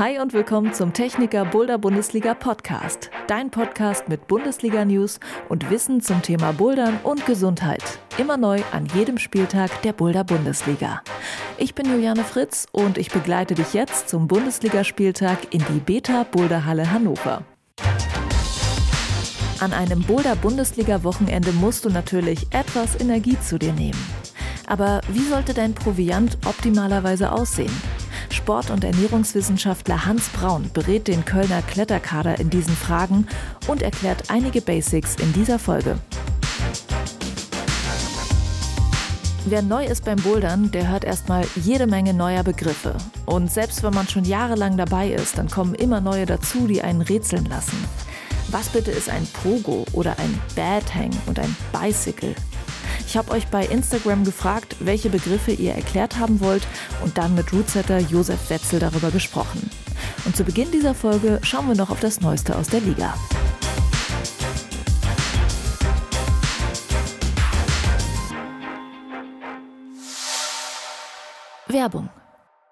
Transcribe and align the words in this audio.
Hi 0.00 0.18
und 0.18 0.32
willkommen 0.32 0.72
zum 0.72 0.94
Techniker 0.94 1.44
Boulder 1.44 1.76
Bundesliga 1.76 2.32
Podcast. 2.32 3.10
Dein 3.26 3.50
Podcast 3.50 4.08
mit 4.08 4.28
Bundesliga 4.28 4.82
News 4.86 5.20
und 5.50 5.68
Wissen 5.70 6.00
zum 6.00 6.22
Thema 6.22 6.52
Bouldern 6.52 6.98
und 7.02 7.26
Gesundheit. 7.26 7.82
Immer 8.16 8.38
neu 8.38 8.62
an 8.72 8.86
jedem 8.94 9.18
Spieltag 9.18 9.82
der 9.82 9.92
Boulder 9.92 10.24
Bundesliga. 10.24 11.02
Ich 11.58 11.74
bin 11.74 11.84
Juliane 11.84 12.24
Fritz 12.24 12.66
und 12.72 12.96
ich 12.96 13.10
begleite 13.10 13.54
dich 13.54 13.74
jetzt 13.74 14.08
zum 14.08 14.26
Bundesligaspieltag 14.26 15.52
in 15.52 15.62
die 15.68 15.80
Beta 15.80 16.22
Boulderhalle 16.22 16.90
Hannover. 16.90 17.42
An 19.60 19.74
einem 19.74 20.00
Boulder 20.00 20.34
Bundesliga 20.34 21.04
Wochenende 21.04 21.52
musst 21.52 21.84
du 21.84 21.90
natürlich 21.90 22.46
etwas 22.54 22.98
Energie 22.98 23.38
zu 23.38 23.58
dir 23.58 23.74
nehmen. 23.74 24.02
Aber 24.66 25.02
wie 25.12 25.28
sollte 25.28 25.52
dein 25.52 25.74
Proviant 25.74 26.38
optimalerweise 26.46 27.30
aussehen? 27.30 27.99
Sport- 28.32 28.70
und 28.70 28.84
Ernährungswissenschaftler 28.84 30.06
Hans 30.06 30.28
Braun 30.28 30.70
berät 30.72 31.08
den 31.08 31.24
Kölner 31.24 31.62
Kletterkader 31.62 32.38
in 32.38 32.50
diesen 32.50 32.74
Fragen 32.74 33.26
und 33.66 33.82
erklärt 33.82 34.30
einige 34.30 34.60
Basics 34.60 35.16
in 35.16 35.32
dieser 35.32 35.58
Folge. 35.58 35.98
Wer 39.46 39.62
neu 39.62 39.84
ist 39.84 40.04
beim 40.04 40.16
Bouldern, 40.16 40.70
der 40.70 40.88
hört 40.88 41.04
erstmal 41.04 41.44
jede 41.56 41.86
Menge 41.86 42.12
neuer 42.12 42.42
Begriffe. 42.42 42.94
Und 43.26 43.50
selbst 43.50 43.82
wenn 43.82 43.94
man 43.94 44.06
schon 44.06 44.24
jahrelang 44.24 44.76
dabei 44.76 45.10
ist, 45.10 45.38
dann 45.38 45.48
kommen 45.48 45.74
immer 45.74 46.00
neue 46.00 46.26
dazu, 46.26 46.66
die 46.66 46.82
einen 46.82 47.00
rätseln 47.00 47.46
lassen. 47.46 47.82
Was 48.50 48.68
bitte 48.68 48.90
ist 48.90 49.08
ein 49.08 49.26
Pogo 49.42 49.86
oder 49.92 50.18
ein 50.18 50.38
Bad 50.54 50.94
Hang 50.94 51.10
und 51.26 51.38
ein 51.38 51.56
Bicycle? 51.72 52.34
Ich 53.10 53.16
habe 53.16 53.32
euch 53.32 53.48
bei 53.48 53.66
Instagram 53.66 54.22
gefragt, 54.22 54.76
welche 54.78 55.10
Begriffe 55.10 55.50
ihr 55.50 55.72
erklärt 55.72 56.20
haben 56.20 56.38
wollt 56.38 56.64
und 57.02 57.18
dann 57.18 57.34
mit 57.34 57.52
Rootsetter 57.52 57.98
Josef 57.98 58.50
Wetzel 58.50 58.78
darüber 58.78 59.10
gesprochen. 59.10 59.68
Und 60.24 60.36
zu 60.36 60.44
Beginn 60.44 60.70
dieser 60.70 60.94
Folge 60.94 61.40
schauen 61.42 61.66
wir 61.66 61.74
noch 61.74 61.90
auf 61.90 61.98
das 61.98 62.20
Neueste 62.20 62.56
aus 62.56 62.68
der 62.68 62.78
Liga. 62.78 63.12
Werbung. 71.66 72.10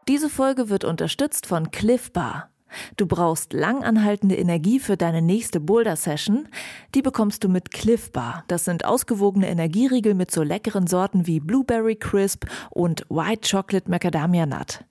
Diese 0.06 0.30
Folge 0.30 0.68
wird 0.68 0.84
unterstützt 0.84 1.46
von 1.46 1.72
Cliff 1.72 2.12
Bar. 2.12 2.48
Du 2.96 3.06
brauchst 3.06 3.52
langanhaltende 3.52 4.36
Energie 4.36 4.80
für 4.80 4.96
deine 4.96 5.22
nächste 5.22 5.60
Boulder-Session. 5.60 6.48
Die 6.94 7.02
bekommst 7.02 7.44
du 7.44 7.48
mit 7.48 7.70
Cliff 7.70 8.12
Bar. 8.12 8.44
Das 8.48 8.64
sind 8.64 8.84
ausgewogene 8.84 9.48
Energieriegel 9.48 10.14
mit 10.14 10.30
so 10.30 10.42
leckeren 10.42 10.86
Sorten 10.86 11.26
wie 11.26 11.40
Blueberry 11.40 11.96
Crisp 11.96 12.44
und 12.70 13.04
White 13.08 13.48
Chocolate 13.50 13.90
Macadamia 13.90 14.46
Nut. 14.46 14.84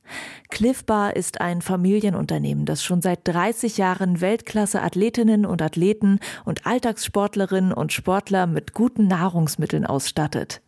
Cliff 0.50 0.86
Bar 0.86 1.16
ist 1.16 1.42
ein 1.42 1.62
Familienunternehmen, 1.62 2.66
das 2.66 2.84
schon 2.84 3.02
seit 3.02 3.28
30 3.28 3.78
Jahren 3.78 4.22
Weltklasse 4.22 4.82
Athletinnen 4.82 5.46
und 5.46 5.62
Athleten 5.62 6.20
und 6.46 6.66
Alltagssportlerinnen 6.66 7.74
und 7.74 7.92
Sportler 7.92 8.48
mit 8.48 8.74
guten 8.74 9.08
Nahrungsmitteln 9.08 9.86
ausstattet. 9.86 10.62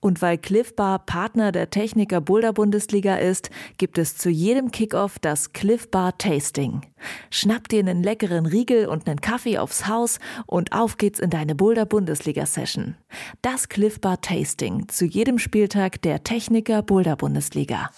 Und 0.00 0.22
weil 0.22 0.38
Cliff 0.38 0.74
Bar 0.74 1.00
Partner 1.00 1.52
der 1.52 1.70
Techniker 1.70 2.20
Boulder 2.20 2.52
Bundesliga 2.52 3.16
ist, 3.16 3.50
gibt 3.78 3.98
es 3.98 4.16
zu 4.16 4.30
jedem 4.30 4.70
Kickoff 4.70 5.18
das 5.18 5.52
Cliff 5.52 5.90
Bar 5.90 6.16
Tasting. 6.18 6.82
Schnapp 7.30 7.68
dir 7.68 7.80
einen 7.80 8.02
leckeren 8.02 8.46
Riegel 8.46 8.86
und 8.86 9.08
einen 9.08 9.20
Kaffee 9.20 9.58
aufs 9.58 9.86
Haus 9.86 10.18
und 10.46 10.72
auf 10.72 10.96
geht's 10.96 11.20
in 11.20 11.30
deine 11.30 11.54
Boulder 11.54 11.86
Bundesliga 11.86 12.46
Session. 12.46 12.96
Das 13.42 13.68
Cliff 13.68 14.00
Bar 14.00 14.20
Tasting 14.20 14.88
zu 14.88 15.04
jedem 15.04 15.38
Spieltag 15.38 16.02
der 16.02 16.24
Techniker 16.24 16.82
Boulder 16.82 17.16
Bundesliga. 17.16 17.90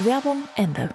Werbung 0.00 0.42
Ende. 0.56 0.90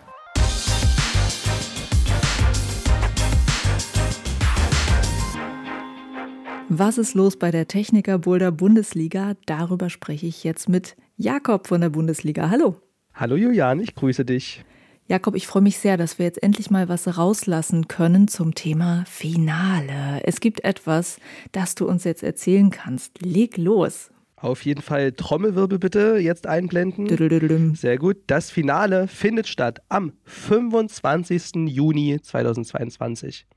Was 6.72 7.00
ist 7.00 7.16
los 7.16 7.36
bei 7.36 7.50
der 7.50 7.68
Techniker 7.68 8.20
Boulder 8.20 8.52
Bundesliga? 8.52 9.34
Darüber 9.48 9.90
spreche 9.90 10.28
ich 10.28 10.44
jetzt 10.44 10.70
mit 10.70 10.96
Jakob 11.18 11.66
von 11.66 11.82
der 11.82 11.90
Bundesliga. 11.90 12.52
Hallo. 12.52 12.76
Hallo 13.16 13.36
Julian, 13.36 13.80
ich 13.80 13.96
grüße 13.96 14.24
dich. 14.24 14.64
Jakob, 15.08 15.34
ich 15.34 15.48
freue 15.48 15.64
mich 15.64 15.80
sehr, 15.80 15.98
dass 15.98 16.20
wir 16.20 16.28
jetzt 16.28 16.44
endlich 16.44 16.70
mal 16.70 16.88
was 16.88 17.18
rauslassen 17.18 17.88
können 17.88 18.28
zum 18.28 18.54
Thema 18.54 19.04
Finale. 19.08 20.22
Es 20.26 20.42
gibt 20.42 20.64
etwas, 20.64 21.18
das 21.54 21.74
du 21.74 21.88
uns 21.88 22.04
jetzt 22.04 22.22
erzählen 22.22 22.70
kannst. 22.70 23.20
Leg 23.20 23.58
los. 23.58 24.12
Auf 24.36 24.64
jeden 24.64 24.84
Fall 24.84 25.14
Trommelwirbel 25.14 25.80
bitte 25.80 26.18
jetzt 26.18 26.46
einblenden. 26.46 27.74
Sehr 27.74 27.98
gut. 27.98 28.18
Das 28.28 28.52
Finale 28.52 29.08
findet 29.08 29.48
statt 29.48 29.82
am 29.90 30.14
25. 30.26 31.68
Juni 31.68 32.20
2022. 32.22 33.48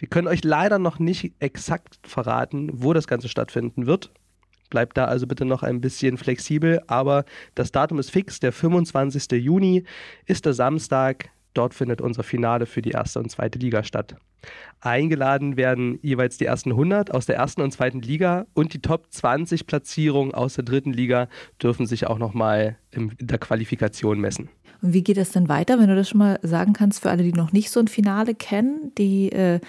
Wir 0.00 0.08
können 0.08 0.28
euch 0.28 0.42
leider 0.44 0.78
noch 0.78 0.98
nicht 0.98 1.34
exakt 1.40 1.98
verraten, 2.02 2.70
wo 2.72 2.94
das 2.94 3.06
Ganze 3.06 3.28
stattfinden 3.28 3.86
wird. 3.86 4.10
Bleibt 4.70 4.96
da 4.96 5.04
also 5.04 5.26
bitte 5.26 5.44
noch 5.44 5.62
ein 5.62 5.82
bisschen 5.82 6.16
flexibel, 6.16 6.80
aber 6.86 7.26
das 7.54 7.70
Datum 7.70 7.98
ist 7.98 8.10
fix. 8.10 8.40
Der 8.40 8.52
25. 8.52 9.30
Juni 9.32 9.84
ist 10.24 10.46
der 10.46 10.54
Samstag. 10.54 11.28
Dort 11.52 11.74
findet 11.74 12.00
unser 12.00 12.22
Finale 12.22 12.64
für 12.64 12.80
die 12.80 12.92
erste 12.92 13.18
und 13.18 13.30
zweite 13.30 13.58
Liga 13.58 13.84
statt. 13.84 14.16
Eingeladen 14.80 15.58
werden 15.58 15.98
jeweils 16.00 16.38
die 16.38 16.46
ersten 16.46 16.70
100 16.70 17.12
aus 17.12 17.26
der 17.26 17.36
ersten 17.36 17.60
und 17.60 17.72
zweiten 17.72 18.00
Liga 18.00 18.46
und 18.54 18.72
die 18.72 18.80
Top 18.80 19.08
20 19.10 19.66
Platzierungen 19.66 20.32
aus 20.32 20.54
der 20.54 20.64
dritten 20.64 20.94
Liga 20.94 21.28
dürfen 21.62 21.84
sich 21.84 22.06
auch 22.06 22.18
nochmal 22.18 22.78
in 22.90 23.12
der 23.20 23.36
Qualifikation 23.36 24.18
messen. 24.18 24.48
Und 24.82 24.94
wie 24.94 25.02
geht 25.02 25.18
das 25.18 25.32
denn 25.32 25.48
weiter, 25.48 25.78
wenn 25.78 25.88
du 25.88 25.96
das 25.96 26.08
schon 26.08 26.20
mal 26.20 26.38
sagen 26.42 26.72
kannst 26.72 27.02
für 27.02 27.10
alle, 27.10 27.22
die 27.22 27.32
noch 27.32 27.52
nicht 27.52 27.70
so 27.70 27.80
ein 27.80 27.88
Finale 27.88 28.34
kennen? 28.34 28.92
Die 28.96 29.30
äh, 29.30 29.60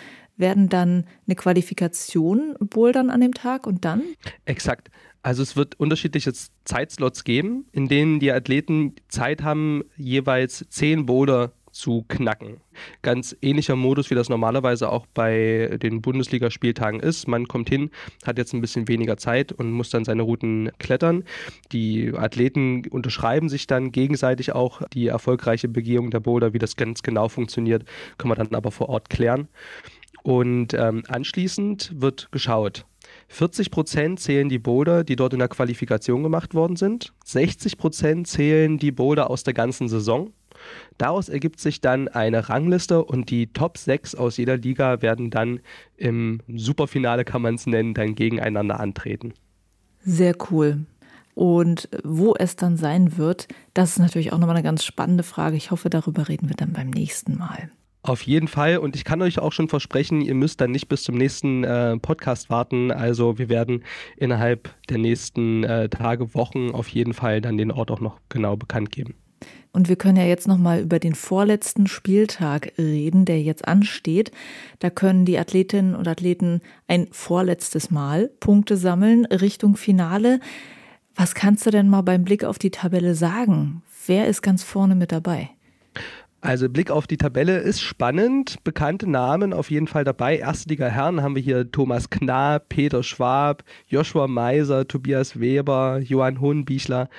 werden 0.41 0.67
dann 0.67 1.05
eine 1.25 1.35
Qualifikation 1.35 2.55
bouldern 2.59 3.09
an 3.09 3.21
dem 3.21 3.33
Tag 3.33 3.65
und 3.65 3.85
dann? 3.85 4.01
Exakt. 4.45 4.89
Also 5.23 5.43
es 5.43 5.55
wird 5.55 5.79
unterschiedliche 5.79 6.33
Zeitslots 6.65 7.23
geben, 7.23 7.65
in 7.71 7.87
denen 7.87 8.19
die 8.19 8.31
Athleten 8.31 8.95
Zeit 9.07 9.43
haben, 9.43 9.83
jeweils 9.95 10.65
zehn 10.69 11.05
Boulder 11.05 11.53
zu 11.71 12.03
knacken. 12.07 12.57
Ganz 13.01 13.35
ähnlicher 13.41 13.75
Modus, 13.75 14.09
wie 14.09 14.15
das 14.15 14.29
normalerweise 14.29 14.91
auch 14.91 15.05
bei 15.13 15.77
den 15.81 16.01
Bundesligaspieltagen 16.01 16.99
ist. 16.99 17.27
Man 17.27 17.47
kommt 17.47 17.69
hin, 17.69 17.91
hat 18.25 18.37
jetzt 18.37 18.53
ein 18.53 18.61
bisschen 18.61 18.87
weniger 18.87 19.17
Zeit 19.17 19.51
und 19.51 19.71
muss 19.71 19.89
dann 19.89 20.03
seine 20.03 20.23
Routen 20.23 20.71
klettern. 20.79 21.23
Die 21.71 22.13
Athleten 22.13 22.83
unterschreiben 22.89 23.49
sich 23.49 23.67
dann 23.67 23.91
gegenseitig 23.91 24.53
auch 24.53 24.81
die 24.89 25.07
erfolgreiche 25.07 25.69
Begehung 25.69 26.11
der 26.11 26.19
Boulder. 26.19 26.53
Wie 26.53 26.59
das 26.59 26.75
ganz 26.75 27.03
genau 27.03 27.29
funktioniert, 27.29 27.85
können 28.17 28.31
wir 28.31 28.35
dann 28.35 28.53
aber 28.53 28.71
vor 28.71 28.89
Ort 28.89 29.09
klären. 29.09 29.47
Und 30.23 30.73
ähm, 30.73 31.03
anschließend 31.07 31.93
wird 31.95 32.31
geschaut. 32.31 32.85
40 33.29 33.71
Prozent 33.71 34.19
zählen 34.19 34.49
die 34.49 34.59
Boulder, 34.59 35.03
die 35.03 35.15
dort 35.15 35.33
in 35.33 35.39
der 35.39 35.47
Qualifikation 35.47 36.23
gemacht 36.23 36.53
worden 36.53 36.75
sind. 36.75 37.13
60 37.25 37.77
Prozent 37.77 38.27
zählen 38.27 38.77
die 38.77 38.91
Boulder 38.91 39.29
aus 39.29 39.43
der 39.43 39.53
ganzen 39.53 39.87
Saison. 39.87 40.31
Daraus 40.97 41.29
ergibt 41.29 41.59
sich 41.59 41.81
dann 41.81 42.07
eine 42.07 42.49
Rangliste 42.49 43.03
und 43.03 43.29
die 43.31 43.47
Top 43.47 43.77
6 43.77 44.15
aus 44.15 44.37
jeder 44.37 44.57
Liga 44.57 45.01
werden 45.01 45.31
dann 45.31 45.59
im 45.97 46.41
Superfinale, 46.53 47.25
kann 47.25 47.41
man 47.41 47.55
es 47.55 47.65
nennen, 47.65 47.93
dann 47.93 48.15
gegeneinander 48.15 48.79
antreten. 48.79 49.33
Sehr 50.03 50.35
cool. 50.51 50.85
Und 51.33 51.89
wo 52.03 52.35
es 52.35 52.55
dann 52.55 52.77
sein 52.77 53.17
wird, 53.17 53.47
das 53.73 53.91
ist 53.91 53.99
natürlich 53.99 54.33
auch 54.33 54.37
nochmal 54.37 54.57
eine 54.57 54.63
ganz 54.63 54.83
spannende 54.83 55.23
Frage. 55.23 55.55
Ich 55.55 55.71
hoffe, 55.71 55.89
darüber 55.89 56.27
reden 56.27 56.49
wir 56.49 56.55
dann 56.55 56.73
beim 56.73 56.89
nächsten 56.89 57.37
Mal. 57.37 57.71
Auf 58.03 58.23
jeden 58.23 58.47
Fall. 58.47 58.77
Und 58.77 58.95
ich 58.95 59.03
kann 59.03 59.21
euch 59.21 59.37
auch 59.37 59.51
schon 59.51 59.67
versprechen, 59.67 60.21
ihr 60.21 60.33
müsst 60.33 60.59
dann 60.59 60.71
nicht 60.71 60.87
bis 60.87 61.03
zum 61.03 61.15
nächsten 61.15 61.63
äh, 61.63 61.97
Podcast 61.97 62.49
warten. 62.49 62.91
Also 62.91 63.37
wir 63.37 63.47
werden 63.47 63.83
innerhalb 64.17 64.73
der 64.89 64.97
nächsten 64.97 65.63
äh, 65.63 65.87
Tage, 65.87 66.33
Wochen 66.33 66.71
auf 66.71 66.87
jeden 66.87 67.13
Fall 67.13 67.41
dann 67.41 67.57
den 67.57 67.71
Ort 67.71 67.91
auch 67.91 67.99
noch 67.99 68.19
genau 68.29 68.55
bekannt 68.55 68.91
geben. 68.91 69.15
Und 69.71 69.87
wir 69.87 69.95
können 69.95 70.17
ja 70.17 70.25
jetzt 70.25 70.47
nochmal 70.47 70.81
über 70.81 70.99
den 70.99 71.15
vorletzten 71.15 71.87
Spieltag 71.87 72.73
reden, 72.77 73.25
der 73.25 73.41
jetzt 73.41 73.67
ansteht. 73.67 74.31
Da 74.79 74.89
können 74.89 75.23
die 75.23 75.37
Athletinnen 75.37 75.95
und 75.95 76.07
Athleten 76.07 76.61
ein 76.87 77.07
vorletztes 77.11 77.89
Mal 77.89 78.29
Punkte 78.39 78.77
sammeln 78.77 79.25
Richtung 79.25 79.77
Finale. 79.77 80.39
Was 81.15 81.35
kannst 81.35 81.65
du 81.65 81.69
denn 81.69 81.87
mal 81.87 82.01
beim 82.01 82.23
Blick 82.23 82.43
auf 82.43 82.59
die 82.59 82.71
Tabelle 82.71 83.15
sagen? 83.15 83.83
Wer 84.07 84.27
ist 84.27 84.41
ganz 84.41 84.63
vorne 84.63 84.95
mit 84.95 85.11
dabei? 85.11 85.51
Also 86.41 86.69
Blick 86.69 86.89
auf 86.89 87.05
die 87.05 87.17
Tabelle 87.17 87.59
ist 87.59 87.81
spannend. 87.81 88.63
Bekannte 88.63 89.07
Namen 89.07 89.53
auf 89.53 89.69
jeden 89.69 89.85
Fall 89.85 90.03
dabei. 90.03 90.37
Erste 90.37 90.69
Liga 90.69 90.87
Herren 90.87 91.21
haben 91.21 91.35
wir 91.35 91.41
hier 91.41 91.71
Thomas 91.71 92.09
Knapp, 92.09 92.67
Peter 92.69 93.03
Schwab, 93.03 93.63
Joshua 93.85 94.27
Meiser, 94.27 94.87
Tobias 94.87 95.39
Weber, 95.39 95.99
Johann 95.99 96.41
Hohenbichler, 96.41 97.09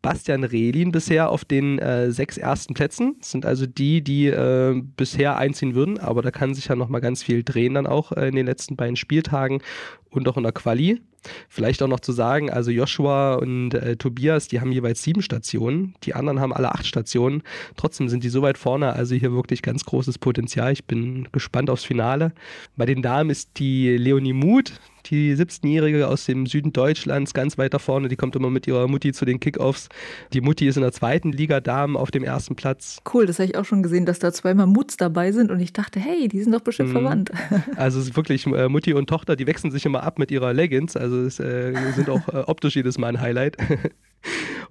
Bastian 0.00 0.42
Rehlin 0.42 0.90
bisher 0.90 1.28
auf 1.28 1.44
den 1.44 1.78
äh, 1.80 2.10
sechs 2.12 2.38
ersten 2.38 2.72
Plätzen. 2.72 3.16
Das 3.18 3.30
sind 3.30 3.44
also 3.44 3.66
die, 3.66 4.02
die 4.02 4.28
äh, 4.28 4.82
bisher 4.96 5.36
einziehen 5.36 5.74
würden. 5.74 5.98
Aber 5.98 6.22
da 6.22 6.30
kann 6.30 6.54
sich 6.54 6.68
ja 6.68 6.74
nochmal 6.74 7.02
ganz 7.02 7.22
viel 7.22 7.44
drehen 7.44 7.74
dann 7.74 7.86
auch 7.86 8.12
äh, 8.12 8.28
in 8.28 8.36
den 8.36 8.46
letzten 8.46 8.76
beiden 8.76 8.96
Spieltagen 8.96 9.60
und 10.08 10.26
auch 10.28 10.38
in 10.38 10.44
der 10.44 10.52
Quali. 10.52 11.02
Vielleicht 11.48 11.82
auch 11.82 11.88
noch 11.88 12.00
zu 12.00 12.12
sagen, 12.12 12.50
also 12.50 12.70
Joshua 12.70 13.34
und 13.34 13.74
äh, 13.74 13.96
Tobias, 13.96 14.48
die 14.48 14.60
haben 14.60 14.72
jeweils 14.72 15.02
sieben 15.02 15.22
Stationen, 15.22 15.94
die 16.02 16.14
anderen 16.14 16.40
haben 16.40 16.52
alle 16.52 16.72
acht 16.72 16.86
Stationen. 16.86 17.42
Trotzdem 17.76 18.08
sind 18.08 18.24
die 18.24 18.28
so 18.28 18.42
weit 18.42 18.58
vorne, 18.58 18.92
also 18.92 19.14
hier 19.14 19.32
wirklich 19.32 19.62
ganz 19.62 19.84
großes 19.84 20.18
Potenzial. 20.18 20.72
Ich 20.72 20.84
bin 20.84 21.28
gespannt 21.32 21.70
aufs 21.70 21.84
Finale. 21.84 22.32
Bei 22.76 22.86
den 22.86 23.02
Damen 23.02 23.30
ist 23.30 23.50
die 23.58 23.96
Leonie 23.96 24.32
Muth, 24.32 24.72
die 25.06 25.34
17-Jährige 25.34 26.08
aus 26.08 26.26
dem 26.26 26.46
Süden 26.46 26.72
Deutschlands, 26.72 27.34
ganz 27.34 27.58
weit 27.58 27.74
da 27.74 27.78
vorne, 27.78 28.08
die 28.08 28.16
kommt 28.16 28.36
immer 28.36 28.50
mit 28.50 28.66
ihrer 28.66 28.88
Mutti 28.88 29.12
zu 29.12 29.24
den 29.24 29.40
Kickoffs. 29.40 29.88
Die 30.32 30.40
Mutti 30.40 30.66
ist 30.66 30.76
in 30.76 30.82
der 30.82 30.92
zweiten 30.92 31.32
Liga 31.32 31.60
Damen 31.60 31.96
auf 31.96 32.10
dem 32.10 32.24
ersten 32.24 32.56
Platz. 32.56 32.98
Cool, 33.12 33.26
das 33.26 33.38
habe 33.38 33.50
ich 33.50 33.56
auch 33.56 33.64
schon 33.64 33.82
gesehen, 33.82 34.06
dass 34.06 34.18
da 34.18 34.32
zweimal 34.32 34.66
Muts 34.66 34.96
dabei 34.96 35.32
sind 35.32 35.50
und 35.50 35.60
ich 35.60 35.72
dachte, 35.72 36.00
hey, 36.00 36.28
die 36.28 36.42
sind 36.42 36.52
doch 36.52 36.60
bestimmt 36.60 36.90
mhm. 36.90 36.92
verwandt. 36.92 37.32
Also 37.76 38.00
es 38.00 38.08
ist 38.08 38.16
wirklich 38.16 38.46
äh, 38.46 38.68
Mutti 38.68 38.92
und 38.92 39.08
Tochter, 39.08 39.36
die 39.36 39.46
wechseln 39.46 39.70
sich 39.70 39.86
immer 39.86 40.02
ab 40.02 40.18
mit 40.18 40.30
ihrer 40.30 40.52
Leggings, 40.52 40.96
also 40.96 41.22
es 41.22 41.40
äh, 41.40 41.72
sind 41.94 42.10
auch 42.10 42.28
äh, 42.28 42.38
optisch 42.46 42.76
jedes 42.76 42.98
Mal 42.98 43.08
ein 43.08 43.20
Highlight. 43.20 43.56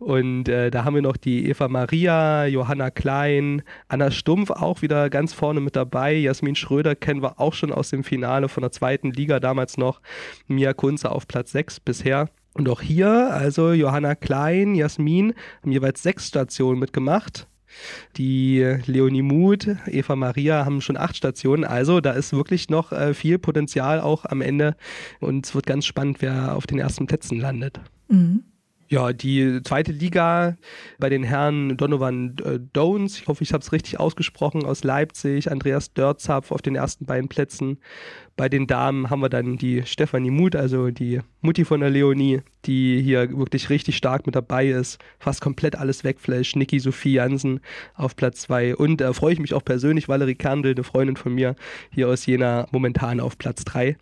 Und 0.01 0.49
äh, 0.49 0.71
da 0.71 0.83
haben 0.83 0.95
wir 0.95 1.03
noch 1.03 1.15
die 1.15 1.47
Eva 1.47 1.67
Maria, 1.67 2.47
Johanna 2.47 2.89
Klein, 2.89 3.61
Anna 3.87 4.09
Stumpf 4.09 4.49
auch 4.49 4.81
wieder 4.81 5.11
ganz 5.11 5.31
vorne 5.31 5.59
mit 5.59 5.75
dabei. 5.75 6.15
Jasmin 6.15 6.55
Schröder 6.55 6.95
kennen 6.95 7.21
wir 7.21 7.39
auch 7.39 7.53
schon 7.53 7.71
aus 7.71 7.91
dem 7.91 8.03
Finale 8.03 8.49
von 8.49 8.61
der 8.61 8.71
zweiten 8.71 9.11
Liga 9.11 9.39
damals 9.39 9.77
noch. 9.77 10.01
Mia 10.47 10.73
Kunze 10.73 11.11
auf 11.11 11.27
Platz 11.27 11.51
6 11.51 11.81
bisher. 11.81 12.29
Und 12.55 12.67
auch 12.67 12.81
hier, 12.81 13.31
also 13.31 13.73
Johanna 13.73 14.15
Klein, 14.15 14.73
Jasmin, 14.73 15.35
haben 15.61 15.71
jeweils 15.71 16.01
sechs 16.01 16.29
Stationen 16.29 16.79
mitgemacht. 16.79 17.47
Die 18.17 18.77
Leonie 18.87 19.21
Muth, 19.21 19.67
Eva 19.85 20.15
Maria 20.15 20.65
haben 20.65 20.81
schon 20.81 20.97
acht 20.97 21.15
Stationen. 21.15 21.63
Also 21.63 22.01
da 22.01 22.13
ist 22.13 22.33
wirklich 22.33 22.69
noch 22.69 22.91
äh, 22.91 23.13
viel 23.13 23.37
Potenzial 23.37 24.01
auch 24.01 24.25
am 24.25 24.41
Ende. 24.41 24.75
Und 25.19 25.45
es 25.45 25.53
wird 25.53 25.67
ganz 25.67 25.85
spannend, 25.85 26.23
wer 26.23 26.55
auf 26.55 26.65
den 26.65 26.79
ersten 26.79 27.05
Plätzen 27.05 27.39
landet. 27.39 27.79
Mhm. 28.07 28.45
Ja, 28.91 29.13
die 29.13 29.61
zweite 29.63 29.93
Liga 29.93 30.57
bei 30.99 31.07
den 31.07 31.23
Herren 31.23 31.77
Donovan 31.77 32.35
äh, 32.43 32.59
Dones, 32.73 33.17
ich 33.17 33.27
hoffe, 33.27 33.41
ich 33.41 33.53
habe 33.53 33.61
es 33.61 33.71
richtig 33.71 34.01
ausgesprochen, 34.01 34.65
aus 34.65 34.83
Leipzig, 34.83 35.49
Andreas 35.49 35.93
Dörzapf 35.93 36.51
auf 36.51 36.61
den 36.61 36.75
ersten 36.75 37.05
beiden 37.05 37.29
Plätzen. 37.29 37.77
Bei 38.35 38.49
den 38.49 38.67
Damen 38.67 39.09
haben 39.09 39.21
wir 39.21 39.29
dann 39.29 39.55
die 39.55 39.83
Stefanie 39.85 40.29
Muth, 40.29 40.57
also 40.57 40.91
die 40.91 41.21
Mutti 41.39 41.63
von 41.63 41.79
der 41.79 41.89
Leonie, 41.89 42.41
die 42.65 43.01
hier 43.01 43.29
wirklich 43.37 43.69
richtig 43.69 43.95
stark 43.95 44.25
mit 44.25 44.35
dabei 44.35 44.67
ist, 44.67 44.99
fast 45.19 45.39
komplett 45.39 45.77
alles 45.77 46.03
wegflasht. 46.03 46.57
Niki 46.57 46.77
Sophie 46.81 47.13
Jansen 47.13 47.61
auf 47.95 48.17
Platz 48.17 48.41
zwei 48.41 48.75
und 48.75 48.99
äh, 48.99 49.13
freue 49.13 49.31
ich 49.31 49.39
mich 49.39 49.53
auch 49.53 49.63
persönlich, 49.63 50.09
Valerie 50.09 50.35
Kerndl, 50.35 50.71
eine 50.71 50.83
Freundin 50.83 51.15
von 51.15 51.33
mir, 51.33 51.55
hier 51.91 52.09
aus 52.09 52.25
Jena, 52.25 52.67
momentan 52.71 53.21
auf 53.21 53.37
Platz 53.37 53.63
drei. 53.63 53.95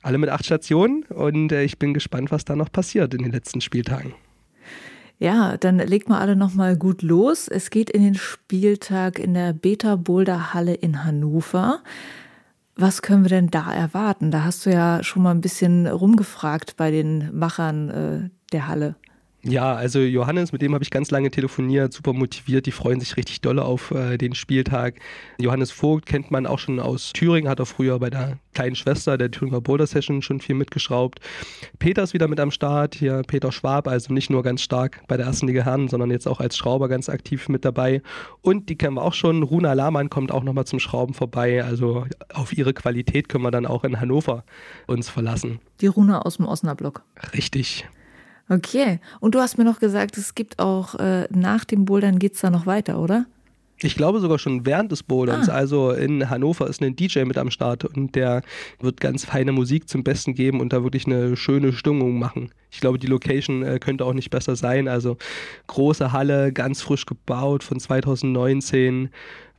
Alle 0.00 0.18
mit 0.18 0.30
acht 0.30 0.46
Stationen 0.46 1.02
und 1.08 1.50
äh, 1.50 1.64
ich 1.64 1.80
bin 1.80 1.92
gespannt, 1.92 2.30
was 2.30 2.44
da 2.44 2.54
noch 2.54 2.70
passiert 2.70 3.14
in 3.14 3.24
den 3.24 3.32
letzten 3.32 3.60
Spieltagen. 3.60 4.14
Ja, 5.18 5.56
dann 5.56 5.78
legt 5.78 6.08
mal 6.08 6.20
alle 6.20 6.36
nochmal 6.36 6.76
gut 6.76 7.02
los. 7.02 7.48
Es 7.48 7.70
geht 7.70 7.90
in 7.90 8.02
den 8.02 8.14
Spieltag 8.14 9.18
in 9.18 9.34
der 9.34 9.52
Beta 9.52 9.96
Boulder 9.96 10.54
Halle 10.54 10.74
in 10.74 11.04
Hannover. 11.04 11.82
Was 12.76 13.02
können 13.02 13.24
wir 13.24 13.28
denn 13.28 13.50
da 13.50 13.72
erwarten? 13.72 14.30
Da 14.30 14.44
hast 14.44 14.64
du 14.64 14.70
ja 14.70 15.02
schon 15.02 15.24
mal 15.24 15.32
ein 15.32 15.40
bisschen 15.40 15.88
rumgefragt 15.88 16.76
bei 16.76 16.92
den 16.92 17.36
Machern 17.36 17.88
äh, 17.90 18.30
der 18.52 18.68
Halle. 18.68 18.94
Ja, 19.44 19.74
also 19.74 20.00
Johannes, 20.00 20.50
mit 20.50 20.62
dem 20.62 20.74
habe 20.74 20.82
ich 20.82 20.90
ganz 20.90 21.12
lange 21.12 21.30
telefoniert, 21.30 21.92
super 21.92 22.12
motiviert, 22.12 22.66
die 22.66 22.72
freuen 22.72 22.98
sich 22.98 23.16
richtig 23.16 23.40
dolle 23.40 23.64
auf 23.64 23.92
äh, 23.92 24.18
den 24.18 24.34
Spieltag. 24.34 24.96
Johannes 25.38 25.70
Vogt 25.70 26.06
kennt 26.06 26.32
man 26.32 26.44
auch 26.44 26.58
schon 26.58 26.80
aus 26.80 27.12
Thüringen, 27.12 27.48
hat 27.48 27.60
er 27.60 27.66
früher 27.66 28.00
bei 28.00 28.10
der 28.10 28.38
kleinen 28.52 28.74
Schwester 28.74 29.16
der 29.16 29.30
Thüringer 29.30 29.60
Boulder 29.60 29.86
Session 29.86 30.22
schon 30.22 30.40
viel 30.40 30.56
mitgeschraubt. 30.56 31.20
Peter 31.78 32.02
ist 32.02 32.14
wieder 32.14 32.26
mit 32.26 32.40
am 32.40 32.50
Start, 32.50 32.96
hier 32.96 33.22
Peter 33.28 33.52
Schwab, 33.52 33.86
also 33.86 34.12
nicht 34.12 34.28
nur 34.28 34.42
ganz 34.42 34.60
stark 34.60 35.02
bei 35.06 35.16
der 35.16 35.26
ersten 35.26 35.46
Liga 35.46 35.64
Herren, 35.64 35.86
sondern 35.86 36.10
jetzt 36.10 36.26
auch 36.26 36.40
als 36.40 36.56
Schrauber 36.56 36.88
ganz 36.88 37.08
aktiv 37.08 37.48
mit 37.48 37.64
dabei. 37.64 38.02
Und 38.42 38.68
die 38.68 38.76
kennen 38.76 38.94
wir 38.94 39.02
auch 39.02 39.14
schon, 39.14 39.44
Runa 39.44 39.72
Lahmann 39.72 40.10
kommt 40.10 40.32
auch 40.32 40.42
nochmal 40.42 40.64
zum 40.64 40.80
Schrauben 40.80 41.14
vorbei, 41.14 41.62
also 41.62 42.06
auf 42.34 42.52
ihre 42.52 42.74
Qualität 42.74 43.28
können 43.28 43.44
wir 43.44 43.52
dann 43.52 43.66
auch 43.66 43.84
in 43.84 44.00
Hannover 44.00 44.42
uns 44.88 45.08
verlassen. 45.08 45.60
Die 45.80 45.86
Runa 45.86 46.22
aus 46.22 46.38
dem 46.38 46.46
Osnabrück. 46.46 47.02
Richtig. 47.34 47.86
Okay. 48.48 49.00
Und 49.20 49.34
du 49.34 49.40
hast 49.40 49.58
mir 49.58 49.64
noch 49.64 49.78
gesagt, 49.78 50.16
es 50.16 50.34
gibt 50.34 50.58
auch 50.58 50.94
äh, 50.94 51.26
nach 51.30 51.64
dem 51.64 51.84
Bouldern 51.84 52.18
geht 52.18 52.34
es 52.34 52.40
da 52.40 52.50
noch 52.50 52.66
weiter, 52.66 52.98
oder? 53.00 53.26
Ich 53.80 53.94
glaube 53.94 54.18
sogar 54.18 54.38
schon 54.38 54.66
während 54.66 54.90
des 54.90 55.04
Boulderns. 55.04 55.48
Ah. 55.48 55.54
Also 55.54 55.92
in 55.92 56.28
Hannover 56.28 56.66
ist 56.66 56.82
ein 56.82 56.96
DJ 56.96 57.24
mit 57.24 57.38
am 57.38 57.50
Start 57.50 57.84
und 57.84 58.14
der 58.16 58.42
wird 58.80 59.00
ganz 59.00 59.24
feine 59.24 59.52
Musik 59.52 59.88
zum 59.88 60.02
Besten 60.02 60.34
geben 60.34 60.60
und 60.60 60.72
da 60.72 60.82
wirklich 60.82 61.06
eine 61.06 61.36
schöne 61.36 61.72
Stimmung 61.72 62.18
machen. 62.18 62.50
Ich 62.70 62.80
glaube, 62.80 62.98
die 62.98 63.06
Location 63.06 63.62
äh, 63.62 63.78
könnte 63.78 64.04
auch 64.04 64.14
nicht 64.14 64.30
besser 64.30 64.56
sein. 64.56 64.88
Also 64.88 65.16
große 65.68 66.12
Halle, 66.12 66.52
ganz 66.52 66.82
frisch 66.82 67.06
gebaut 67.06 67.62
von 67.62 67.78
2019. 67.78 69.10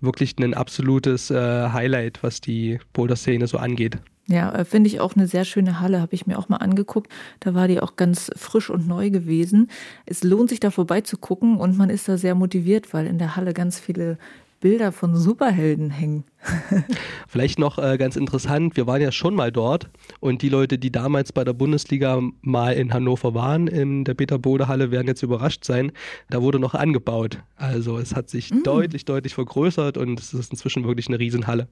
Wirklich 0.02 0.36
ein 0.40 0.54
absolutes 0.54 1.32
äh, 1.32 1.70
Highlight, 1.70 2.22
was 2.22 2.42
die 2.42 2.80
Boulder-Szene 2.94 3.48
so 3.48 3.58
angeht. 3.58 4.00
Ja, 4.30 4.54
äh, 4.54 4.64
finde 4.64 4.88
ich 4.88 5.00
auch 5.00 5.16
eine 5.16 5.28
sehr 5.28 5.44
schöne 5.44 5.80
Halle, 5.80 6.02
habe 6.02 6.14
ich 6.14 6.28
mir 6.28 6.38
auch 6.38 6.50
mal 6.50 6.58
angeguckt. 6.58 7.12
Da 7.40 7.56
war 7.56 7.68
die 7.68 7.80
auch 7.80 7.96
ganz 7.96 8.30
frisch 8.36 8.70
und 8.70 8.88
neu 8.88 9.10
gewesen. 9.10 9.70
Es 10.06 10.24
lohnt 10.24 10.50
sich 10.50 10.60
da 10.60 10.70
vorbeizugucken 10.70 11.58
und 11.58 11.78
man 11.78 11.90
ist 11.90 12.08
da 12.08 12.18
sehr 12.18 12.36
motiviert, 12.36 12.94
weil 12.94 13.08
in 13.08 13.18
der 13.18 13.36
Halle 13.36 13.54
ganz 13.54 13.80
viele 13.80 14.20
Bilder 14.60 14.92
von 14.92 15.16
Superhelden 15.16 15.90
hängen. 15.90 16.26
Vielleicht 17.28 17.58
noch 17.58 17.80
äh, 17.80 17.98
ganz 17.98 18.18
interessant, 18.18 18.76
wir 18.76 18.86
waren 18.86 19.02
ja 19.02 19.12
schon 19.12 19.34
mal 19.34 19.52
dort 19.52 19.90
und 20.20 20.42
die 20.42 20.50
Leute, 20.50 20.78
die 20.78 20.92
damals 20.92 21.32
bei 21.32 21.44
der 21.44 21.54
Bundesliga 21.54 22.22
mal 22.42 22.74
in 22.74 22.94
Hannover 22.94 23.34
waren, 23.34 23.68
in 23.68 24.04
der 24.04 24.14
Peter 24.14 24.38
Bode 24.38 24.68
Halle, 24.68 24.92
werden 24.92 25.08
jetzt 25.08 25.24
überrascht 25.24 25.64
sein. 25.64 25.92
Da 26.30 26.42
wurde 26.42 26.60
noch 26.60 26.76
angebaut. 26.76 27.40
Also 27.56 27.98
es 27.98 28.16
hat 28.16 28.30
sich 28.30 28.54
mm. 28.54 28.64
deutlich, 28.64 29.06
deutlich 29.06 29.34
vergrößert 29.34 29.98
und 29.98 30.20
es 30.20 30.34
ist 30.34 30.52
inzwischen 30.52 30.84
wirklich 30.84 31.08
eine 31.08 31.20
Riesenhalle, 31.20 31.68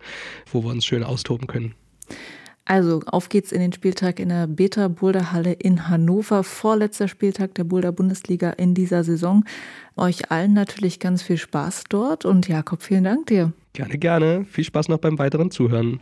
wo 0.51 0.63
wir 0.63 0.71
uns 0.71 0.85
schön 0.85 1.03
austoben 1.03 1.47
können. 1.47 1.75
Also 2.67 3.01
auf 3.05 3.29
geht's 3.29 3.53
in 3.53 3.61
den 3.61 3.71
Spieltag 3.71 4.19
in 4.19 4.27
der 4.27 4.45
Beta 4.45 4.89
Boulder 4.89 5.31
Halle 5.31 5.53
in 5.53 5.87
Hannover. 5.87 6.43
Vorletzter 6.43 7.07
Spieltag 7.07 7.55
der 7.55 7.63
Boulder 7.63 7.93
Bundesliga 7.93 8.49
in 8.49 8.73
dieser 8.73 9.05
Saison. 9.05 9.45
Euch 9.95 10.31
allen 10.31 10.53
natürlich 10.53 10.99
ganz 10.99 11.23
viel 11.23 11.37
Spaß 11.37 11.85
dort 11.87 12.25
und 12.25 12.49
Jakob, 12.49 12.81
vielen 12.81 13.05
Dank 13.05 13.27
dir. 13.27 13.53
Gerne, 13.71 13.97
gerne. 13.97 14.45
Viel 14.49 14.65
Spaß 14.65 14.89
noch 14.89 14.97
beim 14.97 15.17
weiteren 15.17 15.49
Zuhören. 15.49 16.01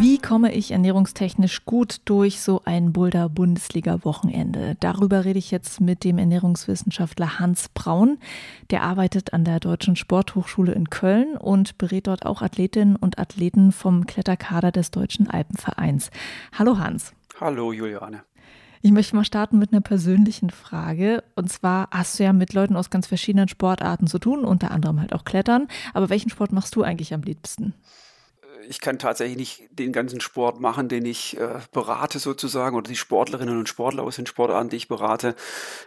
Wie 0.00 0.18
komme 0.18 0.54
ich 0.54 0.70
ernährungstechnisch 0.70 1.64
gut 1.64 2.02
durch 2.04 2.40
so 2.40 2.62
ein 2.64 2.92
Boulder-Bundesliga-Wochenende? 2.92 4.76
Darüber 4.78 5.24
rede 5.24 5.40
ich 5.40 5.50
jetzt 5.50 5.80
mit 5.80 6.04
dem 6.04 6.18
Ernährungswissenschaftler 6.18 7.40
Hans 7.40 7.68
Braun. 7.70 8.18
Der 8.70 8.84
arbeitet 8.84 9.32
an 9.32 9.44
der 9.44 9.58
Deutschen 9.58 9.96
Sporthochschule 9.96 10.70
in 10.70 10.88
Köln 10.88 11.36
und 11.36 11.78
berät 11.78 12.06
dort 12.06 12.26
auch 12.26 12.42
Athletinnen 12.42 12.94
und 12.94 13.18
Athleten 13.18 13.72
vom 13.72 14.06
Kletterkader 14.06 14.70
des 14.70 14.92
Deutschen 14.92 15.28
Alpenvereins. 15.28 16.12
Hallo 16.56 16.78
Hans. 16.78 17.12
Hallo 17.40 17.72
Juliane. 17.72 18.22
Ich 18.82 18.92
möchte 18.92 19.16
mal 19.16 19.24
starten 19.24 19.58
mit 19.58 19.72
einer 19.72 19.80
persönlichen 19.80 20.50
Frage. 20.50 21.24
Und 21.34 21.50
zwar 21.50 21.88
hast 21.90 22.20
du 22.20 22.22
ja 22.22 22.32
mit 22.32 22.52
Leuten 22.52 22.76
aus 22.76 22.90
ganz 22.90 23.08
verschiedenen 23.08 23.48
Sportarten 23.48 24.06
zu 24.06 24.20
tun, 24.20 24.44
unter 24.44 24.70
anderem 24.70 25.00
halt 25.00 25.12
auch 25.12 25.24
Klettern. 25.24 25.66
Aber 25.92 26.08
welchen 26.08 26.30
Sport 26.30 26.52
machst 26.52 26.76
du 26.76 26.84
eigentlich 26.84 27.12
am 27.12 27.22
liebsten? 27.22 27.74
Ich 28.68 28.80
kann 28.80 28.98
tatsächlich 28.98 29.36
nicht 29.36 29.68
den 29.70 29.92
ganzen 29.92 30.20
Sport 30.20 30.60
machen, 30.60 30.88
den 30.88 31.06
ich 31.06 31.38
äh, 31.38 31.60
berate 31.72 32.18
sozusagen 32.18 32.76
oder 32.76 32.88
die 32.88 32.96
Sportlerinnen 32.96 33.58
und 33.58 33.68
Sportler 33.68 34.02
aus 34.02 34.16
den 34.16 34.26
Sportarten, 34.26 34.68
die 34.68 34.76
ich 34.76 34.88
berate. 34.88 35.34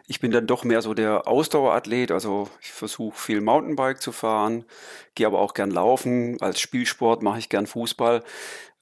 Ich 0.08 0.20
bin 0.20 0.32
dann 0.32 0.48
doch 0.48 0.64
mehr 0.64 0.82
so 0.82 0.94
der 0.94 1.28
Ausdauerathlet, 1.28 2.12
also 2.12 2.50
ich 2.62 2.72
versuche 2.72 3.18
viel 3.18 3.42
Mountainbike 3.42 4.02
zu 4.02 4.12
fahren, 4.12 4.66
gehe 5.14 5.28
aber 5.28 5.40
auch 5.40 5.54
gern 5.54 5.70
laufen. 5.70 6.42
Als 6.42 6.60
Spielsport 6.60 7.22
mache 7.22 7.40
ich 7.40 7.50
gern 7.50 7.68
Fußball. 7.68 8.24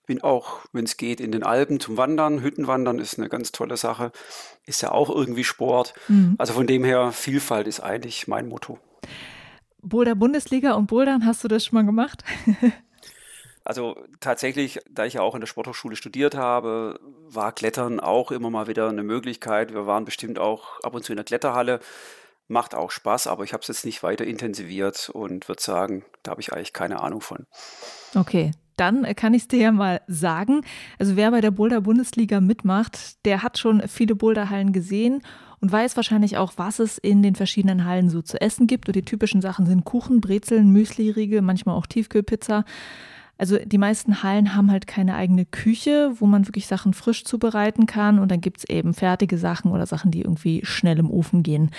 Bin 0.05 0.21
auch, 0.21 0.61
wenn 0.71 0.85
es 0.85 0.97
geht, 0.97 1.19
in 1.19 1.31
den 1.31 1.43
Alpen 1.43 1.79
zum 1.79 1.97
Wandern. 1.97 2.41
Hüttenwandern 2.41 2.99
ist 2.99 3.19
eine 3.19 3.29
ganz 3.29 3.51
tolle 3.51 3.77
Sache. 3.77 4.11
Ist 4.65 4.81
ja 4.81 4.91
auch 4.91 5.09
irgendwie 5.09 5.43
Sport. 5.43 5.93
Mhm. 6.07 6.35
Also 6.37 6.53
von 6.53 6.65
dem 6.65 6.83
her, 6.83 7.11
Vielfalt 7.11 7.67
ist 7.67 7.81
eigentlich 7.81 8.27
mein 8.27 8.47
Motto. 8.47 8.79
Boulder 9.81 10.15
Bundesliga 10.15 10.73
und 10.73 10.87
Bouldern, 10.87 11.25
hast 11.25 11.43
du 11.43 11.47
das 11.47 11.65
schon 11.65 11.75
mal 11.75 11.85
gemacht? 11.85 12.23
Also 13.69 13.95
tatsächlich, 14.19 14.79
da 14.89 15.05
ich 15.05 15.13
ja 15.13 15.21
auch 15.21 15.35
in 15.35 15.41
der 15.41 15.47
Sporthochschule 15.47 15.95
studiert 15.95 16.33
habe, 16.33 16.99
war 17.27 17.51
Klettern 17.51 17.99
auch 17.99 18.31
immer 18.31 18.49
mal 18.49 18.65
wieder 18.65 18.89
eine 18.89 19.03
Möglichkeit. 19.03 19.75
Wir 19.75 19.85
waren 19.85 20.05
bestimmt 20.05 20.39
auch 20.39 20.79
ab 20.81 20.95
und 20.95 21.03
zu 21.03 21.11
in 21.11 21.17
der 21.17 21.23
Kletterhalle. 21.23 21.79
Macht 22.47 22.73
auch 22.73 22.89
Spaß, 22.89 23.27
aber 23.27 23.43
ich 23.43 23.53
habe 23.53 23.61
es 23.61 23.67
jetzt 23.67 23.85
nicht 23.85 24.01
weiter 24.01 24.25
intensiviert 24.25 25.11
und 25.13 25.47
würde 25.47 25.61
sagen, 25.61 26.03
da 26.23 26.31
habe 26.31 26.41
ich 26.41 26.51
eigentlich 26.51 26.73
keine 26.73 26.99
Ahnung 26.99 27.21
von. 27.21 27.45
Okay, 28.15 28.49
dann 28.75 29.03
kann 29.15 29.35
ich 29.35 29.43
es 29.43 29.47
dir 29.47 29.59
ja 29.59 29.71
mal 29.71 30.01
sagen. 30.07 30.61
Also 30.97 31.15
wer 31.15 31.29
bei 31.29 31.39
der 31.39 31.51
Boulder 31.51 31.81
Bundesliga 31.81 32.41
mitmacht, 32.41 33.23
der 33.25 33.43
hat 33.43 33.59
schon 33.59 33.87
viele 33.87 34.15
Boulderhallen 34.15 34.73
gesehen 34.73 35.21
und 35.59 35.71
weiß 35.71 35.95
wahrscheinlich 35.95 36.37
auch, 36.37 36.53
was 36.55 36.79
es 36.79 36.97
in 36.97 37.21
den 37.21 37.35
verschiedenen 37.35 37.85
Hallen 37.85 38.09
so 38.09 38.23
zu 38.23 38.41
essen 38.41 38.65
gibt. 38.65 38.87
Und 38.89 38.95
die 38.95 39.05
typischen 39.05 39.41
Sachen 39.41 39.67
sind 39.67 39.85
Kuchen, 39.85 40.21
Brezeln, 40.21 40.71
Müsliriegel, 40.71 41.43
manchmal 41.43 41.75
auch 41.75 41.85
Tiefkühlpizza. 41.85 42.65
Also 43.39 43.57
die 43.57 43.77
meisten 43.77 44.21
Hallen 44.21 44.53
haben 44.53 44.69
halt 44.69 44.85
keine 44.85 45.15
eigene 45.15 45.45
Küche, 45.45 46.11
wo 46.19 46.25
man 46.25 46.45
wirklich 46.45 46.67
Sachen 46.67 46.93
frisch 46.93 47.23
zubereiten 47.23 47.85
kann. 47.85 48.19
Und 48.19 48.29
dann 48.29 48.41
gibt 48.41 48.57
es 48.57 48.63
eben 48.65 48.93
fertige 48.93 49.37
Sachen 49.37 49.71
oder 49.71 49.85
Sachen, 49.85 50.11
die 50.11 50.21
irgendwie 50.21 50.59
schnell 50.63 50.99
im 50.99 51.09
Ofen 51.09 51.41
gehen. 51.41 51.71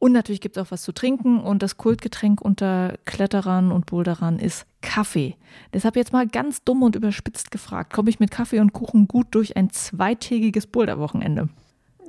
Und 0.00 0.10
natürlich 0.12 0.40
gibt 0.40 0.56
es 0.56 0.62
auch 0.66 0.72
was 0.72 0.82
zu 0.82 0.90
trinken. 0.90 1.38
Und 1.38 1.62
das 1.62 1.76
Kultgetränk 1.76 2.40
unter 2.40 2.98
Kletterern 3.04 3.70
und 3.70 3.86
Boulderern 3.86 4.40
ist 4.40 4.66
Kaffee. 4.80 5.36
Deshalb 5.72 5.94
jetzt 5.94 6.12
mal 6.12 6.26
ganz 6.26 6.64
dumm 6.64 6.82
und 6.82 6.96
überspitzt 6.96 7.52
gefragt, 7.52 7.92
komme 7.92 8.10
ich 8.10 8.18
mit 8.18 8.32
Kaffee 8.32 8.58
und 8.58 8.72
Kuchen 8.72 9.06
gut 9.06 9.28
durch 9.30 9.56
ein 9.56 9.70
zweitägiges 9.70 10.66
Boulderwochenende? 10.66 11.50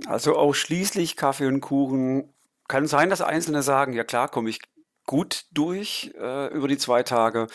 Also 0.08 0.36
ausschließlich 0.36 1.18
Kaffee 1.18 1.46
und 1.46 1.62
Kuchen. 1.62 2.24
Kann 2.68 2.88
sein, 2.88 3.12
dass 3.12 3.22
Einzelne 3.22 3.62
sagen, 3.62 3.94
ja 3.94 4.04
klar, 4.04 4.28
komme 4.30 4.50
ich 4.50 4.60
gut 5.12 5.44
durch 5.52 6.14
äh, 6.18 6.48
über 6.54 6.70
die 6.70 6.78
zwei 6.78 7.04
Tage. 7.04 7.48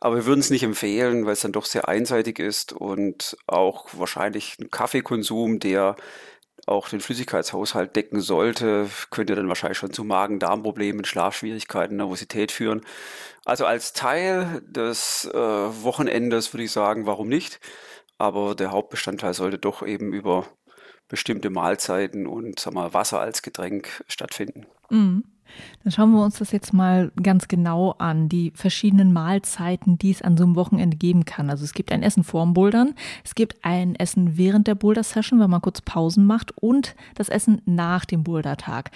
Aber 0.00 0.16
wir 0.16 0.26
würden 0.26 0.40
es 0.40 0.50
nicht 0.50 0.64
empfehlen, 0.64 1.26
weil 1.26 1.34
es 1.34 1.42
dann 1.42 1.52
doch 1.52 1.64
sehr 1.64 1.86
einseitig 1.88 2.40
ist 2.40 2.72
und 2.72 3.36
auch 3.46 3.86
wahrscheinlich 3.92 4.58
ein 4.58 4.68
Kaffeekonsum, 4.68 5.60
der 5.60 5.94
auch 6.66 6.88
den 6.88 6.98
Flüssigkeitshaushalt 6.98 7.94
decken 7.94 8.20
sollte, 8.20 8.90
könnte 9.10 9.36
dann 9.36 9.46
wahrscheinlich 9.46 9.78
schon 9.78 9.92
zu 9.92 10.02
Magen-Darm-Problemen, 10.02 11.04
Schlafschwierigkeiten, 11.04 11.98
Nervosität 11.98 12.50
führen. 12.50 12.84
Also 13.44 13.64
als 13.64 13.92
Teil 13.92 14.60
des 14.66 15.30
äh, 15.32 15.38
Wochenendes 15.38 16.52
würde 16.52 16.64
ich 16.64 16.72
sagen, 16.72 17.06
warum 17.06 17.28
nicht? 17.28 17.60
Aber 18.18 18.56
der 18.56 18.72
Hauptbestandteil 18.72 19.34
sollte 19.34 19.58
doch 19.58 19.86
eben 19.86 20.12
über 20.12 20.48
bestimmte 21.06 21.48
Mahlzeiten 21.48 22.26
und 22.26 22.58
sag 22.58 22.74
mal, 22.74 22.92
Wasser 22.92 23.20
als 23.20 23.42
Getränk 23.42 24.02
stattfinden. 24.08 24.66
Mhm. 24.90 25.33
Dann 25.82 25.92
schauen 25.92 26.12
wir 26.12 26.24
uns 26.24 26.38
das 26.38 26.52
jetzt 26.52 26.72
mal 26.72 27.12
ganz 27.22 27.48
genau 27.48 27.92
an, 27.98 28.28
die 28.28 28.52
verschiedenen 28.54 29.12
Mahlzeiten, 29.12 29.98
die 29.98 30.10
es 30.10 30.22
an 30.22 30.36
so 30.36 30.44
einem 30.44 30.56
Wochenende 30.56 30.96
geben 30.96 31.24
kann. 31.24 31.50
Also 31.50 31.64
es 31.64 31.74
gibt 31.74 31.92
ein 31.92 32.02
Essen 32.02 32.24
vorm 32.24 32.54
Bouldern, 32.54 32.94
es 33.24 33.34
gibt 33.34 33.64
ein 33.64 33.94
Essen 33.96 34.36
während 34.36 34.66
der 34.66 34.74
Boulder-Session, 34.74 35.40
wenn 35.40 35.50
man 35.50 35.62
kurz 35.62 35.80
Pausen 35.80 36.26
macht 36.26 36.56
und 36.58 36.94
das 37.14 37.28
Essen 37.28 37.62
nach 37.66 38.04
dem 38.04 38.24
Bouldertag. 38.24 38.90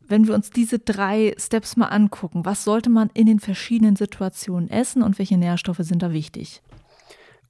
Wenn 0.00 0.26
wir 0.26 0.34
uns 0.34 0.50
diese 0.50 0.78
drei 0.78 1.34
Steps 1.38 1.76
mal 1.76 1.88
angucken, 1.88 2.46
was 2.46 2.64
sollte 2.64 2.88
man 2.88 3.10
in 3.12 3.26
den 3.26 3.40
verschiedenen 3.40 3.94
Situationen 3.94 4.70
essen 4.70 5.02
und 5.02 5.18
welche 5.18 5.36
Nährstoffe 5.36 5.80
sind 5.80 6.02
da 6.02 6.12
wichtig? 6.12 6.62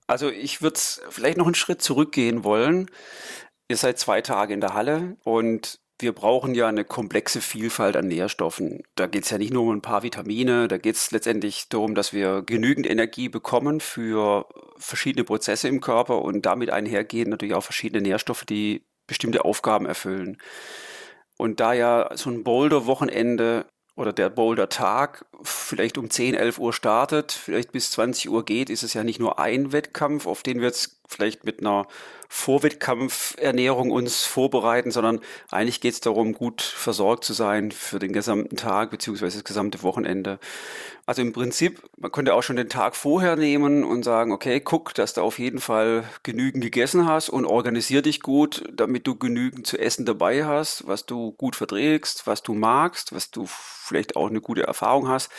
Also 0.09 0.31
ich 0.31 0.61
würde 0.61 0.81
vielleicht 1.11 1.39
noch 1.39 1.47
einen 1.47 1.55
Schritt 1.55 1.83
zurückgehen 1.83 2.43
wollen. 2.43 2.91
Ihr 3.69 3.77
seid 3.77 3.99
zwei 3.99 4.23
Tage 4.23 4.55
in 4.55 4.61
der 4.61 4.75
Halle 4.75 5.17
und 5.23 5.79
wir 6.01 6.13
brauchen 6.13 6.55
ja 6.55 6.69
eine 6.69 6.85
komplexe 6.85 7.41
Vielfalt 7.41 7.97
an 7.97 8.09
Nährstoffen. 8.09 8.83
Da 8.95 9.07
geht 9.07 9.25
es 9.25 9.31
ja 9.31 9.39
nicht 9.39 9.53
nur 9.53 9.65
um 9.65 9.71
ein 9.71 9.83
paar 9.83 10.03
Vitamine, 10.03 10.69
da 10.69 10.79
geht 10.79 10.95
es 10.95 11.11
letztendlich 11.11 11.69
darum, 11.69 11.95
dass 11.95 12.13
wir 12.13 12.43
genügend 12.43 12.89
Energie 12.89 13.29
bekommen 13.29 13.81
für 13.81 14.47
verschiedene 14.77 15.25
Prozesse 15.25 15.69
im 15.69 15.81
Körper 15.81 16.23
und 16.23 16.47
damit 16.47 16.71
einhergehen 16.71 17.31
natürlich 17.31 17.55
auch 17.55 17.65
verschiedene 17.65 18.03
Nährstoffe, 18.03 18.45
die 18.45 18.85
bestimmte 19.07 19.45
Aufgaben 19.45 19.87
erfüllen. 19.87 20.39
Und 21.37 21.61
da 21.61 21.73
ja 21.73 22.11
so 22.15 22.31
ein 22.31 22.45
Boulder-Wochenende 22.45 23.67
oder 23.97 24.13
der 24.13 24.31
Boulder-Tag 24.31 25.27
vielleicht 25.43 25.99
um 25.99 26.11
10, 26.11 26.35
11 26.35 26.59
Uhr 26.59 26.73
startet, 26.73 27.33
vielleicht 27.33 27.73
bis 27.73 27.91
20 27.91 28.31
Uhr 28.31 28.45
geht, 28.45 28.71
ist 28.71 28.85
es 28.85 28.95
ja 28.95 29.03
nicht 29.03 29.19
nur 29.19 29.41
ein 29.41 29.73
Wettkampf, 29.73 30.27
auf 30.27 30.45
den 30.45 30.61
wir 30.61 30.69
jetzt 30.69 30.98
vielleicht 31.09 31.45
mit 31.45 31.61
einer 31.61 31.87
Vorwettkampfernährung 32.31 33.91
uns 33.91 34.25
vorbereiten, 34.25 34.91
sondern 34.91 35.21
eigentlich 35.51 35.81
geht 35.81 35.95
es 35.95 36.01
darum, 36.01 36.35
gut 36.35 36.61
versorgt 36.61 37.25
zu 37.25 37.33
sein 37.33 37.73
für 37.73 37.99
den 37.99 38.13
gesamten 38.13 38.57
Tag 38.57 38.91
beziehungsweise 38.91 39.39
das 39.39 39.45
gesamte 39.45 39.83
Wochenende. 39.83 40.39
Also 41.07 41.23
im 41.23 41.33
Prinzip, 41.33 41.83
man 41.97 42.13
könnte 42.13 42.35
auch 42.35 42.43
schon 42.43 42.57
den 42.57 42.69
Tag 42.69 42.97
vorher 42.97 43.37
nehmen 43.37 43.83
und 43.83 44.03
sagen, 44.03 44.31
okay, 44.31 44.61
guck, 44.61 44.93
dass 44.93 45.15
du 45.15 45.23
auf 45.23 45.39
jeden 45.39 45.59
Fall 45.59 46.05
genügend 46.23 46.63
gegessen 46.63 47.07
hast 47.09 47.31
und 47.31 47.47
organisier 47.47 48.03
dich 48.03 48.21
gut, 48.21 48.63
damit 48.71 49.07
du 49.07 49.17
genügend 49.17 49.67
zu 49.67 49.79
essen 49.79 50.05
dabei 50.05 50.45
hast, 50.45 50.87
was 50.87 51.07
du 51.07 51.33
gut 51.33 51.57
verträgst, 51.57 52.27
was 52.27 52.43
du 52.43 52.53
magst, 52.53 53.15
was 53.15 53.31
du 53.31 53.47
vielleicht 53.47 54.17
auch 54.17 54.29
eine 54.29 54.43
gute 54.43 54.65
Erfahrung 54.65 55.09
hast. 55.09 55.31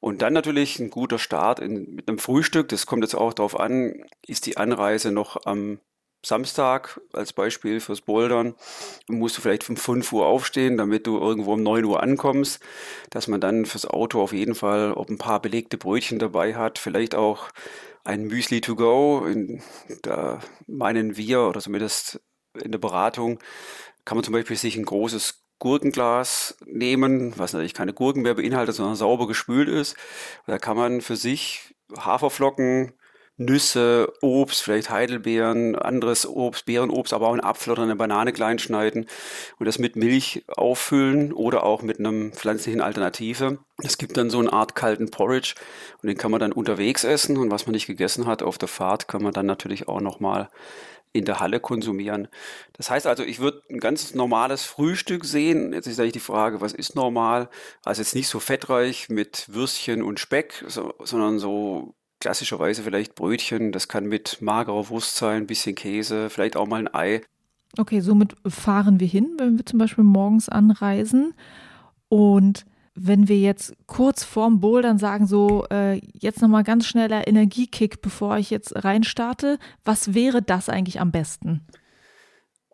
Und 0.00 0.22
dann 0.22 0.32
natürlich 0.32 0.78
ein 0.78 0.90
guter 0.90 1.18
Start 1.18 1.60
in, 1.60 1.94
mit 1.94 2.08
einem 2.08 2.18
Frühstück. 2.18 2.68
Das 2.68 2.86
kommt 2.86 3.04
jetzt 3.04 3.14
auch 3.14 3.34
darauf 3.34 3.58
an, 3.58 4.04
ist 4.26 4.46
die 4.46 4.56
Anreise 4.56 5.12
noch 5.12 5.44
am 5.44 5.78
Samstag 6.24 7.00
als 7.12 7.32
Beispiel 7.32 7.80
fürs 7.80 8.02
Bouldern 8.02 8.54
musst 9.08 9.38
du 9.38 9.40
vielleicht 9.40 9.68
um 9.70 9.76
5 9.76 10.12
Uhr 10.12 10.26
aufstehen, 10.26 10.76
damit 10.76 11.06
du 11.06 11.18
irgendwo 11.18 11.54
um 11.54 11.62
9 11.62 11.84
Uhr 11.84 12.02
ankommst, 12.02 12.60
dass 13.08 13.26
man 13.26 13.40
dann 13.40 13.64
fürs 13.64 13.86
Auto 13.86 14.20
auf 14.20 14.32
jeden 14.32 14.54
Fall 14.54 14.92
ob 14.92 15.08
ein 15.08 15.18
paar 15.18 15.40
belegte 15.40 15.78
Brötchen 15.78 16.18
dabei 16.18 16.54
hat, 16.54 16.78
vielleicht 16.78 17.14
auch 17.14 17.48
ein 18.04 18.24
Müsli 18.24 18.60
to 18.60 18.76
go. 18.76 19.24
In, 19.24 19.62
da 20.02 20.40
meinen 20.66 21.16
wir, 21.16 21.42
oder 21.42 21.60
zumindest 21.60 22.20
in 22.62 22.72
der 22.72 22.78
Beratung, 22.78 23.38
kann 24.04 24.16
man 24.16 24.24
zum 24.24 24.32
Beispiel 24.32 24.56
sich 24.56 24.76
ein 24.76 24.84
großes 24.84 25.42
Gurkenglas 25.60 26.56
nehmen, 26.66 27.34
was 27.36 27.52
natürlich 27.52 27.74
keine 27.74 27.92
Gurken 27.92 28.22
mehr 28.22 28.34
beinhaltet, 28.34 28.74
sondern 28.74 28.96
sauber 28.96 29.28
gespült 29.28 29.68
ist. 29.68 29.96
Da 30.46 30.58
kann 30.58 30.76
man 30.76 31.00
für 31.00 31.14
sich 31.14 31.74
Haferflocken, 31.96 32.94
Nüsse, 33.40 34.12
Obst, 34.20 34.62
vielleicht 34.62 34.90
Heidelbeeren, 34.90 35.74
anderes 35.74 36.26
Obst, 36.26 36.66
Beerenobst, 36.66 37.14
aber 37.14 37.28
auch 37.28 37.32
einen 37.32 37.42
Apfel 37.42 37.72
oder 37.72 37.84
eine 37.84 37.96
Banane 37.96 38.32
klein 38.34 38.58
schneiden 38.58 39.06
und 39.58 39.66
das 39.66 39.78
mit 39.78 39.96
Milch 39.96 40.44
auffüllen 40.48 41.32
oder 41.32 41.64
auch 41.64 41.80
mit 41.80 41.98
einem 41.98 42.32
pflanzlichen 42.32 42.82
Alternative. 42.82 43.58
Es 43.82 43.96
gibt 43.96 44.18
dann 44.18 44.28
so 44.28 44.40
eine 44.40 44.52
Art 44.52 44.74
kalten 44.74 45.10
Porridge 45.10 45.54
und 46.02 46.08
den 46.08 46.18
kann 46.18 46.30
man 46.30 46.40
dann 46.40 46.52
unterwegs 46.52 47.02
essen 47.02 47.38
und 47.38 47.50
was 47.50 47.64
man 47.64 47.72
nicht 47.72 47.86
gegessen 47.86 48.26
hat 48.26 48.42
auf 48.42 48.58
der 48.58 48.68
Fahrt, 48.68 49.08
kann 49.08 49.22
man 49.22 49.32
dann 49.32 49.46
natürlich 49.46 49.88
auch 49.88 50.02
nochmal 50.02 50.50
in 51.12 51.24
der 51.24 51.40
Halle 51.40 51.60
konsumieren. 51.60 52.28
Das 52.74 52.90
heißt 52.90 53.06
also, 53.06 53.22
ich 53.22 53.40
würde 53.40 53.62
ein 53.68 53.80
ganz 53.80 54.14
normales 54.14 54.64
Frühstück 54.64 55.24
sehen. 55.24 55.72
Jetzt 55.72 55.86
ist 55.86 55.98
eigentlich 55.98 56.12
die 56.12 56.20
Frage, 56.20 56.60
was 56.60 56.72
ist 56.72 56.94
normal? 56.94 57.48
Also 57.84 58.02
jetzt 58.02 58.14
nicht 58.14 58.28
so 58.28 58.38
fettreich 58.38 59.08
mit 59.08 59.46
Würstchen 59.52 60.02
und 60.02 60.20
Speck, 60.20 60.64
so, 60.68 60.94
sondern 61.02 61.38
so 61.38 61.94
klassischerweise 62.20 62.82
vielleicht 62.82 63.14
Brötchen, 63.14 63.72
das 63.72 63.88
kann 63.88 64.06
mit 64.06 64.40
magerer 64.40 64.88
Wurst 64.88 65.16
sein, 65.16 65.42
ein 65.42 65.46
bisschen 65.46 65.74
Käse, 65.74 66.30
vielleicht 66.30 66.56
auch 66.56 66.66
mal 66.66 66.80
ein 66.80 66.94
Ei. 66.94 67.22
Okay, 67.78 68.00
somit 68.00 68.36
fahren 68.46 69.00
wir 69.00 69.06
hin, 69.06 69.36
wenn 69.38 69.56
wir 69.56 69.66
zum 69.66 69.78
Beispiel 69.78 70.04
morgens 70.04 70.48
anreisen. 70.48 71.34
Und 72.08 72.66
wenn 73.02 73.28
wir 73.28 73.38
jetzt 73.38 73.74
kurz 73.86 74.24
vorm 74.24 74.60
Bouldern 74.60 74.98
sagen, 74.98 75.26
so 75.26 75.66
äh, 75.70 76.00
jetzt 76.12 76.42
nochmal 76.42 76.64
ganz 76.64 76.86
schneller 76.86 77.26
Energiekick, 77.26 78.02
bevor 78.02 78.36
ich 78.36 78.50
jetzt 78.50 78.84
reinstarte, 78.84 79.58
was 79.84 80.14
wäre 80.14 80.42
das 80.42 80.68
eigentlich 80.68 81.00
am 81.00 81.10
besten? 81.10 81.66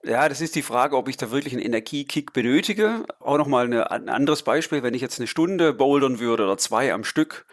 Ja, 0.04 0.28
das 0.28 0.40
ist 0.40 0.54
die 0.54 0.62
Frage, 0.62 0.96
ob 0.96 1.08
ich 1.08 1.16
da 1.16 1.32
wirklich 1.32 1.52
einen 1.52 1.64
Energiekick 1.64 2.32
benötige. 2.32 3.04
Auch 3.18 3.38
nochmal 3.38 3.72
ein 3.72 4.08
anderes 4.08 4.42
Beispiel, 4.42 4.84
wenn 4.84 4.94
ich 4.94 5.02
jetzt 5.02 5.18
eine 5.18 5.26
Stunde 5.26 5.72
bouldern 5.72 6.20
würde 6.20 6.44
oder 6.44 6.56
zwei 6.58 6.92
am 6.92 7.02
Stück, 7.02 7.44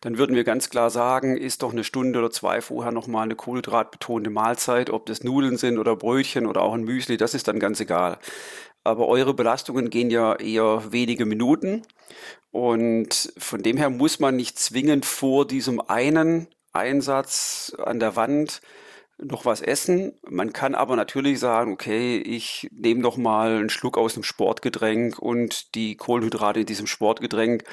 dann 0.00 0.16
würden 0.16 0.34
wir 0.34 0.44
ganz 0.44 0.70
klar 0.70 0.88
sagen, 0.88 1.36
ist 1.36 1.62
doch 1.62 1.72
eine 1.72 1.84
Stunde 1.84 2.18
oder 2.18 2.30
zwei 2.30 2.62
vorher 2.62 2.92
nochmal 2.92 3.24
eine 3.24 3.34
kohlenhydratbetonte 3.34 4.30
Mahlzeit, 4.30 4.88
ob 4.88 5.04
das 5.04 5.22
Nudeln 5.22 5.58
sind 5.58 5.76
oder 5.76 5.96
Brötchen 5.96 6.46
oder 6.46 6.62
auch 6.62 6.72
ein 6.72 6.84
Müsli, 6.84 7.18
das 7.18 7.34
ist 7.34 7.46
dann 7.46 7.58
ganz 7.58 7.78
egal. 7.78 8.18
Aber 8.88 9.06
eure 9.06 9.34
Belastungen 9.34 9.90
gehen 9.90 10.10
ja 10.10 10.34
eher 10.36 10.90
wenige 10.92 11.26
Minuten 11.26 11.82
und 12.50 13.30
von 13.36 13.62
dem 13.62 13.76
her 13.76 13.90
muss 13.90 14.18
man 14.18 14.34
nicht 14.34 14.58
zwingend 14.58 15.04
vor 15.04 15.46
diesem 15.46 15.78
einen 15.78 16.48
Einsatz 16.72 17.76
an 17.84 18.00
der 18.00 18.16
Wand 18.16 18.62
noch 19.22 19.44
was 19.44 19.60
essen. 19.60 20.12
Man 20.26 20.54
kann 20.54 20.74
aber 20.74 20.96
natürlich 20.96 21.38
sagen, 21.38 21.72
okay, 21.72 22.16
ich 22.16 22.70
nehme 22.72 23.02
doch 23.02 23.18
mal 23.18 23.58
einen 23.58 23.68
Schluck 23.68 23.98
aus 23.98 24.14
dem 24.14 24.22
Sportgetränk 24.22 25.18
und 25.18 25.74
die 25.74 25.96
Kohlenhydrate 25.96 26.60
in 26.60 26.66
diesem 26.66 26.86
Sportgetränk 26.86 27.64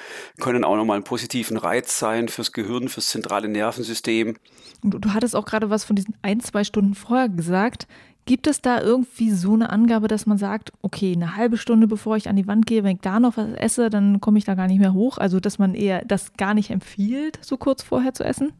können 0.41 0.65
auch 0.65 0.75
noch 0.75 0.83
mal 0.83 0.95
einen 0.95 1.03
positiven 1.05 1.55
Reiz 1.55 1.97
sein 1.97 2.27
fürs 2.27 2.51
Gehirn, 2.51 2.89
fürs 2.89 3.07
zentrale 3.07 3.47
Nervensystem. 3.47 4.35
Du, 4.83 4.97
du 4.97 5.13
hattest 5.13 5.33
auch 5.33 5.45
gerade 5.45 5.69
was 5.69 5.85
von 5.85 5.95
diesen 5.95 6.17
ein, 6.23 6.41
zwei 6.41 6.65
Stunden 6.65 6.93
vorher 6.95 7.29
gesagt. 7.29 7.87
Gibt 8.25 8.47
es 8.47 8.59
da 8.59 8.81
irgendwie 8.81 9.29
so 9.29 9.53
eine 9.53 9.69
Angabe, 9.69 10.07
dass 10.07 10.25
man 10.25 10.39
sagt, 10.39 10.73
okay, 10.81 11.13
eine 11.13 11.35
halbe 11.35 11.57
Stunde 11.57 11.85
bevor 11.85 12.17
ich 12.17 12.27
an 12.27 12.35
die 12.35 12.47
Wand 12.47 12.65
gehe, 12.65 12.83
wenn 12.83 12.95
ich 12.95 13.01
da 13.01 13.19
noch 13.19 13.37
was 13.37 13.53
esse, 13.53 13.91
dann 13.91 14.19
komme 14.19 14.39
ich 14.39 14.45
da 14.45 14.55
gar 14.55 14.65
nicht 14.65 14.79
mehr 14.79 14.93
hoch? 14.93 15.19
Also, 15.19 15.39
dass 15.39 15.59
man 15.59 15.75
eher 15.75 16.03
das 16.05 16.33
gar 16.33 16.55
nicht 16.55 16.71
empfiehlt, 16.71 17.37
so 17.41 17.57
kurz 17.57 17.83
vorher 17.83 18.15
zu 18.15 18.23
essen? 18.23 18.51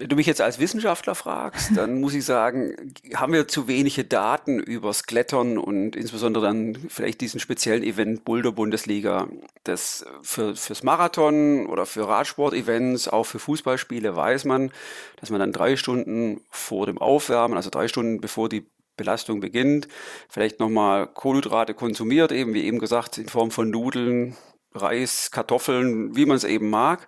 Wenn 0.00 0.08
du 0.08 0.16
mich 0.16 0.26
jetzt 0.26 0.40
als 0.40 0.58
Wissenschaftler 0.58 1.14
fragst, 1.14 1.76
dann 1.76 2.00
muss 2.00 2.14
ich 2.14 2.24
sagen, 2.24 2.94
haben 3.14 3.34
wir 3.34 3.46
zu 3.46 3.68
wenige 3.68 4.02
Daten 4.02 4.58
übers 4.58 5.02
Klettern 5.02 5.58
und 5.58 5.94
insbesondere 5.94 6.46
dann 6.46 6.78
vielleicht 6.88 7.20
diesen 7.20 7.38
speziellen 7.38 7.82
Event 7.82 8.24
Boulder 8.24 8.50
Bundesliga. 8.50 9.28
Das 9.62 10.06
für, 10.22 10.56
fürs 10.56 10.82
Marathon 10.84 11.66
oder 11.66 11.84
für 11.84 12.08
Radsport-Events, 12.08 13.08
auch 13.08 13.24
für 13.24 13.38
Fußballspiele 13.38 14.16
weiß 14.16 14.46
man, 14.46 14.72
dass 15.16 15.28
man 15.28 15.38
dann 15.38 15.52
drei 15.52 15.76
Stunden 15.76 16.40
vor 16.48 16.86
dem 16.86 16.96
Aufwärmen, 16.96 17.58
also 17.58 17.68
drei 17.68 17.86
Stunden 17.86 18.22
bevor 18.22 18.48
die 18.48 18.64
Belastung 18.96 19.40
beginnt, 19.40 19.86
vielleicht 20.30 20.60
nochmal 20.60 21.08
Kohlenhydrate 21.08 21.74
konsumiert, 21.74 22.32
eben 22.32 22.54
wie 22.54 22.64
eben 22.64 22.78
gesagt, 22.78 23.18
in 23.18 23.28
Form 23.28 23.50
von 23.50 23.68
Nudeln, 23.68 24.34
Reis, 24.72 25.30
Kartoffeln, 25.30 26.16
wie 26.16 26.24
man 26.24 26.38
es 26.38 26.44
eben 26.44 26.70
mag. 26.70 27.06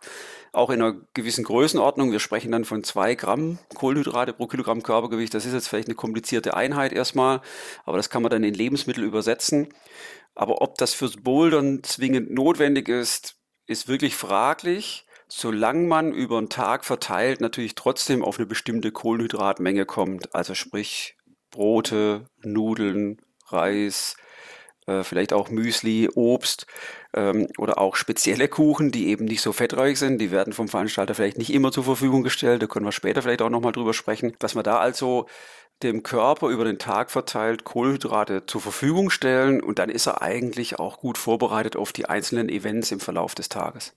Auch 0.53 0.69
in 0.69 0.83
einer 0.83 1.01
gewissen 1.15 1.45
Größenordnung. 1.45 2.13
Wir 2.13 2.21
sprechen 2.21 2.53
dann 2.53 2.67
von 2.67 2.85
zwei 2.85 3.15
Gramm 3.15 3.59
Kohlenhydrate 3.75 4.35
pro 4.35 4.47
Kilogramm 4.47 4.83
Körpergewicht. 4.83 5.33
Das 5.33 5.47
ist 5.47 5.55
jetzt 5.55 5.69
vielleicht 5.69 5.89
eine 5.89 5.95
komplizierte 5.95 6.55
Einheit 6.55 6.93
erstmal, 6.93 7.41
aber 7.85 7.97
das 7.97 8.11
kann 8.11 8.23
man 8.23 8.31
dann 8.31 8.45
in 8.45 8.53
Lebensmittel 8.53 9.03
übersetzen. 9.03 9.69
Aber 10.35 10.61
ob 10.61 10.77
das 10.77 10.93
fürs 10.95 11.17
Bouldern 11.17 11.83
zwingend 11.83 12.31
notwendig 12.31 12.89
ist, 12.89 13.37
ist 13.67 13.89
wirklich 13.89 14.15
fraglich, 14.15 15.07
solange 15.29 15.87
man 15.87 16.13
über 16.13 16.37
einen 16.37 16.51
Tag 16.51 16.85
verteilt 16.85 17.41
natürlich 17.41 17.75
trotzdem 17.75 18.23
auf 18.23 18.39
eine 18.39 18.47
bestimmte 18.47 18.93
Kohlenhydratmenge 18.93 19.87
kommt. 19.87 20.35
Also 20.35 20.55
sprich 20.55 21.17
Brote, 21.51 22.27
Nudeln, 22.43 23.21
Reis, 23.47 24.17
äh, 24.87 25.03
vielleicht 25.03 25.33
auch 25.33 25.51
Müsli, 25.51 26.09
Obst 26.15 26.67
ähm, 27.15 27.49
oder 27.59 27.79
auch 27.79 27.97
spezielle 27.97 28.49
Kuchen, 28.49 28.91
die 28.91 29.09
eben 29.09 29.25
nicht 29.25 29.43
so 29.43 29.53
fettreich 29.53 29.99
sind. 29.99 30.19
Die 30.19 30.31
werden 30.31 30.53
vom 30.53 30.69
Veranstalter 30.69 31.15
vielleicht 31.15 31.39
nicht 31.39 31.53
immer 31.53 31.73
zur 31.73 31.85
Verfügung 31.85 32.23
gestellt. 32.23 32.63
Da 32.63 32.67
können 32.67 32.87
wir 32.87 32.93
später 32.93 33.23
vielleicht 33.23 33.43
auch 33.43 33.51
nochmal 33.51 33.73
drüber 33.73 33.95
sprechen, 33.95 34.35
dass 34.39 34.55
man 34.55 34.65
da 34.65 34.79
also 34.79 35.27
dem 35.83 36.03
Körper 36.03 36.49
über 36.49 36.65
den 36.65 36.79
Tag 36.79 37.11
verteilt 37.11 37.65
Kohlenhydrate 37.65 38.47
zur 38.47 38.61
Verfügung 38.61 39.11
stellen 39.11 39.61
und 39.61 39.79
dann 39.79 39.91
ist 39.91 40.07
er 40.07 40.23
eigentlich 40.23 40.79
auch 40.79 40.99
gut 40.99 41.19
vorbereitet 41.19 41.77
auf 41.77 41.93
die 41.93 42.07
einzelnen 42.07 42.49
Events 42.49 42.93
im 42.93 43.01
Verlauf 43.01 43.35
des 43.35 43.49
Tages. 43.49 43.93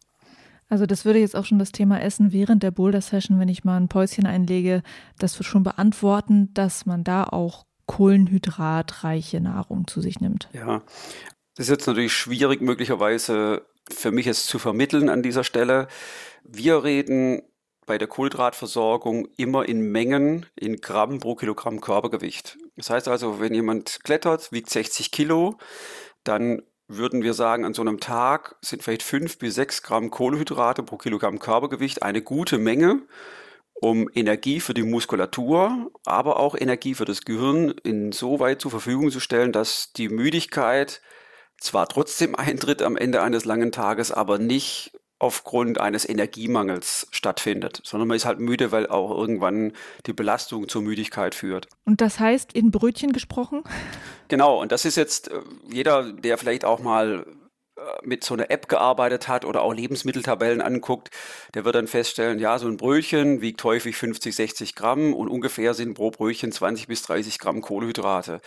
Also 0.67 0.87
das 0.87 1.05
würde 1.05 1.19
jetzt 1.19 1.35
auch 1.35 1.45
schon 1.45 1.59
das 1.59 1.71
Thema 1.71 2.01
Essen 2.01 2.31
während 2.31 2.63
der 2.63 2.71
Boulder-Session, 2.71 3.39
wenn 3.39 3.49
ich 3.49 3.63
mal 3.63 3.77
ein 3.77 3.87
Päuschen 3.87 4.25
einlege, 4.25 4.81
das 5.19 5.37
wird 5.37 5.45
schon 5.45 5.63
beantworten, 5.63 6.51
dass 6.55 6.87
man 6.87 7.03
da 7.03 7.23
auch 7.23 7.65
kohlenhydratreiche 7.85 9.41
Nahrung 9.41 9.87
zu 9.87 10.01
sich 10.01 10.19
nimmt. 10.19 10.49
Ja, 10.53 10.81
das 11.55 11.67
ist 11.67 11.69
jetzt 11.69 11.87
natürlich 11.87 12.13
schwierig 12.13 12.61
möglicherweise 12.61 13.65
für 13.89 14.11
mich 14.11 14.27
es 14.27 14.45
zu 14.47 14.59
vermitteln 14.59 15.09
an 15.09 15.21
dieser 15.21 15.43
Stelle. 15.43 15.87
Wir 16.43 16.83
reden 16.83 17.43
bei 17.85 17.97
der 17.97 18.07
Kohlenhydratversorgung 18.07 19.27
immer 19.37 19.67
in 19.67 19.91
Mengen 19.91 20.47
in 20.55 20.77
Gramm 20.77 21.19
pro 21.19 21.35
Kilogramm 21.35 21.81
Körpergewicht. 21.81 22.57
Das 22.75 22.89
heißt 22.89 23.07
also, 23.07 23.39
wenn 23.39 23.53
jemand 23.53 23.99
klettert, 24.03 24.51
wiegt 24.51 24.69
60 24.69 25.11
Kilo, 25.11 25.57
dann 26.23 26.63
würden 26.87 27.23
wir 27.23 27.33
sagen, 27.33 27.65
an 27.65 27.73
so 27.73 27.81
einem 27.81 27.99
Tag 27.99 28.55
sind 28.61 28.83
vielleicht 28.83 29.03
fünf 29.03 29.37
bis 29.37 29.55
sechs 29.55 29.81
Gramm 29.81 30.11
Kohlenhydrate 30.11 30.83
pro 30.83 30.97
Kilogramm 30.97 31.39
Körpergewicht 31.39 32.03
eine 32.03 32.21
gute 32.21 32.57
Menge, 32.57 33.01
um 33.85 34.09
Energie 34.15 34.59
für 34.61 34.73
die 34.73 34.81
Muskulatur, 34.81 35.91
aber 36.05 36.39
auch 36.39 36.55
Energie 36.55 36.95
für 36.95 37.05
das 37.05 37.21
Gehirn 37.21 37.69
insoweit 37.83 38.59
zur 38.59 38.71
Verfügung 38.71 39.11
zu 39.11 39.19
stellen, 39.19 39.51
dass 39.51 39.93
die 39.93 40.09
Müdigkeit 40.09 41.01
zwar 41.59 41.87
trotzdem 41.87 42.33
eintritt 42.35 42.81
am 42.81 42.97
Ende 42.97 43.21
eines 43.21 43.45
langen 43.45 43.71
Tages, 43.71 44.11
aber 44.11 44.39
nicht 44.39 44.91
aufgrund 45.19 45.79
eines 45.79 46.09
Energiemangels 46.09 47.07
stattfindet, 47.11 47.79
sondern 47.83 48.07
man 48.07 48.17
ist 48.17 48.25
halt 48.25 48.39
müde, 48.39 48.71
weil 48.71 48.87
auch 48.87 49.11
irgendwann 49.11 49.71
die 50.07 50.13
Belastung 50.13 50.67
zur 50.67 50.81
Müdigkeit 50.81 51.35
führt. 51.35 51.67
Und 51.85 52.01
das 52.01 52.19
heißt 52.19 52.53
in 52.53 52.71
Brötchen 52.71 53.13
gesprochen? 53.13 53.63
Genau, 54.29 54.59
und 54.59 54.71
das 54.71 54.85
ist 54.85 54.97
jetzt 54.97 55.29
äh, 55.29 55.41
jeder, 55.71 56.11
der 56.11 56.39
vielleicht 56.39 56.65
auch 56.65 56.79
mal 56.79 57.27
mit 58.03 58.23
so 58.23 58.33
einer 58.33 58.49
App 58.51 58.67
gearbeitet 58.67 59.27
hat 59.27 59.45
oder 59.45 59.61
auch 59.61 59.73
Lebensmitteltabellen 59.73 60.61
anguckt, 60.61 61.09
der 61.53 61.65
wird 61.65 61.75
dann 61.75 61.87
feststellen, 61.87 62.39
ja, 62.39 62.57
so 62.57 62.67
ein 62.67 62.77
Brötchen 62.77 63.41
wiegt 63.41 63.63
häufig 63.63 63.97
50, 63.97 64.35
60 64.35 64.75
Gramm 64.75 65.13
und 65.13 65.27
ungefähr 65.27 65.73
sind 65.73 65.93
pro 65.95 66.11
Brötchen 66.11 66.51
20 66.51 66.87
bis 66.87 67.03
30 67.03 67.39
Gramm 67.39 67.61
Kohlenhydrate. 67.61 68.39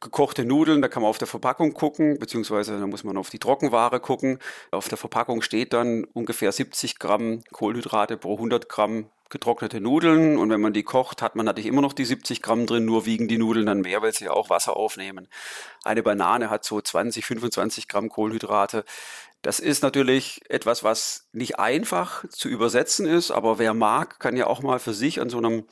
Gekochte 0.00 0.44
Nudeln, 0.44 0.82
da 0.82 0.88
kann 0.88 1.02
man 1.02 1.10
auf 1.10 1.18
der 1.18 1.28
Verpackung 1.28 1.74
gucken, 1.74 2.18
beziehungsweise 2.18 2.78
da 2.78 2.86
muss 2.86 3.04
man 3.04 3.16
auf 3.16 3.30
die 3.30 3.38
Trockenware 3.38 4.00
gucken. 4.00 4.38
Auf 4.70 4.88
der 4.88 4.98
Verpackung 4.98 5.42
steht 5.42 5.72
dann 5.72 6.04
ungefähr 6.12 6.50
70 6.50 6.98
Gramm 6.98 7.42
Kohlenhydrate 7.52 8.16
pro 8.16 8.34
100 8.34 8.68
Gramm 8.68 9.06
getrocknete 9.32 9.80
Nudeln 9.80 10.36
und 10.36 10.50
wenn 10.50 10.60
man 10.60 10.72
die 10.72 10.84
kocht, 10.84 11.22
hat 11.22 11.34
man 11.34 11.46
natürlich 11.46 11.66
immer 11.66 11.82
noch 11.82 11.94
die 11.94 12.04
70 12.04 12.42
Gramm 12.42 12.66
drin, 12.66 12.84
nur 12.84 13.06
wiegen 13.06 13.26
die 13.26 13.38
Nudeln 13.38 13.66
dann 13.66 13.80
mehr, 13.80 14.02
weil 14.02 14.12
sie 14.12 14.26
ja 14.26 14.30
auch 14.30 14.50
Wasser 14.50 14.76
aufnehmen. 14.76 15.26
Eine 15.82 16.04
Banane 16.04 16.50
hat 16.50 16.64
so 16.64 16.80
20, 16.80 17.24
25 17.24 17.88
Gramm 17.88 18.08
Kohlenhydrate. 18.08 18.84
Das 19.40 19.58
ist 19.58 19.82
natürlich 19.82 20.42
etwas, 20.48 20.84
was 20.84 21.26
nicht 21.32 21.58
einfach 21.58 22.24
zu 22.28 22.48
übersetzen 22.48 23.06
ist, 23.06 23.32
aber 23.32 23.58
wer 23.58 23.74
mag, 23.74 24.20
kann 24.20 24.36
ja 24.36 24.46
auch 24.46 24.62
mal 24.62 24.78
für 24.78 24.94
sich 24.94 25.20
an 25.20 25.30
so 25.30 25.38
einem 25.38 25.64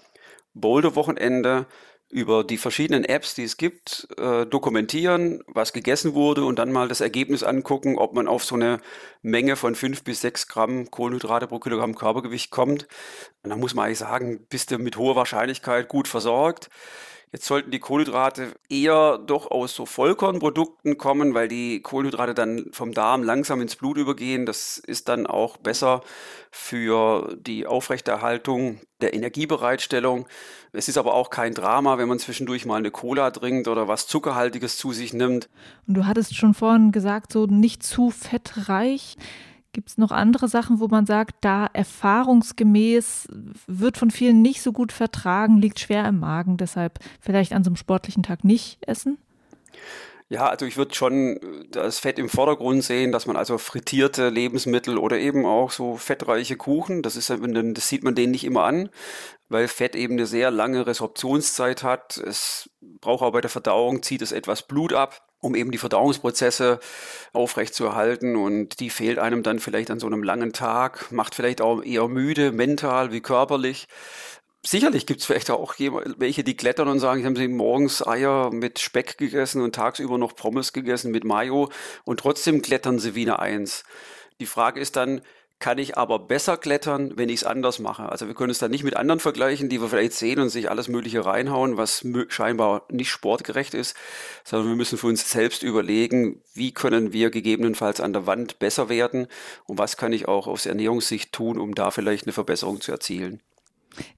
Boulder-Wochenende 0.55 1.67
über 2.11 2.43
die 2.43 2.59
verschiedenen 2.59 3.05
Apps, 3.05 3.35
die 3.35 3.45
es 3.45 3.57
gibt, 3.57 4.09
äh, 4.19 4.45
dokumentieren, 4.45 5.43
was 5.47 5.73
gegessen 5.73 6.15
wurde 6.15 6.45
und 6.45 6.59
dann 6.59 6.73
mal 6.73 6.89
das 6.89 7.01
Ergebnis 7.01 7.45
angucken, 7.45 7.99
ob 7.99 8.15
man 8.15 8.27
auf 8.27 8.45
so 8.45 8.57
eine 8.57 8.81
Menge 9.23 9.55
von 9.55 9.77
fünf 9.77 10.03
bis 10.03 10.21
sechs 10.21 10.49
Gramm 10.49 10.91
Kohlenhydrate 10.91 11.47
pro 11.47 11.61
Kilogramm 11.61 11.95
Körpergewicht 11.95 12.51
kommt. 12.51 12.89
Und 13.43 13.51
dann 13.51 13.61
muss 13.61 13.75
man 13.75 13.87
eigentlich 13.87 13.99
sagen, 13.99 14.47
bist 14.51 14.73
du 14.73 14.79
mit 14.79 14.97
hoher 14.97 15.15
Wahrscheinlichkeit 15.15 15.89
gut 15.89 16.09
versorgt. 16.09 16.69
Jetzt 17.33 17.45
sollten 17.45 17.71
die 17.71 17.79
Kohlenhydrate 17.79 18.55
eher 18.69 19.17
doch 19.19 19.53
aus 19.53 19.73
so 19.73 19.87
Vollkornprodukten 19.87 20.99
kommen, 20.99 21.33
weil 21.33 21.47
die 21.47 21.81
Kohlenhydrate 21.81 22.35
dann 22.35 22.67
vom 22.73 22.93
Darm 22.93 23.23
langsam 23.23 23.61
ins 23.61 23.77
Blut 23.77 23.99
übergehen. 23.99 24.47
Das 24.47 24.79
ist 24.79 25.09
dann 25.09 25.29
auch 25.29 25.57
besser 25.57 26.01
für 26.51 27.37
die 27.41 27.69
Aufrechterhaltung 27.69 28.81
der 29.01 29.15
Energiebereitstellung. 29.15 30.27
Es 30.73 30.89
ist 30.89 30.99
aber 30.99 31.15
auch 31.15 31.31
kein 31.31 31.55
Drama, 31.55 31.99
wenn 31.99 32.09
man 32.09 32.19
zwischendurch 32.19 32.67
mal 32.67 32.77
eine 32.77 32.91
Cola 32.91 33.31
trinkt 33.31 33.69
oder 33.69 33.87
was 33.87 34.09
Zuckerhaltiges 34.09 34.77
zu 34.77 34.93
sich 34.93 35.13
nimmt. 35.13 35.49
Und 35.87 35.95
du 35.95 36.07
hattest 36.07 36.37
schon 36.37 36.55
vorhin 36.55 36.91
gesagt, 36.91 37.33
so 37.33 37.47
nicht 37.47 37.85
zu 37.85 38.11
fettreich. 38.11 39.17
Gibt 39.73 39.89
es 39.89 39.99
noch 39.99 40.11
andere 40.11 40.49
Sachen, 40.49 40.81
wo 40.81 40.89
man 40.89 41.07
sagt, 41.07 41.37
da 41.43 41.67
erfahrungsgemäß 41.73 43.29
wird 43.69 43.99
von 43.99 44.11
vielen 44.11 44.43
nicht 44.43 44.63
so 44.63 44.73
gut 44.73 44.91
vertragen, 44.91 45.59
liegt 45.59 45.79
schwer 45.79 46.07
im 46.07 46.19
Magen, 46.19 46.57
deshalb 46.57 46.99
vielleicht 47.21 47.53
an 47.53 47.63
so 47.63 47.69
einem 47.69 47.77
sportlichen 47.77 48.25
Tag 48.25 48.43
nicht 48.43 48.79
essen? 48.87 49.19
Ja, 50.29 50.49
also 50.49 50.65
ich 50.65 50.77
würde 50.77 50.95
schon 50.95 51.41
das 51.71 51.99
Fett 51.99 52.19
im 52.19 52.29
Vordergrund 52.29 52.85
sehen, 52.85 53.11
dass 53.11 53.27
man 53.27 53.37
also 53.37 53.59
frittierte 53.59 54.29
Lebensmittel 54.29 54.97
oder 54.97 55.19
eben 55.19 55.45
auch 55.45 55.73
so 55.73 55.97
fettreiche 55.97 56.57
Kuchen, 56.57 57.03
das 57.03 57.17
ist 57.17 57.31
das 57.31 57.89
sieht 57.89 58.05
man 58.05 58.15
denen 58.15 58.31
nicht 58.31 58.45
immer 58.45 58.63
an, 58.65 58.91
weil 59.49 59.67
Fett 59.67 59.97
eben 59.97 60.15
eine 60.15 60.27
sehr 60.27 60.53
lange 60.53 60.87
Resorptionszeit 60.87 61.83
hat. 61.83 62.17
Es 62.17 62.71
braucht 62.81 63.23
auch 63.23 63.33
bei 63.33 63.41
der 63.41 63.51
Verdauung, 63.51 64.05
zieht 64.05 64.23
es 64.23 64.31
etwas 64.31 64.63
Blut 64.63 64.93
ab 64.93 65.30
um 65.41 65.55
eben 65.55 65.71
die 65.71 65.79
Verdauungsprozesse 65.79 66.81
aufrechtzuerhalten 67.33 68.37
und 68.37 68.81
die 68.81 68.91
fehlt 68.91 69.19
einem 69.19 69.43
dann 69.43 69.59
vielleicht 69.59 69.91
an 69.91 70.01
so 70.01 70.07
einem 70.07 70.23
langen 70.23 70.53
Tag, 70.53 71.11
macht 71.11 71.35
vielleicht 71.35 71.61
auch 71.61 71.83
eher 71.83 72.09
müde, 72.09 72.53
mental 72.53 73.13
wie 73.13 73.21
körperlich. 73.21 73.89
Sicherlich 74.63 75.07
gibt 75.07 75.21
es 75.21 75.27
vielleicht 75.27 75.51
auch 75.51 75.77
welche, 75.79 76.45
die 76.45 76.57
klettern 76.57 76.89
und 76.89 77.01
sagen, 77.01 77.25
haben 77.25 77.37
sie 77.37 77.49
morgens 77.49 78.07
Eier 78.07 78.51
mit 78.53 78.79
Speck 78.79 79.17
gegessen 79.17 79.63
und 79.63 79.75
tagsüber 79.75 80.19
noch 80.19 80.37
Pommes 80.37 80.75
gegessen 80.75 81.11
mit 81.11 81.25
Mayo 81.25 81.71
und 82.05 82.21
trotzdem 82.21 82.61
klettern 82.61 82.99
sie 82.99 83.15
wie 83.15 83.23
eine 83.23 83.39
Eins. 83.39 83.85
Die 84.39 84.47
Frage 84.47 84.79
ist 84.79 84.97
dann, 84.97 85.23
kann 85.61 85.77
ich 85.77 85.97
aber 85.99 86.19
besser 86.19 86.57
klettern, 86.57 87.13
wenn 87.17 87.29
ich 87.29 87.43
es 87.43 87.45
anders 87.45 87.79
mache. 87.79 88.09
Also 88.09 88.27
wir 88.27 88.35
können 88.35 88.51
es 88.51 88.59
dann 88.59 88.71
nicht 88.71 88.83
mit 88.83 88.97
anderen 88.97 89.21
vergleichen, 89.21 89.69
die 89.69 89.81
wir 89.81 89.89
vielleicht 89.89 90.15
sehen 90.15 90.41
und 90.41 90.49
sich 90.49 90.71
alles 90.71 90.89
Mögliche 90.89 91.25
reinhauen, 91.25 91.77
was 91.77 92.05
scheinbar 92.29 92.87
nicht 92.91 93.11
sportgerecht 93.11 93.75
ist, 93.75 93.95
sondern 94.43 94.71
wir 94.71 94.77
müssen 94.77 94.99
für 94.99 95.07
uns 95.07 95.31
selbst 95.31 95.63
überlegen, 95.63 96.41
wie 96.55 96.73
können 96.73 97.13
wir 97.13 97.31
gegebenenfalls 97.31 98.01
an 98.01 98.15
der 98.15 98.27
Wand 98.27 98.59
besser 98.59 98.89
werden 98.89 99.29
und 99.67 99.79
was 99.79 99.99
kann 99.99 100.15
ich 100.15 100.27
auch 100.27 100.47
aus 100.47 100.65
Ernährungssicht 100.65 101.31
tun, 101.33 101.59
um 101.59 101.75
da 101.75 101.91
vielleicht 101.91 102.25
eine 102.25 102.33
Verbesserung 102.33 102.81
zu 102.81 102.91
erzielen. 102.91 103.41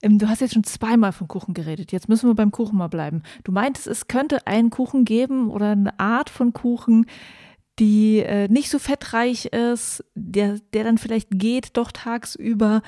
Ähm, 0.01 0.19
du 0.19 0.29
hast 0.29 0.41
jetzt 0.41 0.55
schon 0.55 0.65
zweimal 0.65 1.13
vom 1.13 1.27
Kuchen 1.27 1.55
geredet. 1.55 1.91
Jetzt 1.91 2.09
müssen 2.09 2.29
wir 2.29 2.35
beim 2.35 2.53
Kuchen 2.53 2.79
mal 2.79 2.89
bleiben. 2.89 3.23
Du 3.43 3.51
meintest, 3.53 3.89
es 3.89 4.07
könnte 4.07 4.47
einen 4.47 4.71
Kuchen 4.71 5.05
geben 5.05 5.51
oder 5.51 5.71
eine 5.71 5.99
Art 5.99 6.31
von 6.31 6.53
Kuchen, 6.53 7.07
die 7.83 8.21
äh, 8.21 8.47
nicht 8.47 8.71
so 8.71 8.79
fettreich 8.79 9.47
ist, 9.47 10.05
der, 10.15 10.61
der 10.73 10.85
dann 10.85 10.99
vielleicht 10.99 11.29
geht 11.33 11.77
doch 11.77 11.91
tagsüber. 11.91 12.81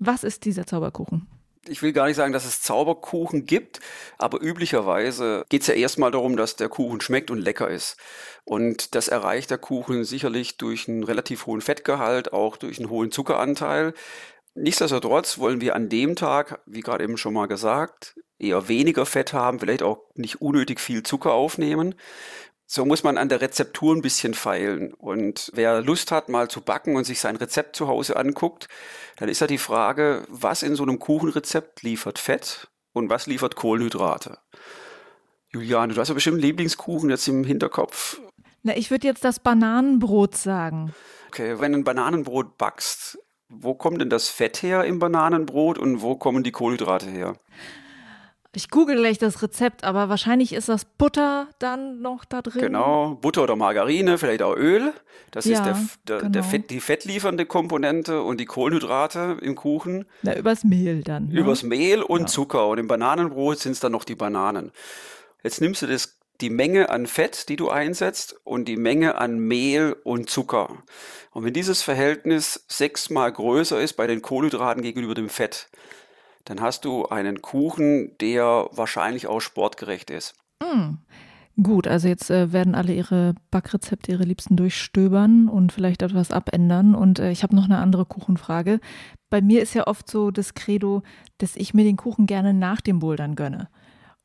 Was 0.00 0.24
ist 0.24 0.44
dieser 0.44 0.66
Zauberkuchen? 0.66 1.28
Ich 1.68 1.80
will 1.80 1.92
gar 1.92 2.08
nicht 2.08 2.16
sagen, 2.16 2.32
dass 2.32 2.44
es 2.44 2.60
Zauberkuchen 2.60 3.46
gibt, 3.46 3.78
aber 4.18 4.42
üblicherweise 4.42 5.44
geht 5.48 5.60
es 5.60 5.68
ja 5.68 5.74
erstmal 5.74 6.10
darum, 6.10 6.36
dass 6.36 6.56
der 6.56 6.68
Kuchen 6.68 7.00
schmeckt 7.00 7.30
und 7.30 7.38
lecker 7.38 7.70
ist. 7.70 7.96
Und 8.42 8.96
das 8.96 9.06
erreicht 9.06 9.50
der 9.52 9.58
Kuchen 9.58 10.02
sicherlich 10.02 10.56
durch 10.56 10.88
einen 10.88 11.04
relativ 11.04 11.46
hohen 11.46 11.60
Fettgehalt, 11.60 12.32
auch 12.32 12.56
durch 12.56 12.80
einen 12.80 12.90
hohen 12.90 13.12
Zuckeranteil. 13.12 13.94
Nichtsdestotrotz 14.54 15.38
wollen 15.38 15.60
wir 15.60 15.76
an 15.76 15.88
dem 15.88 16.16
Tag, 16.16 16.60
wie 16.66 16.80
gerade 16.80 17.04
eben 17.04 17.16
schon 17.16 17.32
mal 17.32 17.46
gesagt, 17.46 18.16
eher 18.40 18.66
weniger 18.66 19.06
Fett 19.06 19.32
haben, 19.32 19.60
vielleicht 19.60 19.82
auch 19.82 20.00
nicht 20.16 20.42
unnötig 20.42 20.80
viel 20.80 21.04
Zucker 21.04 21.32
aufnehmen. 21.32 21.94
So 22.74 22.86
muss 22.86 23.02
man 23.02 23.18
an 23.18 23.28
der 23.28 23.42
Rezeptur 23.42 23.94
ein 23.94 24.00
bisschen 24.00 24.32
feilen. 24.32 24.94
Und 24.94 25.50
wer 25.52 25.82
Lust 25.82 26.10
hat, 26.10 26.30
mal 26.30 26.48
zu 26.48 26.62
backen 26.62 26.96
und 26.96 27.04
sich 27.04 27.20
sein 27.20 27.36
Rezept 27.36 27.76
zu 27.76 27.86
Hause 27.86 28.16
anguckt, 28.16 28.66
dann 29.18 29.28
ist 29.28 29.42
ja 29.42 29.46
die 29.46 29.58
Frage, 29.58 30.24
was 30.30 30.62
in 30.62 30.74
so 30.74 30.82
einem 30.82 30.98
Kuchenrezept 30.98 31.82
liefert 31.82 32.18
Fett 32.18 32.68
und 32.94 33.10
was 33.10 33.26
liefert 33.26 33.56
Kohlenhydrate. 33.56 34.38
Juliane, 35.50 35.92
du 35.92 36.00
hast 36.00 36.08
ja 36.08 36.14
bestimmt 36.14 36.36
einen 36.36 36.44
Lieblingskuchen 36.44 37.10
jetzt 37.10 37.28
im 37.28 37.44
Hinterkopf. 37.44 38.22
Na, 38.62 38.74
ich 38.74 38.90
würde 38.90 39.06
jetzt 39.06 39.22
das 39.22 39.38
Bananenbrot 39.38 40.34
sagen. 40.34 40.94
Okay, 41.28 41.60
wenn 41.60 41.72
du 41.72 41.78
ein 41.80 41.84
Bananenbrot 41.84 42.56
backst, 42.56 43.18
wo 43.50 43.74
kommt 43.74 44.00
denn 44.00 44.08
das 44.08 44.30
Fett 44.30 44.62
her 44.62 44.84
im 44.84 44.98
Bananenbrot 44.98 45.76
und 45.76 46.00
wo 46.00 46.16
kommen 46.16 46.42
die 46.42 46.52
Kohlenhydrate 46.52 47.10
her? 47.10 47.34
Ich 48.54 48.68
google 48.68 48.96
gleich 48.96 49.16
das 49.18 49.42
Rezept, 49.42 49.82
aber 49.82 50.10
wahrscheinlich 50.10 50.52
ist 50.52 50.68
das 50.68 50.84
Butter 50.84 51.48
dann 51.58 52.02
noch 52.02 52.26
da 52.26 52.42
drin. 52.42 52.60
Genau, 52.60 53.14
Butter 53.14 53.44
oder 53.44 53.56
Margarine, 53.56 54.18
vielleicht 54.18 54.42
auch 54.42 54.54
Öl. 54.54 54.92
Das 55.30 55.46
Ja, 55.46 55.58
ist 55.58 55.64
der, 55.64 55.78
der, 56.06 56.18
genau. 56.18 56.32
der 56.32 56.44
Fett, 56.44 56.68
die 56.68 56.80
fettliefernde 56.80 57.46
Komponente 57.46 58.20
und 58.20 58.38
die 58.38 58.44
Kohlenhydrate 58.44 59.38
im 59.40 59.54
Kuchen. 59.54 60.04
Na, 60.20 60.36
übers 60.36 60.64
Mehl 60.64 61.02
dann. 61.02 61.28
Ne? 61.28 61.40
Übers 61.40 61.62
Mehl 61.62 62.02
und 62.02 62.28
Zucker. 62.28 62.68
Und 62.68 62.76
im 62.76 62.88
Bananenbrot 62.88 63.58
sind 63.58 63.72
es 63.72 63.80
dann 63.80 63.92
noch 63.92 64.04
die 64.04 64.16
Bananen. 64.16 64.70
Jetzt 65.42 65.62
nimmst 65.62 65.80
du 65.80 65.86
das, 65.86 66.18
die 66.42 66.50
Menge 66.50 66.90
an 66.90 67.06
Fett, 67.06 67.48
die 67.48 67.56
du 67.56 67.70
einsetzt, 67.70 68.36
und 68.44 68.66
die 68.66 68.76
Menge 68.76 69.16
an 69.16 69.38
Mehl 69.38 69.96
und 70.04 70.28
Zucker. 70.28 70.82
Und 71.30 71.44
wenn 71.44 71.54
dieses 71.54 71.80
Verhältnis 71.80 72.64
sechsmal 72.68 73.32
größer 73.32 73.80
ist 73.80 73.94
bei 73.94 74.06
den 74.06 74.20
Kohlenhydraten 74.20 74.82
gegenüber 74.82 75.14
dem 75.14 75.30
Fett, 75.30 75.70
dann 76.44 76.60
hast 76.60 76.84
du 76.84 77.06
einen 77.06 77.42
Kuchen, 77.42 78.16
der 78.20 78.68
wahrscheinlich 78.72 79.26
auch 79.26 79.40
sportgerecht 79.40 80.10
ist. 80.10 80.34
Gut, 81.60 81.86
also 81.86 82.08
jetzt 82.08 82.30
äh, 82.30 82.52
werden 82.52 82.74
alle 82.74 82.94
ihre 82.94 83.34
Backrezepte, 83.50 84.10
ihre 84.10 84.24
Liebsten 84.24 84.56
durchstöbern 84.56 85.48
und 85.48 85.70
vielleicht 85.70 86.00
etwas 86.00 86.30
abändern. 86.30 86.94
Und 86.94 87.18
äh, 87.18 87.30
ich 87.30 87.42
habe 87.42 87.54
noch 87.54 87.64
eine 87.64 87.78
andere 87.78 88.06
Kuchenfrage. 88.06 88.80
Bei 89.28 89.42
mir 89.42 89.60
ist 89.60 89.74
ja 89.74 89.86
oft 89.86 90.10
so 90.10 90.30
das 90.30 90.54
Credo, 90.54 91.02
dass 91.38 91.56
ich 91.56 91.74
mir 91.74 91.84
den 91.84 91.98
Kuchen 91.98 92.26
gerne 92.26 92.54
nach 92.54 92.80
dem 92.80 93.00
Bouldern 93.00 93.34
gönne. 93.34 93.68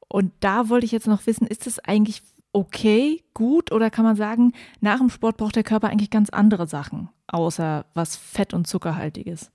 Und 0.08 0.32
da 0.40 0.70
wollte 0.70 0.86
ich 0.86 0.94
jetzt 0.94 1.08
noch 1.08 1.26
wissen, 1.28 1.48
ist 1.48 1.68
es 1.68 1.80
eigentlich 1.80 2.22
okay, 2.54 3.24
gut 3.34 3.74
oder 3.74 3.90
kann 3.90 4.06
man 4.06 4.16
sagen, 4.16 4.54
nach 4.80 5.00
dem 5.00 5.10
Sport 5.10 5.36
braucht 5.36 5.58
der 5.58 5.64
Körper 5.64 5.90
eigentlich 5.90 6.10
ganz 6.10 6.30
andere 6.30 6.66
Sachen, 6.66 7.10
außer 7.28 7.86
was 7.94 8.16
fett- 8.16 8.54
und 8.54 8.68
zuckerhaltiges? 8.68 9.52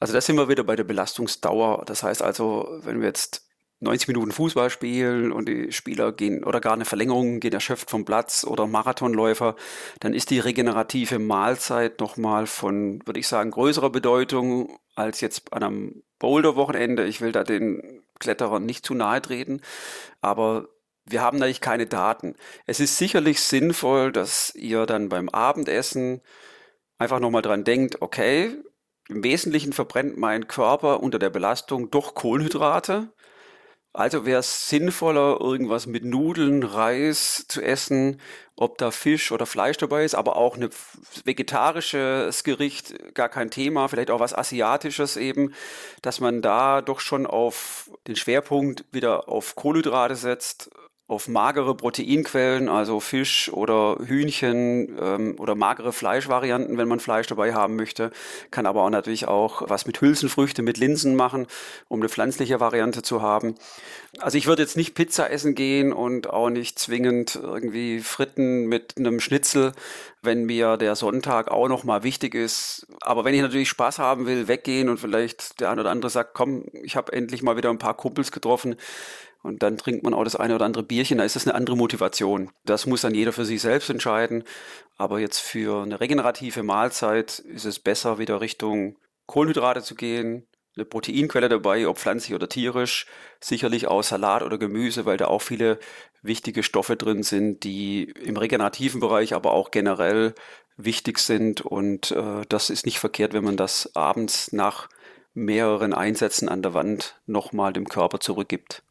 Also 0.00 0.12
da 0.12 0.20
sind 0.20 0.36
wir 0.36 0.48
wieder 0.48 0.64
bei 0.64 0.76
der 0.76 0.84
Belastungsdauer. 0.84 1.84
Das 1.86 2.02
heißt 2.02 2.22
also, 2.22 2.68
wenn 2.82 3.00
wir 3.00 3.08
jetzt 3.08 3.48
90 3.80 4.08
Minuten 4.08 4.32
Fußball 4.32 4.70
spielen 4.70 5.30
und 5.30 5.48
die 5.48 5.70
Spieler 5.72 6.12
gehen 6.12 6.42
oder 6.42 6.60
gar 6.60 6.72
eine 6.72 6.84
Verlängerung 6.84 7.38
gehen 7.40 7.52
erschöpft 7.52 7.90
vom 7.90 8.04
Platz 8.04 8.44
oder 8.44 8.66
Marathonläufer, 8.66 9.54
dann 10.00 10.14
ist 10.14 10.30
die 10.30 10.40
regenerative 10.40 11.18
Mahlzeit 11.18 12.00
nochmal 12.00 12.46
von, 12.46 13.00
würde 13.06 13.20
ich 13.20 13.28
sagen, 13.28 13.52
größerer 13.52 13.90
Bedeutung 13.90 14.78
als 14.96 15.20
jetzt 15.20 15.52
an 15.52 15.62
einem 15.62 16.02
Boulder-Wochenende. 16.18 17.04
Ich 17.04 17.20
will 17.20 17.30
da 17.30 17.44
den 17.44 18.02
Kletterern 18.18 18.66
nicht 18.66 18.84
zu 18.84 18.94
nahe 18.94 19.22
treten, 19.22 19.60
aber 20.20 20.68
wir 21.04 21.22
haben 21.22 21.38
natürlich 21.38 21.60
keine 21.60 21.86
Daten. 21.86 22.34
Es 22.66 22.80
ist 22.80 22.98
sicherlich 22.98 23.40
sinnvoll, 23.40 24.12
dass 24.12 24.54
ihr 24.54 24.86
dann 24.86 25.08
beim 25.08 25.28
Abendessen 25.28 26.20
einfach 26.98 27.20
nochmal 27.20 27.42
dran 27.42 27.64
denkt, 27.64 28.02
okay, 28.02 28.56
im 29.08 29.24
Wesentlichen 29.24 29.72
verbrennt 29.72 30.18
mein 30.18 30.48
Körper 30.48 31.02
unter 31.02 31.18
der 31.18 31.30
Belastung 31.30 31.90
doch 31.90 32.14
Kohlenhydrate. 32.14 33.08
Also 33.94 34.26
wäre 34.26 34.40
es 34.40 34.68
sinnvoller, 34.68 35.40
irgendwas 35.40 35.86
mit 35.86 36.04
Nudeln, 36.04 36.62
Reis 36.62 37.46
zu 37.48 37.62
essen, 37.62 38.20
ob 38.54 38.76
da 38.78 38.90
Fisch 38.90 39.32
oder 39.32 39.46
Fleisch 39.46 39.78
dabei 39.78 40.04
ist, 40.04 40.14
aber 40.14 40.36
auch 40.36 40.56
ein 40.56 40.68
vegetarisches 41.24 42.44
Gericht, 42.44 43.14
gar 43.14 43.28
kein 43.30 43.50
Thema, 43.50 43.88
vielleicht 43.88 44.10
auch 44.10 44.20
was 44.20 44.34
Asiatisches 44.36 45.16
eben, 45.16 45.54
dass 46.02 46.20
man 46.20 46.42
da 46.42 46.82
doch 46.82 47.00
schon 47.00 47.26
auf 47.26 47.90
den 48.06 48.14
Schwerpunkt 48.14 48.84
wieder 48.92 49.28
auf 49.28 49.56
Kohlenhydrate 49.56 50.16
setzt, 50.16 50.70
auf 51.08 51.26
magere 51.26 51.74
Proteinquellen, 51.74 52.68
also 52.68 53.00
Fisch 53.00 53.50
oder 53.50 53.96
Hühnchen 54.04 54.94
ähm, 55.00 55.36
oder 55.38 55.54
magere 55.54 55.94
Fleischvarianten, 55.94 56.76
wenn 56.76 56.86
man 56.86 57.00
Fleisch 57.00 57.26
dabei 57.26 57.54
haben 57.54 57.76
möchte. 57.76 58.10
Kann 58.50 58.66
aber 58.66 58.82
auch 58.82 58.90
natürlich 58.90 59.26
auch 59.26 59.62
was 59.66 59.86
mit 59.86 60.02
Hülsenfrüchte, 60.02 60.60
mit 60.60 60.76
Linsen 60.76 61.16
machen, 61.16 61.46
um 61.88 62.00
eine 62.00 62.10
pflanzliche 62.10 62.60
Variante 62.60 63.00
zu 63.00 63.22
haben. 63.22 63.54
Also 64.18 64.36
ich 64.36 64.46
würde 64.46 64.60
jetzt 64.60 64.76
nicht 64.76 64.94
Pizza 64.94 65.30
essen 65.30 65.54
gehen 65.54 65.94
und 65.94 66.28
auch 66.28 66.50
nicht 66.50 66.78
zwingend 66.78 67.36
irgendwie 67.36 68.00
Fritten 68.00 68.66
mit 68.66 68.98
einem 68.98 69.20
Schnitzel, 69.20 69.72
wenn 70.20 70.44
mir 70.44 70.76
der 70.76 70.94
Sonntag 70.94 71.50
auch 71.50 71.68
noch 71.68 71.84
mal 71.84 72.02
wichtig 72.02 72.34
ist. 72.34 72.86
Aber 73.00 73.24
wenn 73.24 73.34
ich 73.34 73.40
natürlich 73.40 73.70
Spaß 73.70 73.98
haben 73.98 74.26
will, 74.26 74.46
weggehen 74.46 74.90
und 74.90 74.98
vielleicht 75.00 75.60
der 75.60 75.70
eine 75.70 75.80
oder 75.80 75.90
andere 75.90 76.10
sagt, 76.10 76.34
komm, 76.34 76.66
ich 76.82 76.96
habe 76.96 77.14
endlich 77.14 77.42
mal 77.42 77.56
wieder 77.56 77.70
ein 77.70 77.78
paar 77.78 77.96
Kumpels 77.96 78.30
getroffen, 78.30 78.76
und 79.42 79.62
dann 79.62 79.76
trinkt 79.78 80.02
man 80.02 80.14
auch 80.14 80.24
das 80.24 80.36
eine 80.36 80.54
oder 80.54 80.64
andere 80.64 80.82
Bierchen, 80.82 81.18
da 81.18 81.24
ist 81.24 81.36
das 81.36 81.46
eine 81.46 81.54
andere 81.54 81.76
Motivation. 81.76 82.50
Das 82.64 82.86
muss 82.86 83.02
dann 83.02 83.14
jeder 83.14 83.32
für 83.32 83.44
sich 83.44 83.60
selbst 83.60 83.88
entscheiden. 83.88 84.44
Aber 84.96 85.20
jetzt 85.20 85.38
für 85.38 85.82
eine 85.82 86.00
regenerative 86.00 86.62
Mahlzeit 86.62 87.38
ist 87.38 87.64
es 87.64 87.78
besser, 87.78 88.18
wieder 88.18 88.40
Richtung 88.40 88.96
Kohlenhydrate 89.26 89.82
zu 89.82 89.94
gehen, 89.94 90.46
eine 90.74 90.84
Proteinquelle 90.84 91.48
dabei, 91.48 91.86
ob 91.86 91.98
pflanzlich 91.98 92.34
oder 92.34 92.48
tierisch, 92.48 93.06
sicherlich 93.40 93.86
auch 93.88 94.02
Salat 94.02 94.42
oder 94.42 94.58
Gemüse, 94.58 95.04
weil 95.06 95.16
da 95.16 95.26
auch 95.26 95.42
viele 95.42 95.78
wichtige 96.22 96.62
Stoffe 96.62 96.96
drin 96.96 97.22
sind, 97.22 97.64
die 97.64 98.04
im 98.04 98.36
regenerativen 98.36 99.00
Bereich, 99.00 99.34
aber 99.34 99.52
auch 99.52 99.70
generell 99.70 100.34
wichtig 100.76 101.18
sind. 101.18 101.60
Und 101.60 102.10
äh, 102.12 102.42
das 102.48 102.70
ist 102.70 102.86
nicht 102.86 102.98
verkehrt, 102.98 103.32
wenn 103.32 103.44
man 103.44 103.56
das 103.56 103.94
abends 103.94 104.52
nach 104.52 104.88
mehreren 105.34 105.92
Einsätzen 105.92 106.48
an 106.48 106.62
der 106.62 106.74
Wand 106.74 107.20
nochmal 107.26 107.72
dem 107.72 107.88
Körper 107.88 108.18
zurückgibt. 108.20 108.82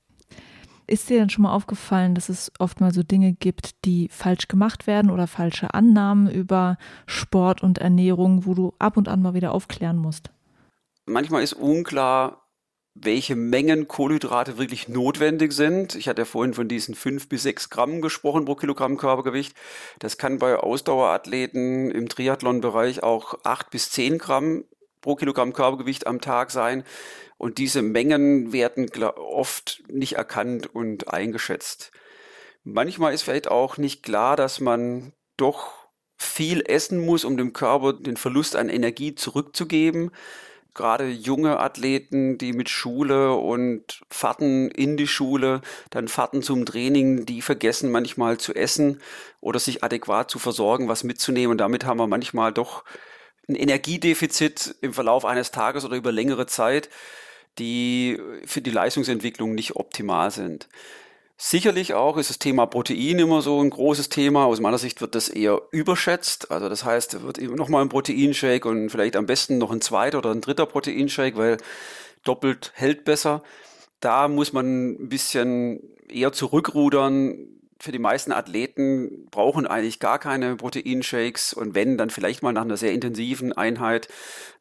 Ist 0.89 1.09
dir 1.09 1.19
denn 1.19 1.29
schon 1.29 1.43
mal 1.43 1.51
aufgefallen, 1.51 2.15
dass 2.15 2.29
es 2.29 2.49
oft 2.59 2.79
mal 2.79 2.93
so 2.93 3.03
Dinge 3.03 3.33
gibt, 3.33 3.83
die 3.83 4.07
falsch 4.09 4.47
gemacht 4.47 4.87
werden 4.87 5.11
oder 5.11 5.27
falsche 5.27 5.73
Annahmen 5.73 6.29
über 6.29 6.77
Sport 7.05 7.61
und 7.61 7.77
Ernährung, 7.77 8.45
wo 8.45 8.53
du 8.53 8.73
ab 8.79 8.95
und 8.95 9.09
an 9.09 9.21
mal 9.21 9.33
wieder 9.33 9.51
aufklären 9.51 9.97
musst? 9.97 10.29
Manchmal 11.05 11.43
ist 11.43 11.53
unklar, 11.53 12.47
welche 12.93 13.35
Mengen 13.35 13.89
Kohlenhydrate 13.89 14.57
wirklich 14.57 14.87
notwendig 14.87 15.51
sind. 15.51 15.95
Ich 15.95 16.07
hatte 16.07 16.21
ja 16.21 16.25
vorhin 16.25 16.53
von 16.53 16.69
diesen 16.69 16.95
fünf 16.95 17.27
bis 17.27 17.43
sechs 17.43 17.69
Gramm 17.69 18.01
gesprochen 18.01 18.45
pro 18.45 18.55
Kilogramm 18.55 18.97
Körpergewicht. 18.97 19.55
Das 19.99 20.17
kann 20.17 20.39
bei 20.39 20.55
Ausdauerathleten 20.55 21.91
im 21.91 22.07
Triathlon-Bereich 22.07 23.03
auch 23.03 23.39
acht 23.43 23.69
bis 23.71 23.91
zehn 23.91 24.17
Gramm 24.17 24.63
pro 25.01 25.15
Kilogramm 25.15 25.53
Körpergewicht 25.53 26.07
am 26.07 26.21
Tag 26.21 26.51
sein. 26.51 26.83
Und 27.37 27.59
diese 27.59 27.81
Mengen 27.81 28.51
werden 28.51 28.89
oft 29.03 29.83
nicht 29.89 30.13
erkannt 30.13 30.73
und 30.73 31.13
eingeschätzt. 31.13 31.91
Manchmal 32.63 33.13
ist 33.13 33.21
vielleicht 33.23 33.47
auch 33.47 33.77
nicht 33.77 34.03
klar, 34.03 34.35
dass 34.35 34.59
man 34.59 35.13
doch 35.37 35.87
viel 36.17 36.63
essen 36.65 37.05
muss, 37.05 37.23
um 37.23 37.37
dem 37.37 37.53
Körper 37.53 37.93
den 37.93 38.17
Verlust 38.17 38.55
an 38.55 38.69
Energie 38.69 39.15
zurückzugeben. 39.15 40.11
Gerade 40.73 41.07
junge 41.07 41.59
Athleten, 41.59 42.37
die 42.37 42.53
mit 42.53 42.69
Schule 42.69 43.33
und 43.33 44.01
Fahrten 44.09 44.69
in 44.69 44.97
die 44.97 45.07
Schule, 45.07 45.61
dann 45.89 46.07
Fahrten 46.07 46.43
zum 46.43 46.65
Training, 46.65 47.25
die 47.25 47.41
vergessen 47.41 47.91
manchmal 47.91 48.37
zu 48.37 48.53
essen 48.53 49.01
oder 49.41 49.59
sich 49.59 49.83
adäquat 49.83 50.29
zu 50.29 50.37
versorgen, 50.37 50.87
was 50.87 51.03
mitzunehmen. 51.03 51.51
Und 51.51 51.57
damit 51.59 51.85
haben 51.85 51.99
wir 51.99 52.07
manchmal 52.07 52.51
doch 52.51 52.83
ein 53.47 53.55
Energiedefizit 53.55 54.75
im 54.81 54.93
Verlauf 54.93 55.25
eines 55.25 55.51
Tages 55.51 55.85
oder 55.85 55.95
über 55.95 56.11
längere 56.11 56.47
Zeit, 56.47 56.89
die 57.59 58.19
für 58.45 58.61
die 58.61 58.71
Leistungsentwicklung 58.71 59.55
nicht 59.55 59.75
optimal 59.75 60.31
sind. 60.31 60.67
Sicherlich 61.39 61.93
auch 61.93 62.17
ist 62.17 62.31
das 62.31 62.39
Thema 62.39 62.65
Protein 62.65 63.19
immer 63.19 63.43
so 63.43 63.61
ein 63.61 63.69
großes 63.69 64.09
Thema. 64.09 64.45
Aus 64.45 64.59
meiner 64.59 64.79
Sicht 64.79 65.01
wird 65.01 65.13
das 65.13 65.29
eher 65.29 65.61
überschätzt. 65.69 66.49
Also 66.49 66.67
das 66.67 66.83
heißt, 66.83 67.13
es 67.13 67.21
wird 67.21 67.39
nochmal 67.55 67.83
ein 67.83 67.89
Proteinshake 67.89 68.67
und 68.67 68.89
vielleicht 68.89 69.15
am 69.15 69.27
besten 69.27 69.59
noch 69.59 69.71
ein 69.71 69.81
zweiter 69.81 70.17
oder 70.17 70.31
ein 70.31 70.41
dritter 70.41 70.65
Proteinshake, 70.65 71.37
weil 71.37 71.57
doppelt 72.23 72.71
hält 72.73 73.05
besser. 73.05 73.43
Da 73.99 74.27
muss 74.27 74.51
man 74.51 74.93
ein 74.93 75.09
bisschen 75.09 75.79
eher 76.09 76.31
zurückrudern. 76.31 77.37
Für 77.79 77.91
die 77.91 77.99
meisten 77.99 78.31
Athleten 78.31 79.27
brauchen 79.29 79.67
eigentlich 79.67 79.99
gar 79.99 80.17
keine 80.17 80.55
Proteinshakes 80.55 81.53
und 81.53 81.75
wenn, 81.75 81.99
dann 81.99 82.09
vielleicht 82.09 82.41
mal 82.41 82.51
nach 82.51 82.63
einer 82.63 82.77
sehr 82.77 82.93
intensiven 82.93 83.53
Einheit, 83.53 84.07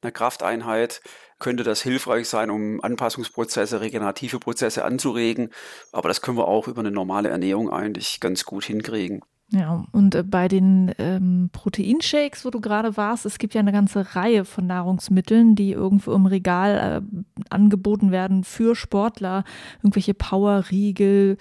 einer 0.03 0.13
Krafteinheit 0.13 1.01
könnte 1.39 1.65
das 1.65 1.83
hilfreich 1.83 2.29
sein, 2.29 2.51
um 2.51 2.81
Anpassungsprozesse, 2.83 3.81
regenerative 3.81 4.39
Prozesse 4.39 4.85
anzuregen. 4.85 5.51
Aber 5.93 6.09
das 6.09 6.23
können 6.23 6.39
wir 6.39 6.49
auch 6.49 6.69
über 6.69 6.81
eine 6.81 6.91
normale 6.91 7.29
Ernährung 7.29 7.71
eigentlich 7.71 8.21
ganz 8.21 8.45
gut 8.45 8.65
hinkriegen. 8.65 9.23
Ja, 9.51 9.85
und 9.93 10.15
äh, 10.17 10.25
bei 10.25 10.49
den 10.49 10.93
ähm, 10.99 11.51
Proteinshakes, 11.53 12.45
wo 12.45 12.51
du 12.51 12.61
gerade 12.61 12.97
warst, 12.97 13.27
es 13.27 13.39
gibt 13.39 13.55
ja 13.55 13.61
eine 13.61 13.71
ganze 13.71 14.17
Reihe 14.17 14.45
von 14.45 14.67
Nahrungsmitteln, 14.67 15.55
die 15.55 15.71
irgendwo 15.71 16.13
im 16.13 16.27
Regal 16.27 17.03
äh, 17.05 17.45
angeboten 17.49 18.11
werden 18.11 18.43
für 18.43 18.75
Sportler, 18.75 19.45
irgendwelche 19.79 20.15
Powerriegel, 20.15 21.37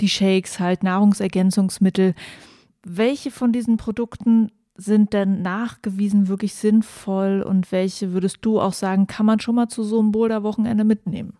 die 0.00 0.08
Shakes 0.08 0.58
halt, 0.58 0.82
Nahrungsergänzungsmittel. 0.82 2.14
Welche 2.82 3.30
von 3.30 3.52
diesen 3.52 3.76
Produkten 3.76 4.50
sind 4.76 5.12
denn 5.12 5.42
nachgewiesen 5.42 6.28
wirklich 6.28 6.54
sinnvoll 6.54 7.42
und 7.42 7.70
welche 7.70 8.12
würdest 8.12 8.38
du 8.42 8.60
auch 8.60 8.72
sagen, 8.72 9.06
kann 9.06 9.26
man 9.26 9.40
schon 9.40 9.54
mal 9.54 9.68
zu 9.68 9.84
so 9.84 10.00
einem 10.00 10.12
Boulder-Wochenende 10.12 10.84
mitnehmen? 10.84 11.36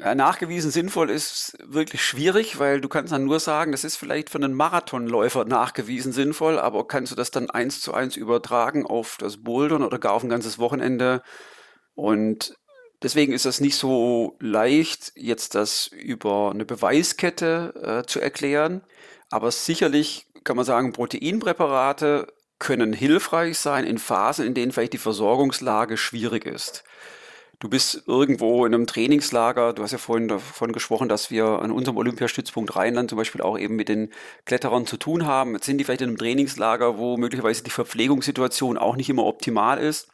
Ja, 0.00 0.14
nachgewiesen 0.14 0.70
sinnvoll 0.70 1.10
ist 1.10 1.58
wirklich 1.64 2.02
schwierig, 2.04 2.60
weil 2.60 2.80
du 2.80 2.88
kannst 2.88 3.12
dann 3.12 3.24
nur 3.24 3.40
sagen, 3.40 3.72
das 3.72 3.82
ist 3.82 3.96
vielleicht 3.96 4.30
für 4.30 4.38
einen 4.38 4.54
Marathonläufer 4.54 5.44
nachgewiesen 5.44 6.12
sinnvoll, 6.12 6.58
aber 6.60 6.86
kannst 6.86 7.10
du 7.10 7.16
das 7.16 7.32
dann 7.32 7.50
eins 7.50 7.80
zu 7.80 7.92
eins 7.94 8.16
übertragen 8.16 8.86
auf 8.86 9.16
das 9.18 9.38
Bouldern 9.38 9.82
oder 9.82 9.98
gar 9.98 10.12
auf 10.12 10.22
ein 10.22 10.28
ganzes 10.28 10.60
Wochenende? 10.60 11.22
Und 11.94 12.56
deswegen 13.02 13.32
ist 13.32 13.44
das 13.44 13.60
nicht 13.60 13.74
so 13.74 14.36
leicht, 14.38 15.12
jetzt 15.16 15.56
das 15.56 15.88
über 15.88 16.52
eine 16.52 16.64
Beweiskette 16.64 18.02
äh, 18.04 18.06
zu 18.06 18.20
erklären. 18.20 18.82
Aber 19.30 19.50
sicherlich 19.50 20.27
kann 20.44 20.56
man 20.56 20.64
sagen, 20.64 20.92
Proteinpräparate 20.92 22.32
können 22.58 22.92
hilfreich 22.92 23.58
sein 23.58 23.84
in 23.84 23.98
Phasen, 23.98 24.46
in 24.46 24.54
denen 24.54 24.72
vielleicht 24.72 24.92
die 24.92 24.98
Versorgungslage 24.98 25.96
schwierig 25.96 26.44
ist. 26.46 26.84
Du 27.60 27.68
bist 27.68 28.04
irgendwo 28.06 28.64
in 28.66 28.74
einem 28.74 28.86
Trainingslager. 28.86 29.72
Du 29.72 29.82
hast 29.82 29.90
ja 29.90 29.98
vorhin 29.98 30.28
davon 30.28 30.72
gesprochen, 30.72 31.08
dass 31.08 31.32
wir 31.32 31.44
an 31.44 31.72
unserem 31.72 31.96
Olympiastützpunkt 31.96 32.76
Rheinland 32.76 33.10
zum 33.10 33.16
Beispiel 33.16 33.40
auch 33.40 33.58
eben 33.58 33.74
mit 33.74 33.88
den 33.88 34.12
Kletterern 34.44 34.86
zu 34.86 34.96
tun 34.96 35.26
haben. 35.26 35.54
Jetzt 35.54 35.66
sind 35.66 35.78
die 35.78 35.84
vielleicht 35.84 36.02
in 36.02 36.08
einem 36.08 36.18
Trainingslager, 36.18 36.98
wo 36.98 37.16
möglicherweise 37.16 37.64
die 37.64 37.70
Verpflegungssituation 37.70 38.78
auch 38.78 38.94
nicht 38.94 39.10
immer 39.10 39.24
optimal 39.24 39.78
ist. 39.78 40.08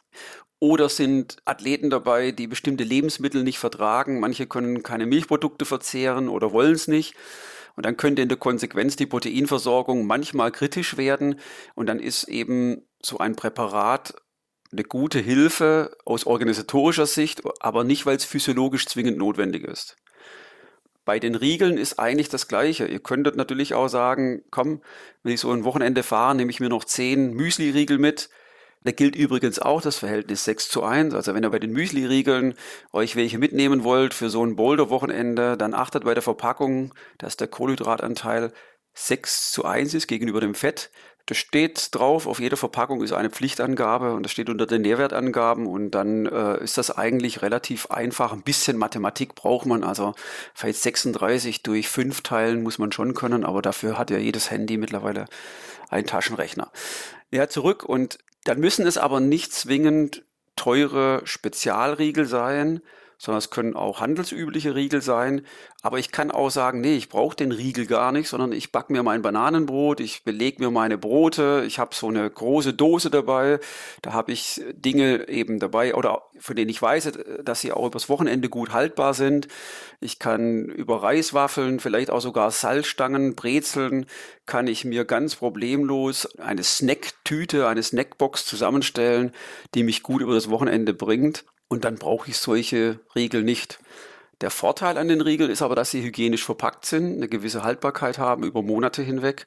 Oder 0.59 0.89
sind 0.89 1.37
Athleten 1.45 1.91
dabei, 1.91 2.31
die 2.31 2.47
bestimmte 2.47 2.83
Lebensmittel 2.83 3.43
nicht 3.43 3.59
vertragen. 3.59 4.19
Manche 4.19 4.47
können 4.47 4.81
keine 4.81 5.05
Milchprodukte 5.05 5.65
verzehren 5.65 6.29
oder 6.29 6.51
wollen 6.51 6.73
es 6.73 6.87
nicht. 6.87 7.13
Und 7.75 7.85
dann 7.85 7.97
könnte 7.97 8.21
in 8.21 8.29
der 8.29 8.37
Konsequenz 8.37 8.95
die 8.95 9.05
Proteinversorgung 9.05 10.05
manchmal 10.05 10.51
kritisch 10.51 10.97
werden. 10.97 11.39
Und 11.75 11.87
dann 11.87 11.99
ist 11.99 12.25
eben 12.25 12.87
so 13.01 13.17
ein 13.17 13.35
Präparat 13.35 14.15
eine 14.71 14.83
gute 14.83 15.19
Hilfe 15.19 15.95
aus 16.05 16.25
organisatorischer 16.25 17.05
Sicht, 17.05 17.41
aber 17.59 17.83
nicht, 17.83 18.05
weil 18.05 18.17
es 18.17 18.25
physiologisch 18.25 18.87
zwingend 18.87 19.17
notwendig 19.17 19.63
ist. 19.63 19.95
Bei 21.05 21.19
den 21.19 21.35
Riegeln 21.35 21.77
ist 21.77 21.99
eigentlich 21.99 22.29
das 22.29 22.47
Gleiche. 22.47 22.87
Ihr 22.87 22.99
könntet 22.99 23.35
natürlich 23.35 23.75
auch 23.75 23.87
sagen, 23.87 24.43
komm, 24.49 24.81
wenn 25.21 25.33
ich 25.33 25.39
so 25.39 25.51
ein 25.51 25.63
Wochenende 25.63 26.01
fahre, 26.01 26.35
nehme 26.35 26.49
ich 26.49 26.59
mir 26.59 26.69
noch 26.69 26.83
zehn 26.83 27.33
Müsli-Riegel 27.33 27.99
mit. 27.99 28.29
Da 28.85 28.91
gilt 28.91 29.15
übrigens 29.15 29.57
auch 29.57 29.81
das 29.81 29.97
Verhältnis 29.97 30.43
6 30.43 30.69
zu 30.69 30.83
1. 30.83 31.15
Also 31.15 31.33
wenn 31.33 31.43
ihr 31.43 31.49
bei 31.49 31.57
den 31.57 31.71
Müsli-Riegeln 31.71 32.53
euch 32.93 33.15
welche 33.15 33.39
mitnehmen 33.39 33.83
wollt 33.83 34.13
für 34.13 34.29
so 34.29 34.45
ein 34.45 34.55
Boulder-Wochenende, 34.55 35.57
dann 35.57 35.73
achtet 35.73 36.03
bei 36.03 36.13
der 36.13 36.21
Verpackung, 36.21 36.93
dass 37.17 37.35
der 37.35 37.47
Kohlenhydratanteil 37.47 38.53
6 38.93 39.51
zu 39.51 39.65
1 39.65 39.95
ist 39.95 40.05
gegenüber 40.05 40.39
dem 40.39 40.53
Fett. 40.53 40.91
Das 41.25 41.39
steht 41.39 41.95
drauf, 41.95 42.27
auf 42.27 42.39
jeder 42.39 42.57
Verpackung 42.57 43.01
ist 43.01 43.11
eine 43.11 43.31
Pflichtangabe 43.31 44.13
und 44.13 44.21
das 44.21 44.31
steht 44.31 44.51
unter 44.51 44.67
den 44.67 44.83
Nährwertangaben 44.83 45.65
und 45.65 45.89
dann 45.89 46.27
äh, 46.27 46.63
ist 46.63 46.77
das 46.77 46.95
eigentlich 46.95 47.41
relativ 47.41 47.87
einfach. 47.87 48.33
Ein 48.33 48.43
bisschen 48.43 48.77
Mathematik 48.77 49.33
braucht 49.33 49.65
man, 49.65 49.83
also 49.83 50.13
vielleicht 50.53 50.79
36 50.83 51.63
durch 51.63 51.89
5 51.89 52.21
teilen 52.21 52.61
muss 52.61 52.77
man 52.77 52.91
schon 52.91 53.15
können, 53.15 53.43
aber 53.43 53.63
dafür 53.63 53.97
hat 53.97 54.11
ja 54.11 54.19
jedes 54.19 54.51
Handy 54.51 54.77
mittlerweile 54.77 55.25
einen 55.89 56.05
Taschenrechner. 56.05 56.71
Ja, 57.31 57.49
zurück 57.49 57.83
und 57.83 58.19
dann 58.45 58.59
müssen 58.59 58.87
es 58.87 58.97
aber 58.97 59.19
nicht 59.19 59.51
zwingend 59.51 60.23
teure 60.55 61.21
Spezialriegel 61.25 62.25
sein, 62.25 62.81
sondern 63.17 63.39
es 63.39 63.49
können 63.49 63.75
auch 63.75 64.01
handelsübliche 64.01 64.75
Riegel 64.75 65.01
sein. 65.01 65.41
Aber 65.81 65.99
ich 65.99 66.11
kann 66.11 66.31
auch 66.31 66.49
sagen, 66.49 66.81
nee, 66.81 66.95
ich 66.95 67.09
brauche 67.09 67.35
den 67.35 67.51
Riegel 67.51 67.85
gar 67.85 68.11
nicht, 68.11 68.27
sondern 68.27 68.51
ich 68.51 68.71
backe 68.71 68.91
mir 68.91 69.03
mein 69.03 69.21
Bananenbrot, 69.21 69.99
ich 69.99 70.23
belege 70.23 70.63
mir 70.63 70.71
meine 70.71 70.97
Brote, 70.97 71.63
ich 71.67 71.77
habe 71.77 71.93
so 71.93 72.07
eine 72.07 72.29
große 72.29 72.73
Dose 72.73 73.09
dabei, 73.09 73.59
da 74.01 74.13
habe 74.13 74.31
ich 74.31 74.61
Dinge 74.73 75.27
eben 75.29 75.59
dabei 75.59 75.93
oder 75.93 76.23
von 76.39 76.55
denen 76.55 76.69
ich 76.69 76.81
weiß, 76.81 77.11
dass 77.43 77.61
sie 77.61 77.71
auch 77.71 77.85
übers 77.85 78.09
Wochenende 78.09 78.49
gut 78.49 78.73
haltbar 78.73 79.13
sind. 79.13 79.47
Ich 79.99 80.19
kann 80.19 80.65
über 80.65 81.03
Reiswaffeln, 81.03 81.79
vielleicht 81.79 82.09
auch 82.09 82.21
sogar 82.21 82.51
Salzstangen, 82.51 83.35
Brezeln, 83.35 84.07
kann 84.45 84.67
ich 84.67 84.85
mir 84.85 85.05
ganz 85.05 85.35
problemlos 85.35 86.35
eine 86.37 86.63
Snacktüte, 86.63 87.67
eine 87.67 87.83
Snackbox 87.83 88.45
zusammenstellen, 88.45 89.31
die 89.73 89.83
mich 89.83 90.03
gut 90.03 90.21
über 90.21 90.33
das 90.33 90.49
Wochenende 90.49 90.93
bringt. 90.93 91.45
Und 91.67 91.85
dann 91.85 91.95
brauche 91.95 92.29
ich 92.29 92.37
solche 92.37 92.99
Riegel 93.15 93.43
nicht. 93.43 93.79
Der 94.41 94.51
Vorteil 94.51 94.97
an 94.97 95.07
den 95.07 95.21
Riegeln 95.21 95.49
ist 95.49 95.61
aber, 95.61 95.75
dass 95.75 95.91
sie 95.91 96.03
hygienisch 96.03 96.43
verpackt 96.43 96.85
sind, 96.85 97.15
eine 97.15 97.29
gewisse 97.29 97.63
Haltbarkeit 97.63 98.19
haben 98.19 98.43
über 98.43 98.61
Monate 98.61 99.01
hinweg 99.01 99.45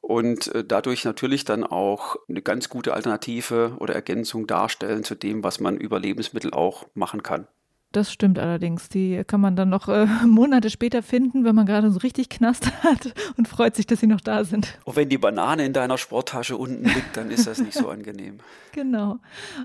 und 0.00 0.54
äh, 0.54 0.64
dadurch 0.64 1.04
natürlich 1.04 1.44
dann 1.44 1.64
auch 1.64 2.16
eine 2.28 2.40
ganz 2.40 2.68
gute 2.68 2.94
Alternative 2.94 3.76
oder 3.80 3.94
Ergänzung 3.94 4.46
darstellen 4.46 5.02
zu 5.02 5.16
dem, 5.16 5.42
was 5.42 5.58
man 5.58 5.76
über 5.76 5.98
Lebensmittel 5.98 6.52
auch 6.52 6.86
machen 6.94 7.24
kann. 7.24 7.48
Das 7.92 8.12
stimmt 8.12 8.38
allerdings. 8.38 8.90
Die 8.90 9.22
kann 9.26 9.40
man 9.40 9.56
dann 9.56 9.70
noch 9.70 9.88
äh, 9.88 10.04
Monate 10.26 10.68
später 10.68 11.02
finden, 11.02 11.44
wenn 11.44 11.54
man 11.54 11.64
gerade 11.64 11.90
so 11.90 11.98
richtig 12.00 12.28
Knast 12.28 12.70
hat 12.82 13.14
und 13.38 13.48
freut 13.48 13.76
sich, 13.76 13.86
dass 13.86 14.00
sie 14.00 14.06
noch 14.06 14.20
da 14.20 14.44
sind. 14.44 14.78
Und 14.84 14.96
wenn 14.96 15.08
die 15.08 15.16
Banane 15.16 15.64
in 15.64 15.72
deiner 15.72 15.96
Sporttasche 15.96 16.58
unten 16.58 16.84
liegt, 16.84 17.16
dann 17.16 17.30
ist 17.30 17.46
das 17.46 17.60
nicht 17.60 17.74
so 17.74 17.88
angenehm. 17.88 18.38
Genau. 18.72 19.18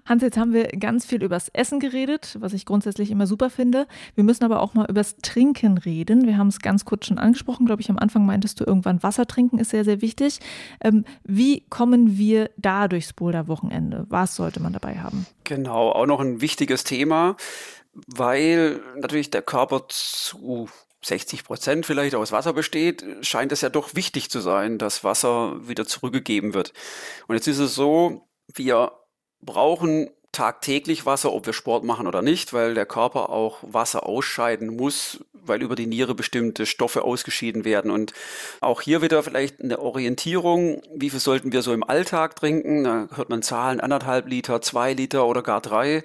Hans, 0.05 0.23
jetzt 0.23 0.37
haben 0.37 0.53
wir 0.53 0.69
ganz 0.69 1.05
viel 1.05 1.21
übers 1.21 1.49
Essen 1.49 1.79
geredet, 1.79 2.37
was 2.39 2.53
ich 2.53 2.65
grundsätzlich 2.65 3.11
immer 3.11 3.27
super 3.27 3.51
finde. 3.51 3.85
Wir 4.15 4.23
müssen 4.23 4.43
aber 4.43 4.59
auch 4.59 4.73
mal 4.73 4.89
übers 4.89 5.17
Trinken 5.17 5.77
reden. 5.77 6.25
Wir 6.25 6.37
haben 6.37 6.47
es 6.47 6.59
ganz 6.59 6.83
kurz 6.83 7.05
schon 7.05 7.19
angesprochen, 7.19 7.67
glaube 7.67 7.81
ich. 7.81 7.91
Am 7.91 7.99
Anfang 7.99 8.25
meintest 8.25 8.59
du 8.59 8.63
irgendwann, 8.63 9.03
Wasser 9.03 9.27
trinken 9.27 9.59
ist 9.59 9.69
sehr, 9.69 9.83
sehr 9.83 10.01
wichtig. 10.01 10.39
Ähm, 10.81 11.05
wie 11.23 11.61
kommen 11.69 12.17
wir 12.17 12.49
da 12.57 12.87
durchs 12.87 13.13
Boulder-Wochenende? 13.13 14.05
Was 14.09 14.35
sollte 14.35 14.61
man 14.61 14.73
dabei 14.73 14.95
haben? 14.95 15.27
Genau, 15.43 15.91
auch 15.91 16.07
noch 16.07 16.21
ein 16.21 16.41
wichtiges 16.41 16.83
Thema 16.83 17.35
weil 17.93 18.81
natürlich 18.95 19.29
der 19.29 19.41
Körper 19.41 19.85
zu 19.89 20.69
60 21.03 21.43
Prozent 21.43 21.85
vielleicht 21.85 22.15
aus 22.15 22.31
Wasser 22.31 22.53
besteht, 22.53 23.03
scheint 23.21 23.51
es 23.51 23.61
ja 23.61 23.69
doch 23.69 23.95
wichtig 23.95 24.29
zu 24.29 24.39
sein, 24.39 24.77
dass 24.77 25.03
Wasser 25.03 25.67
wieder 25.67 25.85
zurückgegeben 25.85 26.53
wird. 26.53 26.73
Und 27.27 27.35
jetzt 27.35 27.47
ist 27.47 27.59
es 27.59 27.75
so, 27.75 28.27
wir 28.53 28.93
brauchen 29.41 30.09
tagtäglich 30.31 31.05
Wasser, 31.05 31.31
ob 31.31 31.45
wir 31.45 31.53
Sport 31.53 31.83
machen 31.83 32.07
oder 32.07 32.21
nicht, 32.21 32.53
weil 32.53 32.73
der 32.73 32.87
Körper 32.87 33.29
auch 33.29 33.59
Wasser 33.61 34.07
ausscheiden 34.07 34.75
muss, 34.75 35.23
weil 35.31 35.61
über 35.61 35.75
die 35.75 35.85
Niere 35.85 36.15
bestimmte 36.15 36.65
Stoffe 36.65 37.03
ausgeschieden 37.03 37.65
werden. 37.65 37.91
Und 37.91 38.13
auch 38.59 38.81
hier 38.81 39.01
wieder 39.01 39.21
vielleicht 39.21 39.61
eine 39.61 39.79
Orientierung, 39.79 40.81
wie 40.95 41.11
viel 41.11 41.19
sollten 41.19 41.51
wir 41.51 41.61
so 41.61 41.71
im 41.71 41.83
Alltag 41.83 42.35
trinken? 42.35 42.83
Da 42.83 43.07
hört 43.13 43.29
man 43.29 43.43
Zahlen, 43.43 43.79
anderthalb 43.79 44.27
Liter, 44.27 44.61
zwei 44.61 44.93
Liter 44.93 45.27
oder 45.27 45.43
gar 45.43 45.61
drei. 45.61 46.03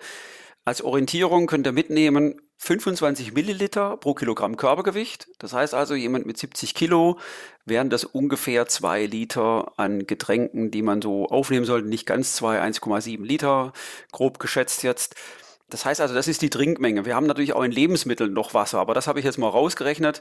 Als 0.68 0.82
Orientierung 0.82 1.46
könnt 1.46 1.66
ihr 1.66 1.72
mitnehmen 1.72 2.42
25 2.58 3.32
Milliliter 3.32 3.96
pro 3.96 4.12
Kilogramm 4.12 4.58
Körpergewicht. 4.58 5.26
Das 5.38 5.54
heißt 5.54 5.72
also, 5.72 5.94
jemand 5.94 6.26
mit 6.26 6.36
70 6.36 6.74
Kilo 6.74 7.18
wären 7.64 7.88
das 7.88 8.04
ungefähr 8.04 8.66
zwei 8.66 9.06
Liter 9.06 9.72
an 9.78 10.06
Getränken, 10.06 10.70
die 10.70 10.82
man 10.82 11.00
so 11.00 11.24
aufnehmen 11.24 11.64
sollte. 11.64 11.88
Nicht 11.88 12.04
ganz 12.04 12.34
zwei, 12.34 12.60
1,7 12.60 13.24
Liter, 13.24 13.72
grob 14.12 14.40
geschätzt 14.40 14.82
jetzt. 14.82 15.14
Das 15.70 15.86
heißt 15.86 16.02
also, 16.02 16.12
das 16.14 16.28
ist 16.28 16.42
die 16.42 16.50
Trinkmenge. 16.50 17.06
Wir 17.06 17.16
haben 17.16 17.26
natürlich 17.26 17.54
auch 17.54 17.62
in 17.62 17.72
Lebensmitteln 17.72 18.34
noch 18.34 18.52
Wasser, 18.52 18.78
aber 18.78 18.92
das 18.92 19.06
habe 19.06 19.20
ich 19.20 19.24
jetzt 19.24 19.38
mal 19.38 19.48
rausgerechnet. 19.48 20.20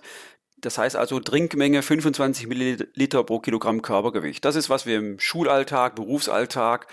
Das 0.62 0.78
heißt 0.78 0.96
also 0.96 1.20
Trinkmenge 1.20 1.82
25 1.82 2.48
Milliliter 2.48 3.26
pro 3.26 3.40
Kilogramm 3.40 3.82
Körpergewicht. 3.82 4.46
Das 4.46 4.56
ist, 4.56 4.70
was 4.70 4.86
wir 4.86 4.98
im 4.98 5.20
Schulalltag, 5.20 5.96
Berufsalltag 5.96 6.88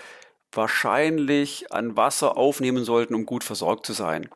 wahrscheinlich 0.55 1.71
an 1.71 1.95
Wasser 1.97 2.37
aufnehmen 2.37 2.83
sollten, 2.83 3.15
um 3.15 3.25
gut 3.25 3.43
versorgt 3.43 3.85
zu 3.85 3.93
sein. 3.93 4.29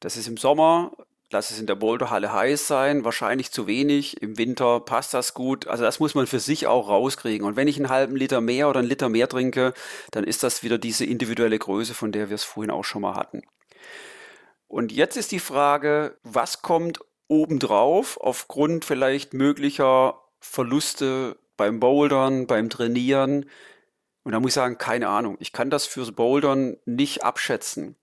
Das 0.00 0.16
ist 0.16 0.28
im 0.28 0.36
Sommer, 0.36 0.92
lass 1.30 1.50
es 1.50 1.58
in 1.58 1.66
der 1.66 1.74
Boulderhalle 1.74 2.32
heiß 2.32 2.66
sein, 2.66 3.04
wahrscheinlich 3.04 3.50
zu 3.50 3.66
wenig. 3.66 4.20
Im 4.22 4.38
Winter 4.38 4.80
passt 4.80 5.14
das 5.14 5.34
gut. 5.34 5.66
Also 5.66 5.84
das 5.84 6.00
muss 6.00 6.14
man 6.14 6.26
für 6.26 6.40
sich 6.40 6.66
auch 6.66 6.88
rauskriegen. 6.88 7.46
Und 7.46 7.56
wenn 7.56 7.68
ich 7.68 7.76
einen 7.76 7.88
halben 7.88 8.16
Liter 8.16 8.40
mehr 8.40 8.68
oder 8.68 8.80
einen 8.80 8.88
Liter 8.88 9.08
mehr 9.08 9.28
trinke, 9.28 9.74
dann 10.10 10.24
ist 10.24 10.42
das 10.42 10.62
wieder 10.62 10.78
diese 10.78 11.04
individuelle 11.04 11.58
Größe, 11.58 11.94
von 11.94 12.12
der 12.12 12.28
wir 12.28 12.34
es 12.34 12.44
vorhin 12.44 12.70
auch 12.70 12.84
schon 12.84 13.02
mal 13.02 13.14
hatten. 13.14 13.42
Und 14.68 14.92
jetzt 14.92 15.16
ist 15.16 15.32
die 15.32 15.38
Frage, 15.38 16.16
was 16.22 16.62
kommt 16.62 17.00
obendrauf 17.28 18.18
aufgrund 18.20 18.84
vielleicht 18.84 19.34
möglicher 19.34 20.20
Verluste 20.40 21.36
beim 21.56 21.78
Bouldern, 21.78 22.46
beim 22.46 22.70
Trainieren, 22.70 23.46
und 24.24 24.32
da 24.32 24.40
muss 24.40 24.50
ich 24.50 24.54
sagen, 24.54 24.78
keine 24.78 25.08
Ahnung. 25.08 25.36
Ich 25.40 25.52
kann 25.52 25.70
das 25.70 25.86
fürs 25.86 26.12
Bouldern 26.12 26.76
nicht 26.84 27.24
abschätzen. 27.24 27.96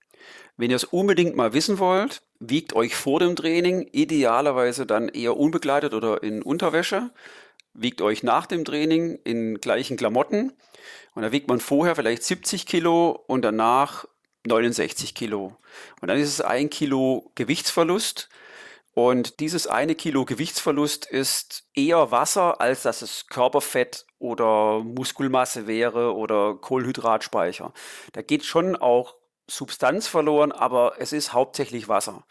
Wenn 0.56 0.70
ihr 0.70 0.76
es 0.76 0.84
unbedingt 0.84 1.36
mal 1.36 1.54
wissen 1.54 1.78
wollt, 1.78 2.22
wiegt 2.38 2.74
euch 2.74 2.94
vor 2.94 3.20
dem 3.20 3.36
Training, 3.36 3.88
idealerweise 3.92 4.84
dann 4.84 5.08
eher 5.08 5.36
unbegleitet 5.36 5.94
oder 5.94 6.22
in 6.22 6.42
Unterwäsche. 6.42 7.10
Wiegt 7.72 8.02
euch 8.02 8.22
nach 8.22 8.46
dem 8.46 8.64
Training 8.64 9.18
in 9.24 9.60
gleichen 9.60 9.96
Klamotten. 9.96 10.52
Und 11.14 11.22
da 11.22 11.32
wiegt 11.32 11.48
man 11.48 11.60
vorher 11.60 11.96
vielleicht 11.96 12.24
70 12.24 12.66
Kilo 12.66 13.24
und 13.26 13.42
danach 13.42 14.04
69 14.46 15.14
Kilo. 15.14 15.56
Und 16.00 16.08
dann 16.08 16.18
ist 16.18 16.28
es 16.28 16.40
ein 16.40 16.68
Kilo 16.68 17.30
Gewichtsverlust. 17.34 18.28
Und 19.02 19.40
dieses 19.40 19.66
eine 19.66 19.94
Kilo 19.94 20.26
Gewichtsverlust 20.26 21.06
ist 21.06 21.64
eher 21.74 22.10
Wasser, 22.10 22.60
als 22.60 22.82
dass 22.82 23.00
es 23.00 23.28
Körperfett 23.28 24.04
oder 24.18 24.80
Muskelmasse 24.84 25.66
wäre 25.66 26.14
oder 26.14 26.56
Kohlenhydratspeicher. 26.56 27.72
Da 28.12 28.20
geht 28.20 28.44
schon 28.44 28.76
auch 28.76 29.16
Substanz 29.48 30.06
verloren, 30.06 30.52
aber 30.52 30.96
es 30.98 31.14
ist 31.14 31.32
hauptsächlich 31.32 31.88
Wasser. 31.88 32.26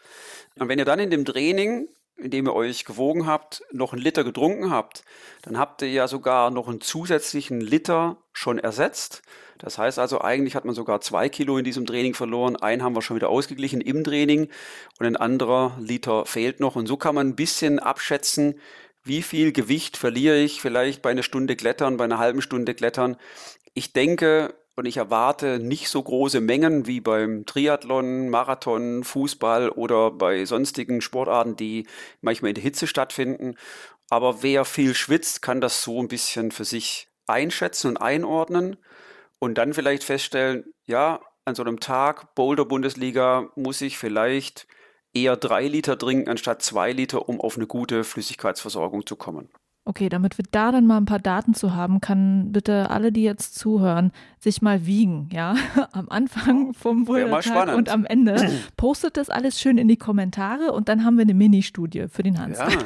Und 0.60 0.68
wenn 0.68 0.78
ihr 0.78 0.84
dann 0.84 1.00
in 1.00 1.10
dem 1.10 1.24
Training, 1.24 1.88
in 2.22 2.30
dem 2.30 2.46
ihr 2.46 2.54
euch 2.54 2.84
gewogen 2.84 3.26
habt, 3.26 3.62
noch 3.72 3.92
einen 3.92 4.02
Liter 4.02 4.24
getrunken 4.24 4.70
habt, 4.70 5.02
dann 5.42 5.58
habt 5.58 5.82
ihr 5.82 5.90
ja 5.90 6.08
sogar 6.08 6.50
noch 6.50 6.68
einen 6.68 6.80
zusätzlichen 6.80 7.60
Liter 7.60 8.16
schon 8.32 8.58
ersetzt. 8.58 9.22
Das 9.58 9.76
heißt 9.76 9.98
also, 9.98 10.20
eigentlich 10.20 10.54
hat 10.54 10.64
man 10.64 10.74
sogar 10.74 11.00
zwei 11.00 11.28
Kilo 11.28 11.58
in 11.58 11.64
diesem 11.64 11.84
Training 11.84 12.14
verloren. 12.14 12.56
Einen 12.56 12.82
haben 12.82 12.94
wir 12.94 13.02
schon 13.02 13.16
wieder 13.16 13.28
ausgeglichen 13.28 13.82
im 13.82 14.04
Training 14.04 14.48
und 14.98 15.06
ein 15.06 15.16
anderer 15.16 15.76
Liter 15.78 16.24
fehlt 16.24 16.60
noch. 16.60 16.76
Und 16.76 16.86
so 16.86 16.96
kann 16.96 17.14
man 17.14 17.28
ein 17.28 17.36
bisschen 17.36 17.78
abschätzen, 17.78 18.58
wie 19.04 19.22
viel 19.22 19.52
Gewicht 19.52 19.96
verliere 19.96 20.38
ich 20.38 20.60
vielleicht 20.60 21.02
bei 21.02 21.10
einer 21.10 21.22
Stunde 21.22 21.56
Klettern, 21.56 21.96
bei 21.96 22.04
einer 22.04 22.18
halben 22.18 22.42
Stunde 22.42 22.74
Klettern. 22.74 23.16
Ich 23.74 23.92
denke 23.92 24.54
und 24.80 24.86
ich 24.86 24.96
erwarte 24.96 25.58
nicht 25.58 25.90
so 25.90 26.02
große 26.02 26.40
Mengen 26.40 26.86
wie 26.86 27.02
beim 27.02 27.44
Triathlon, 27.44 28.30
Marathon, 28.30 29.04
Fußball 29.04 29.68
oder 29.68 30.10
bei 30.10 30.46
sonstigen 30.46 31.02
Sportarten, 31.02 31.54
die 31.54 31.86
manchmal 32.22 32.48
in 32.48 32.54
der 32.54 32.62
Hitze 32.62 32.86
stattfinden. 32.86 33.56
Aber 34.08 34.42
wer 34.42 34.64
viel 34.64 34.94
schwitzt, 34.94 35.42
kann 35.42 35.60
das 35.60 35.82
so 35.82 36.00
ein 36.00 36.08
bisschen 36.08 36.50
für 36.50 36.64
sich 36.64 37.08
einschätzen 37.26 37.88
und 37.88 37.96
einordnen 37.98 38.78
und 39.38 39.58
dann 39.58 39.74
vielleicht 39.74 40.02
feststellen, 40.02 40.72
ja, 40.86 41.20
an 41.44 41.54
so 41.54 41.62
einem 41.62 41.78
Tag 41.78 42.34
Boulder-Bundesliga 42.34 43.50
muss 43.56 43.82
ich 43.82 43.98
vielleicht 43.98 44.66
eher 45.12 45.36
drei 45.36 45.68
Liter 45.68 45.98
trinken 45.98 46.30
anstatt 46.30 46.62
zwei 46.62 46.92
Liter, 46.92 47.28
um 47.28 47.38
auf 47.38 47.56
eine 47.56 47.66
gute 47.66 48.02
Flüssigkeitsversorgung 48.02 49.04
zu 49.04 49.16
kommen. 49.16 49.50
Okay, 49.90 50.08
damit 50.08 50.38
wir 50.38 50.44
da 50.52 50.70
dann 50.70 50.86
mal 50.86 50.98
ein 50.98 51.04
paar 51.04 51.18
Daten 51.18 51.52
zu 51.52 51.74
haben, 51.74 52.00
kann 52.00 52.52
bitte 52.52 52.90
alle, 52.90 53.10
die 53.10 53.24
jetzt 53.24 53.56
zuhören, 53.56 54.12
sich 54.38 54.62
mal 54.62 54.86
wiegen, 54.86 55.28
ja, 55.32 55.56
am 55.92 56.08
Anfang 56.08 56.74
vom 56.74 57.06
Bouldertag 57.06 57.74
und 57.74 57.88
am 57.88 58.06
Ende. 58.06 58.36
Postet 58.76 59.16
das 59.16 59.30
alles 59.30 59.58
schön 59.58 59.78
in 59.78 59.88
die 59.88 59.96
Kommentare 59.96 60.70
und 60.70 60.88
dann 60.88 61.04
haben 61.04 61.16
wir 61.16 61.22
eine 61.22 61.34
Mini-Studie 61.34 62.06
für 62.08 62.22
den 62.22 62.38
Hans. 62.38 62.58
Ja. 62.58 62.68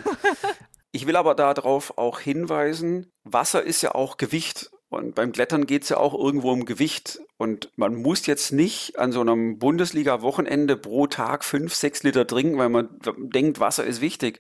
Ich 0.92 1.08
will 1.08 1.16
aber 1.16 1.34
darauf 1.34 1.98
auch 1.98 2.20
hinweisen, 2.20 3.10
Wasser 3.24 3.64
ist 3.64 3.82
ja 3.82 3.96
auch 3.96 4.16
Gewicht 4.16 4.70
und 4.88 5.16
beim 5.16 5.32
Klettern 5.32 5.66
geht 5.66 5.82
es 5.82 5.88
ja 5.88 5.96
auch 5.96 6.14
irgendwo 6.14 6.52
um 6.52 6.64
Gewicht. 6.66 7.18
Und 7.36 7.68
man 7.74 7.96
muss 7.96 8.26
jetzt 8.26 8.52
nicht 8.52 8.96
an 8.96 9.10
so 9.10 9.20
einem 9.20 9.58
Bundesliga-Wochenende 9.58 10.76
pro 10.76 11.08
Tag 11.08 11.44
fünf, 11.44 11.74
sechs 11.74 12.04
Liter 12.04 12.28
trinken, 12.28 12.58
weil 12.58 12.68
man 12.68 12.88
denkt, 13.18 13.58
Wasser 13.58 13.82
ist 13.82 14.00
wichtig. 14.00 14.38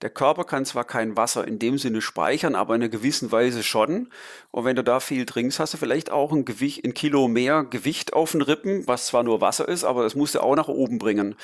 Der 0.00 0.10
Körper 0.10 0.44
kann 0.44 0.64
zwar 0.64 0.84
kein 0.84 1.16
Wasser 1.16 1.46
in 1.48 1.58
dem 1.58 1.76
Sinne 1.76 2.00
speichern, 2.00 2.54
aber 2.54 2.76
in 2.76 2.82
einer 2.82 2.88
gewissen 2.88 3.32
Weise 3.32 3.64
schon. 3.64 4.10
Und 4.52 4.64
wenn 4.64 4.76
du 4.76 4.84
da 4.84 5.00
viel 5.00 5.26
trinkst, 5.26 5.58
hast 5.58 5.74
du 5.74 5.76
vielleicht 5.76 6.12
auch 6.12 6.30
ein, 6.30 6.44
Gewicht, 6.44 6.84
ein 6.84 6.94
Kilo 6.94 7.26
mehr 7.26 7.64
Gewicht 7.64 8.12
auf 8.12 8.30
den 8.30 8.42
Rippen, 8.42 8.86
was 8.86 9.06
zwar 9.06 9.24
nur 9.24 9.40
Wasser 9.40 9.66
ist, 9.66 9.82
aber 9.82 10.04
das 10.04 10.14
musst 10.14 10.36
du 10.36 10.40
auch 10.40 10.54
nach 10.54 10.68
oben 10.68 10.98
bringen. 10.98 11.34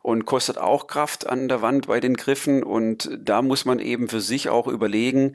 Und 0.00 0.26
kostet 0.26 0.58
auch 0.58 0.86
Kraft 0.86 1.26
an 1.26 1.48
der 1.48 1.60
Wand 1.60 1.88
bei 1.88 1.98
den 1.98 2.14
Griffen. 2.14 2.62
Und 2.62 3.10
da 3.18 3.42
muss 3.42 3.64
man 3.64 3.80
eben 3.80 4.08
für 4.08 4.20
sich 4.20 4.48
auch 4.48 4.68
überlegen, 4.68 5.34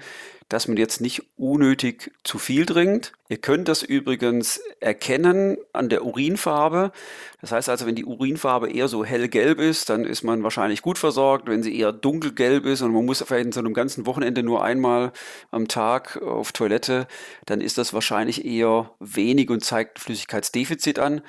dass 0.49 0.67
man 0.67 0.77
jetzt 0.77 0.99
nicht 0.99 1.23
unnötig 1.37 2.11
zu 2.23 2.39
viel 2.39 2.65
trinkt. 2.65 3.13
Ihr 3.29 3.37
könnt 3.37 3.67
das 3.67 3.83
übrigens 3.83 4.59
erkennen 4.79 5.57
an 5.73 5.89
der 5.89 6.03
Urinfarbe. 6.03 6.91
Das 7.39 7.51
heißt 7.51 7.69
also, 7.69 7.85
wenn 7.85 7.95
die 7.95 8.05
Urinfarbe 8.05 8.71
eher 8.71 8.87
so 8.87 9.05
hellgelb 9.05 9.59
ist, 9.59 9.91
dann 9.91 10.03
ist 10.05 10.23
man 10.23 10.41
wahrscheinlich 10.41 10.81
gut 10.81 10.97
versorgt. 10.97 11.47
Wenn 11.47 11.61
sie 11.61 11.77
eher 11.77 11.93
dunkelgelb 11.93 12.65
ist 12.65 12.81
und 12.81 12.91
man 12.91 13.05
muss 13.05 13.23
vielleicht 13.25 13.45
in 13.45 13.51
so 13.51 13.59
einem 13.59 13.75
ganzen 13.75 14.07
Wochenende 14.07 14.41
nur 14.41 14.63
einmal 14.63 15.11
am 15.51 15.67
Tag 15.67 16.19
auf 16.21 16.51
Toilette, 16.51 17.07
dann 17.45 17.61
ist 17.61 17.77
das 17.77 17.93
wahrscheinlich 17.93 18.43
eher 18.43 18.91
wenig 18.99 19.51
und 19.51 19.63
zeigt 19.63 19.99
Flüssigkeitsdefizit 19.99 20.97
an. 20.97 21.21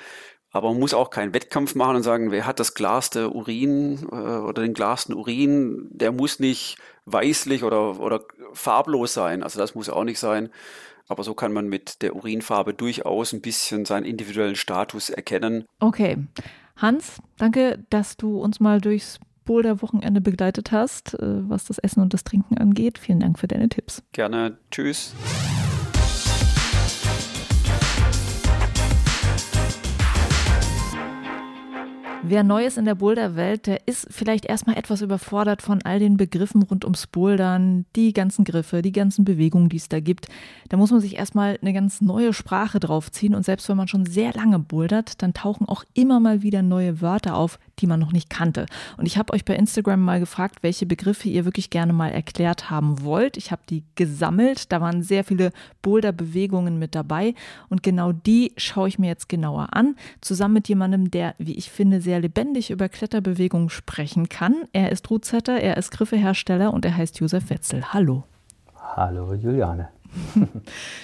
Aber 0.53 0.69
man 0.71 0.79
muss 0.79 0.93
auch 0.93 1.11
keinen 1.11 1.33
Wettkampf 1.33 1.75
machen 1.75 1.97
und 1.97 2.03
sagen, 2.03 2.31
wer 2.31 2.45
hat 2.45 2.59
das 2.59 2.73
klarste 2.73 3.29
Urin 3.29 4.07
äh, 4.11 4.15
oder 4.15 4.63
den 4.63 4.73
klarsten 4.73 5.15
Urin, 5.15 5.87
der 5.91 6.11
muss 6.11 6.39
nicht 6.39 6.77
weißlich 7.05 7.63
oder, 7.63 7.99
oder 7.99 8.21
farblos 8.53 9.13
sein. 9.13 9.43
Also 9.43 9.59
das 9.59 9.75
muss 9.75 9.89
auch 9.89 10.03
nicht 10.03 10.19
sein. 10.19 10.49
Aber 11.07 11.23
so 11.23 11.33
kann 11.33 11.51
man 11.51 11.67
mit 11.67 12.01
der 12.01 12.15
Urinfarbe 12.15 12.73
durchaus 12.73 13.33
ein 13.33 13.41
bisschen 13.41 13.85
seinen 13.85 14.05
individuellen 14.05 14.55
Status 14.55 15.09
erkennen. 15.09 15.65
Okay. 15.79 16.17
Hans, 16.77 17.17
danke, 17.37 17.83
dass 17.89 18.17
du 18.17 18.39
uns 18.39 18.59
mal 18.59 18.79
durchs 18.79 19.19
Boulder-Wochenende 19.45 20.21
begleitet 20.21 20.71
hast, 20.71 21.15
äh, 21.15 21.49
was 21.49 21.65
das 21.65 21.77
Essen 21.79 22.01
und 22.01 22.13
das 22.13 22.23
Trinken 22.23 22.57
angeht. 22.57 22.97
Vielen 22.97 23.19
Dank 23.19 23.39
für 23.39 23.47
deine 23.47 23.69
Tipps. 23.69 24.03
Gerne. 24.13 24.57
Tschüss. 24.71 25.13
Wer 32.23 32.43
neu 32.43 32.65
ist 32.65 32.77
in 32.77 32.85
der 32.85 32.93
Boulder-Welt, 32.93 33.65
der 33.65 33.87
ist 33.87 34.07
vielleicht 34.11 34.45
erstmal 34.45 34.77
etwas 34.77 35.01
überfordert 35.01 35.63
von 35.63 35.81
all 35.83 35.97
den 35.97 36.17
Begriffen 36.17 36.61
rund 36.61 36.85
ums 36.85 37.07
Bouldern, 37.07 37.85
die 37.95 38.13
ganzen 38.13 38.45
Griffe, 38.45 38.83
die 38.83 38.91
ganzen 38.91 39.25
Bewegungen, 39.25 39.69
die 39.69 39.77
es 39.77 39.89
da 39.89 39.99
gibt. 39.99 40.27
Da 40.69 40.77
muss 40.77 40.91
man 40.91 41.01
sich 41.01 41.17
erstmal 41.17 41.57
eine 41.61 41.73
ganz 41.73 41.99
neue 41.99 42.31
Sprache 42.33 42.79
draufziehen 42.79 43.33
und 43.33 43.43
selbst 43.43 43.67
wenn 43.69 43.77
man 43.77 43.87
schon 43.87 44.05
sehr 44.05 44.33
lange 44.33 44.59
bouldert, 44.59 45.23
dann 45.23 45.33
tauchen 45.33 45.67
auch 45.67 45.83
immer 45.95 46.19
mal 46.19 46.43
wieder 46.43 46.61
neue 46.61 47.01
Wörter 47.01 47.35
auf, 47.35 47.57
die 47.81 47.87
man 47.87 47.99
noch 47.99 48.11
nicht 48.11 48.29
kannte. 48.29 48.65
Und 48.97 49.05
ich 49.05 49.17
habe 49.17 49.33
euch 49.33 49.45
bei 49.45 49.55
Instagram 49.55 50.01
mal 50.01 50.19
gefragt, 50.19 50.57
welche 50.61 50.85
Begriffe 50.85 51.29
ihr 51.29 51.45
wirklich 51.45 51.69
gerne 51.69 51.93
mal 51.93 52.09
erklärt 52.09 52.69
haben 52.69 53.03
wollt. 53.03 53.37
Ich 53.37 53.51
habe 53.51 53.61
die 53.69 53.83
gesammelt. 53.95 54.71
Da 54.71 54.81
waren 54.81 55.03
sehr 55.03 55.23
viele 55.23 55.51
Boulder-Bewegungen 55.81 56.79
mit 56.79 56.95
dabei. 56.95 57.33
Und 57.69 57.83
genau 57.83 58.11
die 58.11 58.53
schaue 58.57 58.87
ich 58.87 58.99
mir 58.99 59.07
jetzt 59.07 59.29
genauer 59.29 59.69
an. 59.71 59.95
Zusammen 60.21 60.55
mit 60.55 60.67
jemandem, 60.69 61.11
der, 61.11 61.35
wie 61.37 61.55
ich 61.55 61.71
finde, 61.71 62.01
sehr 62.01 62.19
lebendig 62.19 62.71
über 62.71 62.89
Kletterbewegungen 62.89 63.69
sprechen 63.69 64.29
kann. 64.29 64.55
Er 64.73 64.91
ist 64.91 65.09
Ruzetter, 65.09 65.59
er 65.59 65.77
ist 65.77 65.91
Griffehersteller 65.91 66.73
und 66.73 66.85
er 66.85 66.95
heißt 66.95 67.19
Josef 67.19 67.49
Wetzel. 67.49 67.93
Hallo. 67.93 68.23
Hallo 68.95 69.33
Juliane. 69.33 69.89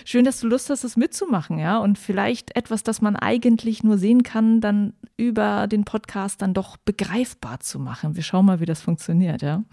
Schön, 0.05 0.25
dass 0.25 0.39
du 0.39 0.47
Lust 0.47 0.69
hast, 0.69 0.83
es 0.83 0.97
mitzumachen, 0.97 1.59
ja. 1.59 1.77
Und 1.77 1.97
vielleicht 1.97 2.55
etwas, 2.55 2.83
das 2.83 3.01
man 3.01 3.15
eigentlich 3.15 3.83
nur 3.83 3.97
sehen 3.97 4.23
kann, 4.23 4.61
dann 4.61 4.93
über 5.15 5.67
den 5.67 5.85
Podcast 5.85 6.41
dann 6.41 6.53
doch 6.53 6.77
begreifbar 6.77 7.59
zu 7.59 7.79
machen. 7.79 8.15
Wir 8.15 8.23
schauen 8.23 8.45
mal, 8.45 8.59
wie 8.59 8.65
das 8.65 8.81
funktioniert, 8.81 9.41
ja. 9.41 9.63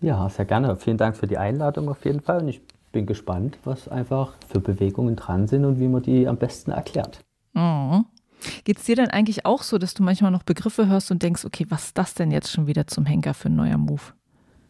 Ja, 0.00 0.28
sehr 0.28 0.44
gerne. 0.44 0.76
Vielen 0.76 0.98
Dank 0.98 1.16
für 1.16 1.26
die 1.26 1.38
Einladung 1.38 1.88
auf 1.88 2.04
jeden 2.04 2.20
Fall. 2.20 2.42
Und 2.42 2.48
ich 2.48 2.60
bin 2.92 3.06
gespannt, 3.06 3.58
was 3.64 3.88
einfach 3.88 4.34
für 4.48 4.60
Bewegungen 4.60 5.16
dran 5.16 5.46
sind 5.46 5.64
und 5.64 5.80
wie 5.80 5.88
man 5.88 6.02
die 6.02 6.28
am 6.28 6.36
besten 6.36 6.70
erklärt. 6.70 7.20
Mhm. 7.54 8.04
Geht 8.64 8.78
es 8.78 8.84
dir 8.84 8.96
denn 8.96 9.08
eigentlich 9.08 9.46
auch 9.46 9.62
so, 9.62 9.78
dass 9.78 9.94
du 9.94 10.02
manchmal 10.02 10.30
noch 10.30 10.42
Begriffe 10.42 10.86
hörst 10.86 11.10
und 11.10 11.22
denkst, 11.22 11.44
okay, 11.44 11.66
was 11.68 11.86
ist 11.86 11.98
das 11.98 12.14
denn 12.14 12.30
jetzt 12.30 12.50
schon 12.50 12.66
wieder 12.66 12.86
zum 12.86 13.06
Henker 13.06 13.34
für 13.34 13.48
ein 13.48 13.56
neuer 13.56 13.78
Move? 13.78 14.02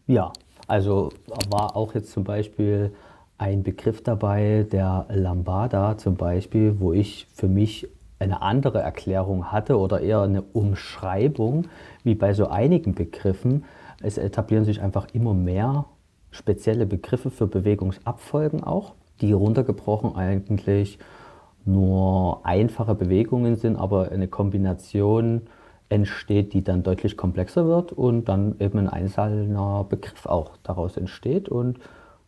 Ja, 0.06 0.32
also 0.68 1.10
war 1.50 1.76
auch 1.76 1.94
jetzt 1.94 2.12
zum 2.12 2.24
Beispiel 2.24 2.94
ein 3.38 3.62
Begriff 3.62 4.02
dabei, 4.02 4.66
der 4.70 5.06
Lambada 5.10 5.98
zum 5.98 6.16
Beispiel, 6.16 6.80
wo 6.80 6.92
ich 6.92 7.26
für 7.34 7.48
mich 7.48 7.88
eine 8.18 8.40
andere 8.40 8.80
Erklärung 8.80 9.52
hatte 9.52 9.78
oder 9.78 10.00
eher 10.00 10.22
eine 10.22 10.42
Umschreibung, 10.42 11.66
wie 12.02 12.14
bei 12.14 12.32
so 12.32 12.48
einigen 12.48 12.94
Begriffen. 12.94 13.64
Es 14.02 14.16
etablieren 14.16 14.64
sich 14.64 14.80
einfach 14.80 15.08
immer 15.12 15.34
mehr 15.34 15.84
spezielle 16.30 16.86
Begriffe 16.86 17.30
für 17.30 17.46
Bewegungsabfolgen 17.46 18.64
auch, 18.64 18.94
die 19.20 19.32
runtergebrochen 19.32 20.16
eigentlich 20.16 20.98
nur 21.64 22.46
einfache 22.46 22.94
Bewegungen 22.94 23.56
sind, 23.56 23.76
aber 23.76 24.12
eine 24.12 24.28
Kombination 24.28 25.42
entsteht, 25.88 26.52
die 26.52 26.62
dann 26.62 26.82
deutlich 26.82 27.16
komplexer 27.16 27.66
wird 27.66 27.92
und 27.92 28.28
dann 28.28 28.56
eben 28.60 28.78
ein 28.78 28.88
einzelner 28.88 29.84
Begriff 29.84 30.26
auch 30.26 30.56
daraus 30.62 30.96
entsteht 30.96 31.48
und 31.48 31.78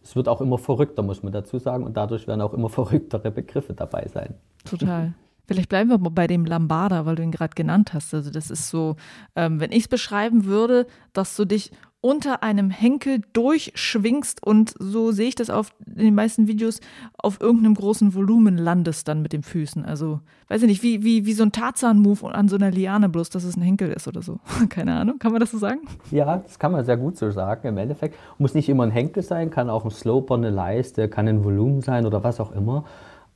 es 0.08 0.16
wird 0.16 0.26
auch 0.26 0.40
immer 0.40 0.56
verrückter, 0.56 1.02
muss 1.02 1.22
man 1.22 1.34
dazu 1.34 1.58
sagen, 1.58 1.84
und 1.84 1.98
dadurch 1.98 2.26
werden 2.26 2.40
auch 2.40 2.54
immer 2.54 2.68
verrücktere 2.70 3.30
Begriffe 3.30 3.74
dabei 3.74 4.08
sein. 4.08 4.34
Total. 4.64 5.12
Vielleicht 5.46 5.68
bleiben 5.68 5.90
wir 5.90 5.98
mal 5.98 6.10
bei 6.10 6.26
dem 6.26 6.46
Lambada, 6.46 7.04
weil 7.04 7.16
du 7.16 7.22
ihn 7.22 7.30
gerade 7.30 7.54
genannt 7.54 7.92
hast. 7.92 8.14
Also 8.14 8.30
das 8.30 8.50
ist 8.50 8.68
so, 8.68 8.96
ähm, 9.36 9.60
wenn 9.60 9.70
ich 9.70 9.80
es 9.80 9.88
beschreiben 9.88 10.46
würde, 10.46 10.86
dass 11.12 11.36
du 11.36 11.44
dich 11.44 11.72
unter 12.00 12.44
einem 12.44 12.70
Henkel 12.70 13.22
durchschwingst 13.32 14.40
und 14.44 14.72
so 14.78 15.10
sehe 15.10 15.28
ich 15.28 15.34
das 15.34 15.50
auf 15.50 15.72
in 15.84 16.04
den 16.04 16.14
meisten 16.14 16.46
Videos 16.46 16.80
auf 17.16 17.40
irgendeinem 17.40 17.74
großen 17.74 18.14
Volumen 18.14 18.56
landest 18.56 19.08
dann 19.08 19.20
mit 19.20 19.32
den 19.32 19.42
Füßen. 19.42 19.84
Also, 19.84 20.20
weiß 20.46 20.62
ich 20.62 20.68
nicht, 20.68 20.82
wie, 20.84 21.02
wie, 21.02 21.26
wie 21.26 21.32
so 21.32 21.42
ein 21.42 21.50
Tarzan-Move 21.50 22.32
an 22.32 22.48
so 22.48 22.54
einer 22.54 22.70
Liane, 22.70 23.08
bloß 23.08 23.30
dass 23.30 23.42
es 23.42 23.56
ein 23.56 23.62
Henkel 23.62 23.90
ist 23.90 24.06
oder 24.06 24.22
so. 24.22 24.38
Keine 24.68 24.94
Ahnung, 24.94 25.18
kann 25.18 25.32
man 25.32 25.40
das 25.40 25.50
so 25.50 25.58
sagen? 25.58 25.80
Ja, 26.12 26.38
das 26.38 26.60
kann 26.60 26.70
man 26.70 26.84
sehr 26.84 26.96
gut 26.96 27.16
so 27.16 27.32
sagen. 27.32 27.66
Im 27.66 27.78
Endeffekt 27.78 28.14
muss 28.38 28.54
nicht 28.54 28.68
immer 28.68 28.84
ein 28.84 28.92
Henkel 28.92 29.24
sein, 29.24 29.50
kann 29.50 29.68
auch 29.68 29.84
ein 29.84 29.90
Sloper, 29.90 30.34
eine 30.34 30.50
Leiste, 30.50 31.08
kann 31.08 31.26
ein 31.26 31.42
Volumen 31.42 31.80
sein 31.80 32.06
oder 32.06 32.22
was 32.22 32.38
auch 32.38 32.52
immer. 32.52 32.84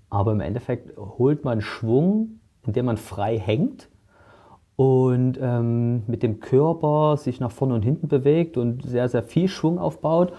Aber 0.09 0.31
im 0.31 0.41
Endeffekt 0.41 0.97
holt 0.97 1.45
man 1.45 1.63
Schwung, 1.63 2.39
indem 2.65 2.85
man 2.85 2.97
frei 2.97 3.39
hängt 3.39 3.89
und 4.77 5.39
ähm, 5.41 6.03
mit 6.07 6.23
dem 6.23 6.41
Körper 6.41 7.17
sich 7.17 7.41
nach 7.41 7.51
vorne 7.51 7.75
und 7.75 7.83
hinten 7.83 8.09
bewegt 8.09 8.57
und 8.57 8.85
sehr, 8.85 9.09
sehr 9.09 9.23
viel 9.23 9.49
Schwung 9.49 9.79
aufbaut 9.79 10.33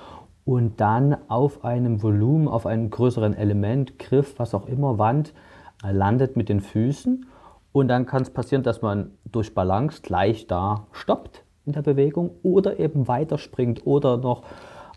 und 0.45 0.81
dann 0.81 1.15
auf 1.29 1.63
einem 1.63 2.01
Volumen, 2.01 2.47
auf 2.47 2.65
einem 2.65 2.89
größeren 2.89 3.33
Element, 3.33 3.99
Griff, 3.99 4.35
was 4.37 4.53
auch 4.53 4.67
immer, 4.67 4.97
Wand, 4.97 5.33
äh, 5.83 5.91
landet 5.91 6.35
mit 6.35 6.49
den 6.49 6.59
Füßen 6.59 7.25
Und 7.71 7.87
dann 7.87 8.05
kann 8.05 8.23
es 8.23 8.29
passieren, 8.29 8.63
dass 8.63 8.81
man 8.81 9.11
durch 9.25 9.53
Balance 9.53 10.01
gleich 10.01 10.47
da 10.47 10.87
stoppt 10.91 11.43
in 11.65 11.73
der 11.73 11.81
Bewegung 11.81 12.31
oder 12.43 12.79
eben 12.79 13.07
weiterspringt 13.07 13.85
oder 13.85 14.17
noch 14.17 14.43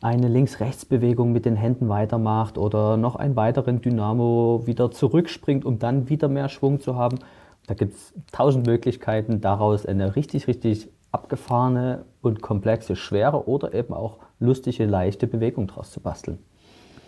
eine 0.03 0.29
Links-Rechts-Bewegung 0.29 1.33
mit 1.33 1.47
den 1.47 1.57
Händen 1.57 1.89
weitermacht 1.89 2.59
oder 2.59 2.97
noch 2.97 3.17
einen 3.17 3.37
weiteren 3.37 3.81
Dynamo 3.81 4.63
wieder 4.67 4.91
zurückspringt, 4.91 5.65
um 5.65 5.79
dann 5.79 6.09
wieder 6.09 6.29
mehr 6.29 6.49
Schwung 6.49 6.81
zu 6.81 6.97
haben. 6.97 7.19
Da 7.67 7.75
gibt 7.75 7.95
es 7.95 8.13
tausend 8.33 8.67
Möglichkeiten, 8.67 9.41
daraus 9.41 9.87
eine 9.87 10.17
richtig, 10.17 10.47
richtig 10.47 10.89
abgefahrene 11.13 12.05
und 12.23 12.43
komplexe, 12.43 12.97
schwere 12.97 13.49
oder 13.49 13.75
eben 13.75 13.95
auch 13.95 14.19
lustige, 14.39 14.85
leichte 14.85 15.27
Bewegung 15.27 15.67
draus 15.67 15.91
zu 15.91 16.01
basteln. 16.01 16.39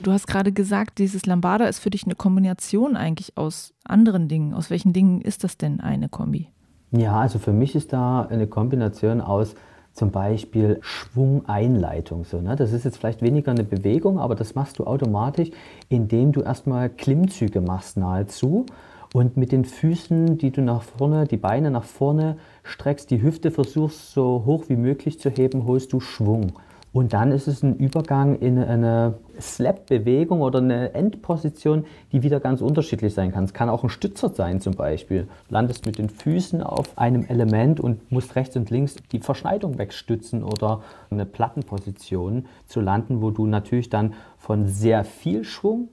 Du 0.00 0.12
hast 0.12 0.26
gerade 0.26 0.52
gesagt, 0.52 0.98
dieses 0.98 1.26
Lambada 1.26 1.66
ist 1.66 1.80
für 1.80 1.90
dich 1.90 2.04
eine 2.04 2.14
Kombination 2.14 2.96
eigentlich 2.96 3.36
aus 3.36 3.74
anderen 3.84 4.28
Dingen. 4.28 4.54
Aus 4.54 4.70
welchen 4.70 4.92
Dingen 4.92 5.20
ist 5.20 5.42
das 5.42 5.56
denn 5.58 5.80
eine 5.80 6.08
Kombi? 6.08 6.48
Ja, 6.92 7.20
also 7.20 7.38
für 7.38 7.52
mich 7.52 7.74
ist 7.74 7.92
da 7.92 8.22
eine 8.22 8.46
Kombination 8.46 9.20
aus 9.20 9.54
zum 9.92 10.12
Beispiel 10.12 10.78
Schwungeinleitung. 10.80 12.24
So, 12.24 12.40
ne? 12.40 12.54
Das 12.54 12.72
ist 12.72 12.84
jetzt 12.84 12.98
vielleicht 12.98 13.20
weniger 13.20 13.50
eine 13.50 13.64
Bewegung, 13.64 14.20
aber 14.20 14.36
das 14.36 14.54
machst 14.54 14.78
du 14.78 14.84
automatisch, 14.84 15.50
indem 15.88 16.30
du 16.30 16.42
erstmal 16.42 16.88
Klimmzüge 16.88 17.60
machst 17.60 17.96
nahezu 17.96 18.66
und 19.14 19.36
mit 19.36 19.52
den 19.52 19.64
Füßen, 19.64 20.38
die 20.38 20.50
du 20.50 20.62
nach 20.62 20.82
vorne, 20.82 21.26
die 21.26 21.36
Beine 21.36 21.70
nach 21.70 21.84
vorne 21.84 22.36
streckst, 22.62 23.10
die 23.10 23.22
Hüfte 23.22 23.50
versuchst 23.50 24.12
so 24.12 24.42
hoch 24.44 24.64
wie 24.68 24.76
möglich 24.76 25.18
zu 25.18 25.30
heben, 25.30 25.66
holst 25.66 25.92
du 25.92 26.00
Schwung. 26.00 26.52
Und 26.92 27.12
dann 27.12 27.32
ist 27.32 27.46
es 27.48 27.62
ein 27.62 27.76
Übergang 27.76 28.38
in 28.38 28.58
eine 28.58 29.18
Slap-Bewegung 29.38 30.40
oder 30.40 30.58
eine 30.58 30.94
Endposition, 30.94 31.84
die 32.12 32.22
wieder 32.22 32.40
ganz 32.40 32.62
unterschiedlich 32.62 33.12
sein 33.12 33.30
kann. 33.30 33.44
Es 33.44 33.52
kann 33.52 33.68
auch 33.68 33.84
ein 33.84 33.90
Stützer 33.90 34.30
sein 34.30 34.60
zum 34.60 34.74
Beispiel. 34.74 35.28
Du 35.48 35.54
landest 35.54 35.84
mit 35.84 35.98
den 35.98 36.08
Füßen 36.08 36.62
auf 36.62 36.96
einem 36.96 37.26
Element 37.26 37.78
und 37.78 38.10
musst 38.10 38.36
rechts 38.36 38.56
und 38.56 38.70
links 38.70 38.96
die 39.12 39.20
Verschneidung 39.20 39.78
wegstützen 39.78 40.42
oder 40.42 40.82
eine 41.10 41.26
Plattenposition 41.26 42.46
zu 42.66 42.80
landen, 42.80 43.20
wo 43.20 43.30
du 43.30 43.46
natürlich 43.46 43.90
dann 43.90 44.14
von 44.38 44.66
sehr 44.66 45.04
viel 45.04 45.44
Schwung 45.44 45.90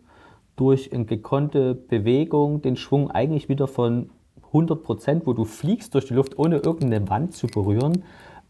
durch 0.56 0.94
eine 0.94 1.06
gekonnte 1.06 1.76
Bewegung 1.76 2.62
den 2.62 2.78
Schwung 2.78 3.12
eigentlich 3.12 3.50
wieder 3.50 3.68
von 3.68 4.10
100 4.48 4.84
Prozent, 4.84 5.28
wo 5.28 5.34
du 5.34 5.44
fliegst 5.44 5.94
durch 5.94 6.06
die 6.06 6.14
Luft, 6.14 6.38
ohne 6.38 6.58
irgendeine 6.58 7.10
Wand 7.10 7.34
zu 7.34 7.48
berühren, 7.48 8.04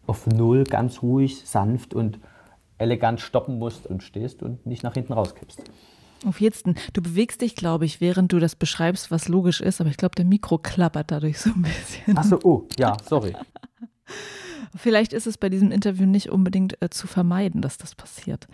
auf 0.06 0.28
Null 0.28 0.64
ganz 0.64 1.02
ruhig, 1.02 1.42
sanft 1.46 1.94
und 1.94 2.20
elegant 2.78 3.22
stoppen 3.22 3.58
musst 3.58 3.88
und 3.88 4.04
stehst 4.04 4.44
und 4.44 4.66
nicht 4.66 4.84
nach 4.84 4.94
hinten 4.94 5.14
rauskippst. 5.14 5.64
Auf 6.26 6.42
jetzt, 6.42 6.66
du 6.94 7.02
bewegst 7.02 7.42
dich, 7.42 7.56
glaube 7.56 7.86
ich, 7.86 8.02
während 8.02 8.32
du 8.32 8.40
das 8.40 8.56
beschreibst, 8.56 9.12
was 9.12 9.28
logisch 9.28 9.62
ist, 9.62 9.82
aber 9.82 9.90
ich 9.90 9.98
glaube, 9.98 10.16
der 10.16 10.26
Mikro 10.26 10.58
klappert 10.58 11.12
dadurch 11.12 11.40
so 11.40 11.50
ein 11.50 11.62
bisschen. 11.62 12.18
Achso, 12.18 12.40
oh, 12.44 12.68
ja, 12.78 12.98
sorry. 13.04 13.34
Vielleicht 14.76 15.14
ist 15.14 15.28
es 15.28 15.38
bei 15.38 15.50
diesem 15.50 15.72
Interview 15.72 16.06
nicht 16.06 16.30
unbedingt 16.30 16.82
äh, 16.82 16.90
zu 16.90 17.08
vermeiden, 17.08 17.62
dass 17.62 17.78
das 17.78 17.96
passiert. 17.96 18.48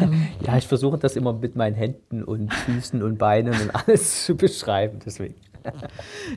Ähm. 0.00 0.28
Ja, 0.46 0.56
ich 0.56 0.66
versuche 0.66 0.98
das 0.98 1.16
immer 1.16 1.32
mit 1.32 1.56
meinen 1.56 1.74
Händen 1.74 2.24
und 2.24 2.52
Füßen 2.52 3.02
und 3.02 3.18
Beinen 3.18 3.54
und 3.60 3.74
alles 3.74 4.24
zu 4.26 4.36
beschreiben, 4.36 4.98
deswegen. 5.04 5.34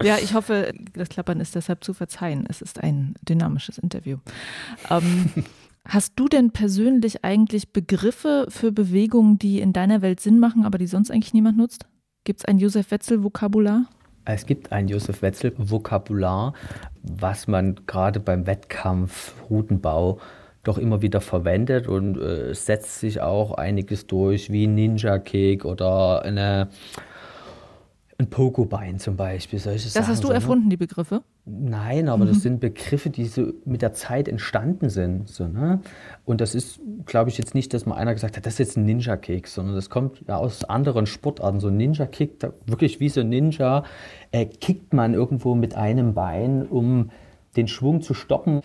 Ja, 0.03 0.17
ich 0.17 0.33
hoffe, 0.33 0.73
das 0.93 1.09
Klappern 1.09 1.39
ist 1.39 1.55
deshalb 1.55 1.83
zu 1.83 1.93
verzeihen. 1.93 2.45
Es 2.49 2.61
ist 2.61 2.83
ein 2.83 3.15
dynamisches 3.27 3.77
Interview. 3.77 4.17
Ähm, 4.89 5.29
Hast 5.85 6.13
du 6.15 6.29
denn 6.29 6.51
persönlich 6.51 7.25
eigentlich 7.25 7.73
Begriffe 7.73 8.45
für 8.47 8.71
Bewegungen, 8.71 9.37
die 9.37 9.59
in 9.59 9.73
deiner 9.73 10.01
Welt 10.01 10.21
Sinn 10.21 10.39
machen, 10.39 10.63
aber 10.63 10.77
die 10.77 10.87
sonst 10.87 11.11
eigentlich 11.11 11.33
niemand 11.33 11.57
nutzt? 11.57 11.85
Gibt 12.23 12.39
es 12.39 12.45
ein 12.45 12.57
Josef 12.57 12.89
Wetzel-Vokabular? 12.89 13.85
Es 14.25 14.45
gibt 14.45 14.71
ein 14.71 14.87
Josef 14.87 15.21
Wetzel-Vokabular, 15.21 16.53
was 17.01 17.47
man 17.47 17.75
gerade 17.87 18.19
beim 18.19 18.47
Wettkampf, 18.47 19.33
Routenbau 19.49 20.19
doch 20.63 20.77
immer 20.77 21.01
wieder 21.01 21.19
verwendet 21.19 21.87
und 21.87 22.17
äh, 22.17 22.53
setzt 22.53 23.01
sich 23.01 23.19
auch 23.19 23.53
einiges 23.55 24.07
durch, 24.07 24.49
wie 24.49 24.67
Ninja-Kick 24.67 25.65
oder 25.65 26.21
eine 26.23 26.69
ein 28.23 28.29
Pogo-Bein 28.29 28.99
zum 28.99 29.15
Beispiel. 29.15 29.59
Solche 29.59 29.85
das 29.85 29.93
Sachen, 29.93 30.07
hast 30.07 30.23
du 30.23 30.27
so, 30.27 30.33
ne? 30.33 30.35
erfunden, 30.35 30.69
die 30.69 30.77
Begriffe? 30.77 31.23
Nein, 31.45 32.09
aber 32.09 32.25
mhm. 32.25 32.29
das 32.29 32.41
sind 32.41 32.59
Begriffe, 32.59 33.09
die 33.09 33.25
so 33.25 33.53
mit 33.65 33.81
der 33.81 33.93
Zeit 33.93 34.27
entstanden 34.27 34.89
sind. 34.89 35.27
So, 35.27 35.47
ne? 35.47 35.81
Und 36.25 36.41
das 36.41 36.55
ist, 36.55 36.79
glaube 37.05 37.29
ich, 37.29 37.37
jetzt 37.37 37.53
nicht, 37.53 37.73
dass 37.73 37.85
mal 37.85 37.95
einer 37.95 38.13
gesagt 38.13 38.37
hat, 38.37 38.45
das 38.45 38.53
ist 38.53 38.59
jetzt 38.59 38.77
ein 38.77 38.85
Ninja-Kick, 38.85 39.47
sondern 39.47 39.75
das 39.75 39.89
kommt 39.89 40.23
ja 40.27 40.37
aus 40.37 40.63
anderen 40.63 41.05
Sportarten. 41.05 41.59
So 41.59 41.67
ein 41.67 41.77
Ninja-Kick, 41.77 42.37
wirklich 42.65 42.99
wie 42.99 43.09
so 43.09 43.21
ein 43.21 43.29
Ninja, 43.29 43.83
äh, 44.31 44.45
kickt 44.45 44.93
man 44.93 45.13
irgendwo 45.13 45.55
mit 45.55 45.75
einem 45.75 46.13
Bein, 46.13 46.65
um 46.65 47.11
den 47.55 47.67
Schwung 47.67 48.01
zu 48.01 48.13
stoppen. 48.13 48.61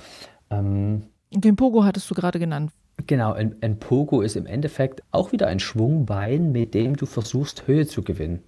Ähm, 0.50 1.02
den 1.30 1.56
Pogo 1.56 1.84
hattest 1.84 2.10
du 2.10 2.14
gerade 2.14 2.38
genannt. 2.38 2.72
Genau, 3.06 3.32
ein, 3.32 3.54
ein 3.60 3.78
Pogo 3.78 4.22
ist 4.22 4.34
im 4.34 4.46
Endeffekt 4.46 5.02
auch 5.12 5.30
wieder 5.32 5.46
ein 5.46 5.60
Schwungbein, 5.60 6.52
mit 6.52 6.74
dem 6.74 6.96
du 6.96 7.06
versuchst, 7.06 7.66
Höhe 7.66 7.86
zu 7.86 8.02
gewinnen 8.02 8.42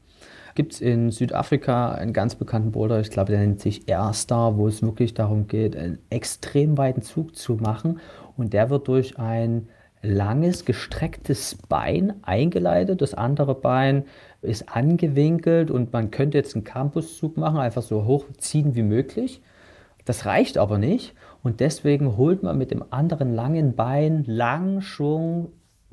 gibt 0.54 0.74
es 0.74 0.80
in 0.80 1.10
Südafrika 1.10 1.92
einen 1.92 2.12
ganz 2.12 2.34
bekannten 2.34 2.72
Boulder, 2.72 3.00
ich 3.00 3.10
glaube, 3.10 3.32
der 3.32 3.40
nennt 3.40 3.60
sich 3.60 3.88
Airstar, 3.88 4.56
wo 4.56 4.66
es 4.66 4.82
wirklich 4.82 5.14
darum 5.14 5.46
geht, 5.46 5.76
einen 5.76 5.98
extrem 6.10 6.76
weiten 6.78 7.02
Zug 7.02 7.36
zu 7.36 7.54
machen. 7.54 8.00
Und 8.36 8.52
der 8.52 8.70
wird 8.70 8.88
durch 8.88 9.18
ein 9.18 9.68
langes, 10.02 10.64
gestrecktes 10.64 11.56
Bein 11.68 12.14
eingeleitet. 12.22 13.02
Das 13.02 13.14
andere 13.14 13.54
Bein 13.54 14.04
ist 14.42 14.74
angewinkelt 14.74 15.70
und 15.70 15.92
man 15.92 16.10
könnte 16.10 16.38
jetzt 16.38 16.54
einen 16.54 16.64
Campuszug 16.64 17.36
machen, 17.36 17.58
einfach 17.58 17.82
so 17.82 18.06
hochziehen 18.06 18.74
wie 18.74 18.82
möglich. 18.82 19.42
Das 20.06 20.24
reicht 20.24 20.56
aber 20.56 20.78
nicht 20.78 21.14
und 21.42 21.60
deswegen 21.60 22.16
holt 22.16 22.42
man 22.42 22.56
mit 22.56 22.70
dem 22.70 22.84
anderen 22.90 23.34
langen 23.34 23.74
Bein 23.76 24.24
lang 24.24 24.80
Schwung, 24.80 25.52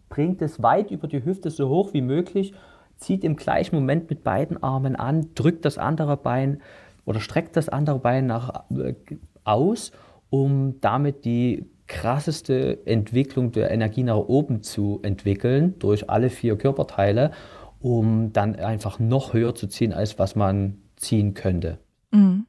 bringt 0.10 0.42
es 0.42 0.64
weit 0.64 0.92
über 0.92 1.08
die 1.08 1.26
Hüfte 1.26 1.52
so 1.52 1.68
hoch 1.68 1.94
wie 1.94 2.02
möglich 2.02 2.54
zieht 2.98 3.24
im 3.24 3.36
gleichen 3.36 3.76
Moment 3.76 4.10
mit 4.10 4.24
beiden 4.24 4.62
Armen 4.62 4.96
an, 4.96 5.30
drückt 5.36 5.66
das 5.66 5.78
andere 5.78 6.18
Bein 6.18 6.62
oder 7.06 7.20
streckt 7.20 7.56
das 7.56 7.70
andere 7.70 8.00
Bein 8.00 8.28
nach, 8.28 8.66
äh, 8.72 8.94
aus, 9.44 9.92
um 10.30 10.80
damit 10.82 11.26
die 11.26 11.66
krasseste 11.88 12.86
Entwicklung 12.86 13.52
der 13.52 13.72
Energie 13.72 14.04
nach 14.04 14.18
oben 14.18 14.62
zu 14.62 15.00
entwickeln 15.04 15.80
durch 15.80 16.10
alle 16.10 16.30
vier 16.30 16.58
Körperteile, 16.58 17.32
um 17.80 18.34
dann 18.34 18.56
einfach 18.56 19.00
noch 19.00 19.34
höher 19.34 19.56
zu 19.56 19.68
ziehen, 19.68 19.94
als 19.94 20.20
was 20.20 20.36
man 20.36 20.78
ziehen 20.98 21.34
könnte. 21.34 21.80
Mhm. 22.12 22.46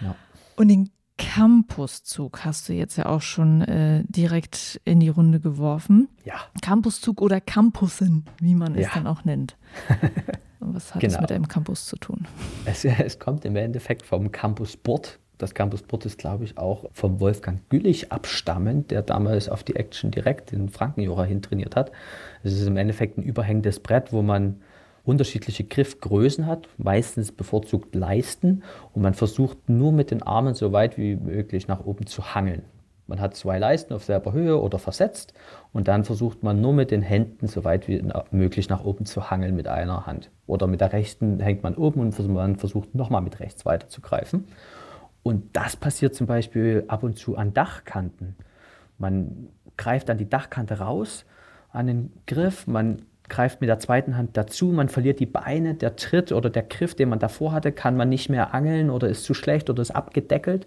Ja. 0.00 0.14
Und 0.56 0.68
den 0.68 0.90
Campuszug 1.38 2.44
hast 2.44 2.68
du 2.68 2.72
jetzt 2.72 2.96
ja 2.96 3.06
auch 3.06 3.22
schon 3.22 3.62
äh, 3.62 4.02
direkt 4.08 4.80
in 4.84 4.98
die 4.98 5.08
Runde 5.08 5.38
geworfen. 5.38 6.08
Ja. 6.24 6.34
Campuszug 6.62 7.22
oder 7.22 7.40
Campussen, 7.40 8.24
wie 8.40 8.56
man 8.56 8.74
es 8.74 8.86
ja. 8.86 8.90
dann 8.94 9.06
auch 9.06 9.24
nennt. 9.24 9.56
Was 10.58 10.94
hat 10.94 11.00
genau. 11.00 11.14
es 11.14 11.20
mit 11.20 11.30
einem 11.30 11.46
Campus 11.46 11.86
zu 11.86 11.96
tun? 11.96 12.26
Es, 12.64 12.84
es 12.84 13.20
kommt 13.20 13.44
im 13.44 13.54
Endeffekt 13.54 14.04
vom 14.04 14.32
Campusboard. 14.32 15.20
Das 15.38 15.54
Campusboard 15.54 16.06
ist, 16.06 16.18
glaube 16.18 16.42
ich, 16.42 16.58
auch 16.58 16.86
vom 16.92 17.20
Wolfgang 17.20 17.60
Güllich 17.68 18.10
abstammend, 18.10 18.90
der 18.90 19.02
damals 19.02 19.48
auf 19.48 19.62
die 19.62 19.76
Action 19.76 20.10
direkt 20.10 20.52
in 20.52 20.68
Frankenjura 20.68 21.22
hin 21.22 21.40
trainiert 21.40 21.76
hat. 21.76 21.92
Es 22.42 22.52
ist 22.52 22.66
im 22.66 22.76
Endeffekt 22.76 23.16
ein 23.16 23.22
überhängendes 23.22 23.78
Brett, 23.78 24.12
wo 24.12 24.22
man 24.22 24.60
unterschiedliche 25.08 25.64
Griffgrößen 25.64 26.46
hat, 26.46 26.68
meistens 26.76 27.32
bevorzugt 27.32 27.94
Leisten 27.94 28.62
und 28.92 29.02
man 29.02 29.14
versucht 29.14 29.68
nur 29.68 29.90
mit 29.90 30.10
den 30.10 30.22
Armen 30.22 30.54
so 30.54 30.72
weit 30.72 30.98
wie 30.98 31.16
möglich 31.16 31.66
nach 31.66 31.84
oben 31.84 32.06
zu 32.06 32.34
hangeln. 32.34 32.62
Man 33.06 33.22
hat 33.22 33.34
zwei 33.34 33.58
Leisten 33.58 33.94
auf 33.94 34.04
selber 34.04 34.34
Höhe 34.34 34.60
oder 34.60 34.78
versetzt 34.78 35.32
und 35.72 35.88
dann 35.88 36.04
versucht 36.04 36.42
man 36.42 36.60
nur 36.60 36.74
mit 36.74 36.90
den 36.90 37.00
Händen 37.00 37.46
so 37.46 37.64
weit 37.64 37.88
wie 37.88 38.04
möglich 38.30 38.68
nach 38.68 38.84
oben 38.84 39.06
zu 39.06 39.30
hangeln 39.30 39.56
mit 39.56 39.66
einer 39.66 40.04
Hand. 40.04 40.30
Oder 40.46 40.66
mit 40.66 40.82
der 40.82 40.92
rechten 40.92 41.40
hängt 41.40 41.62
man 41.62 41.74
oben 41.74 42.00
und 42.00 42.28
man 42.28 42.56
versucht 42.56 42.94
nochmal 42.94 43.22
mit 43.22 43.40
rechts 43.40 43.64
weiterzugreifen. 43.64 44.44
Und 45.22 45.56
das 45.56 45.74
passiert 45.74 46.14
zum 46.14 46.26
Beispiel 46.26 46.84
ab 46.88 47.02
und 47.02 47.18
zu 47.18 47.38
an 47.38 47.54
Dachkanten. 47.54 48.36
Man 48.98 49.48
greift 49.78 50.10
dann 50.10 50.18
die 50.18 50.28
Dachkante 50.28 50.78
raus 50.78 51.24
an 51.70 51.86
den 51.86 52.12
Griff, 52.26 52.66
man 52.66 53.02
greift 53.28 53.60
mit 53.60 53.68
der 53.68 53.78
zweiten 53.78 54.16
Hand 54.16 54.36
dazu, 54.36 54.66
man 54.66 54.88
verliert 54.88 55.20
die 55.20 55.26
Beine, 55.26 55.74
der 55.74 55.96
Tritt 55.96 56.32
oder 56.32 56.50
der 56.50 56.62
Griff, 56.62 56.94
den 56.94 57.08
man 57.08 57.18
davor 57.18 57.52
hatte, 57.52 57.72
kann 57.72 57.96
man 57.96 58.08
nicht 58.08 58.28
mehr 58.28 58.54
angeln 58.54 58.90
oder 58.90 59.08
ist 59.08 59.24
zu 59.24 59.34
schlecht 59.34 59.70
oder 59.70 59.82
ist 59.82 59.90
abgedeckelt. 59.90 60.66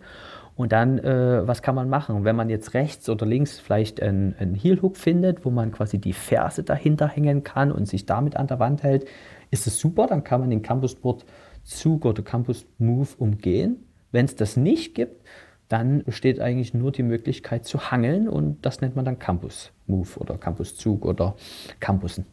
Und 0.55 0.73
dann, 0.73 0.99
äh, 0.99 1.47
was 1.47 1.61
kann 1.61 1.75
man 1.75 1.89
machen? 1.89 2.23
Wenn 2.23 2.35
man 2.35 2.49
jetzt 2.49 2.73
rechts 2.73 3.09
oder 3.09 3.25
links 3.25 3.59
vielleicht 3.59 4.01
einen, 4.01 4.35
einen 4.37 4.53
Heel-Hook 4.53 4.97
findet, 4.97 5.45
wo 5.45 5.49
man 5.49 5.71
quasi 5.71 5.97
die 5.97 6.13
Ferse 6.13 6.63
dahinter 6.63 7.07
hängen 7.07 7.43
kann 7.43 7.71
und 7.71 7.87
sich 7.87 8.05
damit 8.05 8.35
an 8.35 8.47
der 8.47 8.59
Wand 8.59 8.83
hält, 8.83 9.07
ist 9.49 9.65
es 9.65 9.79
super, 9.79 10.07
dann 10.07 10.23
kann 10.23 10.41
man 10.41 10.49
den 10.49 10.61
Campusboard-Zug 10.61 12.05
oder 12.05 12.21
Campus-Move 12.21 13.09
umgehen. 13.17 13.85
Wenn 14.11 14.25
es 14.25 14.35
das 14.35 14.57
nicht 14.57 14.93
gibt, 14.93 15.25
dann 15.71 16.03
besteht 16.03 16.41
eigentlich 16.41 16.73
nur 16.73 16.91
die 16.91 17.03
Möglichkeit 17.03 17.65
zu 17.65 17.91
hangeln 17.91 18.27
und 18.27 18.65
das 18.65 18.81
nennt 18.81 18.97
man 18.97 19.05
dann 19.05 19.19
Campus-Move 19.19 20.19
oder 20.19 20.37
Campus-Zug 20.37 21.05
oder 21.05 21.35
Campussen. 21.79 22.25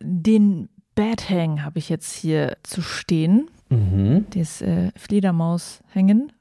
Den 0.00 0.68
Bad 0.94 1.28
Hang 1.30 1.64
habe 1.64 1.78
ich 1.78 1.88
jetzt 1.88 2.12
hier 2.14 2.56
zu 2.62 2.82
stehen. 2.82 3.50
Mhm. 3.68 4.26
Das 4.30 4.62
äh, 4.62 4.90
Fledermaus 4.96 5.80
hängen. 5.92 6.32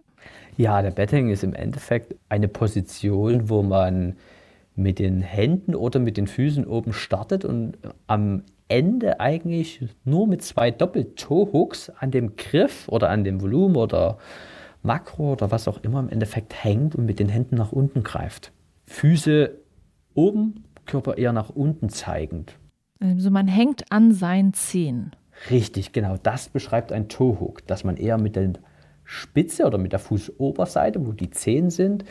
Ja, 0.58 0.82
der 0.82 0.92
Betthängen 0.92 1.30
ist 1.30 1.44
im 1.44 1.54
Endeffekt 1.54 2.16
eine 2.30 2.48
Position, 2.48 3.50
wo 3.50 3.62
man 3.62 4.16
mit 4.76 5.00
den 5.00 5.22
Händen 5.22 5.76
oder 5.76 6.00
mit 6.00 6.18
den 6.18 6.28
Füßen 6.28 6.66
oben 6.66 6.94
startet 6.94 7.46
und 7.46 7.78
am 8.08 8.44
Ende 8.68 9.20
eigentlich 9.20 9.82
nur 10.04 10.28
mit 10.28 10.42
zwei 10.42 10.72
Doppel-Toe-Hooks 10.72 11.92
an 11.92 12.12
dem 12.12 12.36
Griff 12.36 12.88
oder 12.88 13.10
an 13.10 13.24
dem 13.24 13.42
Volumen 13.42 13.76
oder 13.76 14.18
Makro 14.82 15.34
oder 15.34 15.52
was 15.52 15.68
auch 15.68 15.84
immer 15.84 16.00
im 16.00 16.10
Endeffekt 16.10 16.64
hängt 16.64 16.96
und 16.96 17.06
mit 17.06 17.20
den 17.20 17.30
Händen 17.30 17.56
nach 17.56 17.72
unten 17.72 18.04
greift. 18.04 18.52
Füße 18.86 19.52
oben, 20.16 20.64
Körper 20.88 21.18
eher 21.18 21.34
nach 21.34 21.50
unten 21.50 21.90
zeigend. 21.90 22.58
Also 23.00 23.30
man 23.30 23.48
hängt 23.48 23.92
an 23.92 24.12
seinen 24.12 24.54
Zehen. 24.54 25.12
Richtig, 25.52 25.92
genau. 25.92 26.16
Das 26.22 26.50
beschreibt 26.50 26.92
ein 26.92 27.10
Toe-Hook, 27.10 27.68
dass 27.68 27.84
man 27.84 27.96
eher 27.96 28.18
mit 28.18 28.36
der 28.36 28.54
Spitze 29.04 29.66
oder 29.66 29.78
mit 29.78 29.92
der 29.92 30.00
Fußoberseite, 30.00 31.06
wo 31.06 31.12
die 31.12 31.30
Zehen 31.30 31.70
sind, 31.70 32.04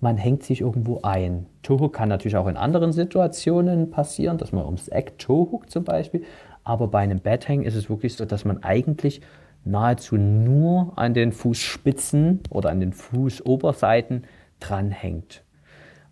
man 0.00 0.16
hängt 0.16 0.42
sich 0.42 0.60
irgendwo 0.60 1.00
ein. 1.02 1.46
Toe-Hook 1.62 1.92
kann 1.92 2.08
natürlich 2.08 2.36
auch 2.36 2.48
in 2.48 2.56
anderen 2.56 2.92
Situationen 2.92 3.90
passieren, 3.90 4.38
dass 4.38 4.52
man 4.52 4.64
ums 4.64 4.88
Eck 4.88 5.18
Toe-Hook 5.18 5.70
zum 5.70 5.84
Beispiel. 5.84 6.24
Aber 6.64 6.88
bei 6.88 7.00
einem 7.00 7.20
Bad 7.20 7.48
ist 7.48 7.74
es 7.74 7.88
wirklich 7.88 8.14
so, 8.14 8.24
dass 8.24 8.44
man 8.44 8.62
eigentlich 8.62 9.20
nahezu 9.64 10.16
nur 10.16 10.92
an 10.96 11.14
den 11.14 11.32
Fußspitzen 11.32 12.40
oder 12.50 12.70
an 12.70 12.80
den 12.80 12.92
Fußoberseiten 12.92 14.24
dranhängt. 14.60 15.42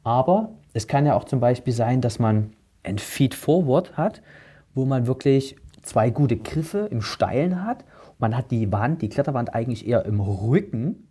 Aber 0.05 0.53
es 0.73 0.87
kann 0.87 1.07
ja 1.07 1.14
auch 1.14 1.25
zum 1.25 1.41
Beispiel 1.41 1.73
sein, 1.73 2.01
dass 2.01 2.18
man 2.18 2.53
ein 2.83 2.99
Feed 2.99 3.35
Forward 3.35 3.97
hat, 3.97 4.23
wo 4.75 4.85
man 4.85 5.07
wirklich 5.07 5.57
zwei 5.83 6.11
gute 6.11 6.37
Griffe 6.37 6.89
im 6.91 7.03
Steilen 7.03 7.64
hat. 7.64 7.85
Man 8.18 8.37
hat 8.37 8.51
die 8.51 8.70
Wand, 8.73 9.03
die 9.03 9.09
Kletterwand 9.09 9.55
eigentlich 9.55 9.87
eher 9.87 10.05
im 10.05 10.20
Rücken 10.20 11.09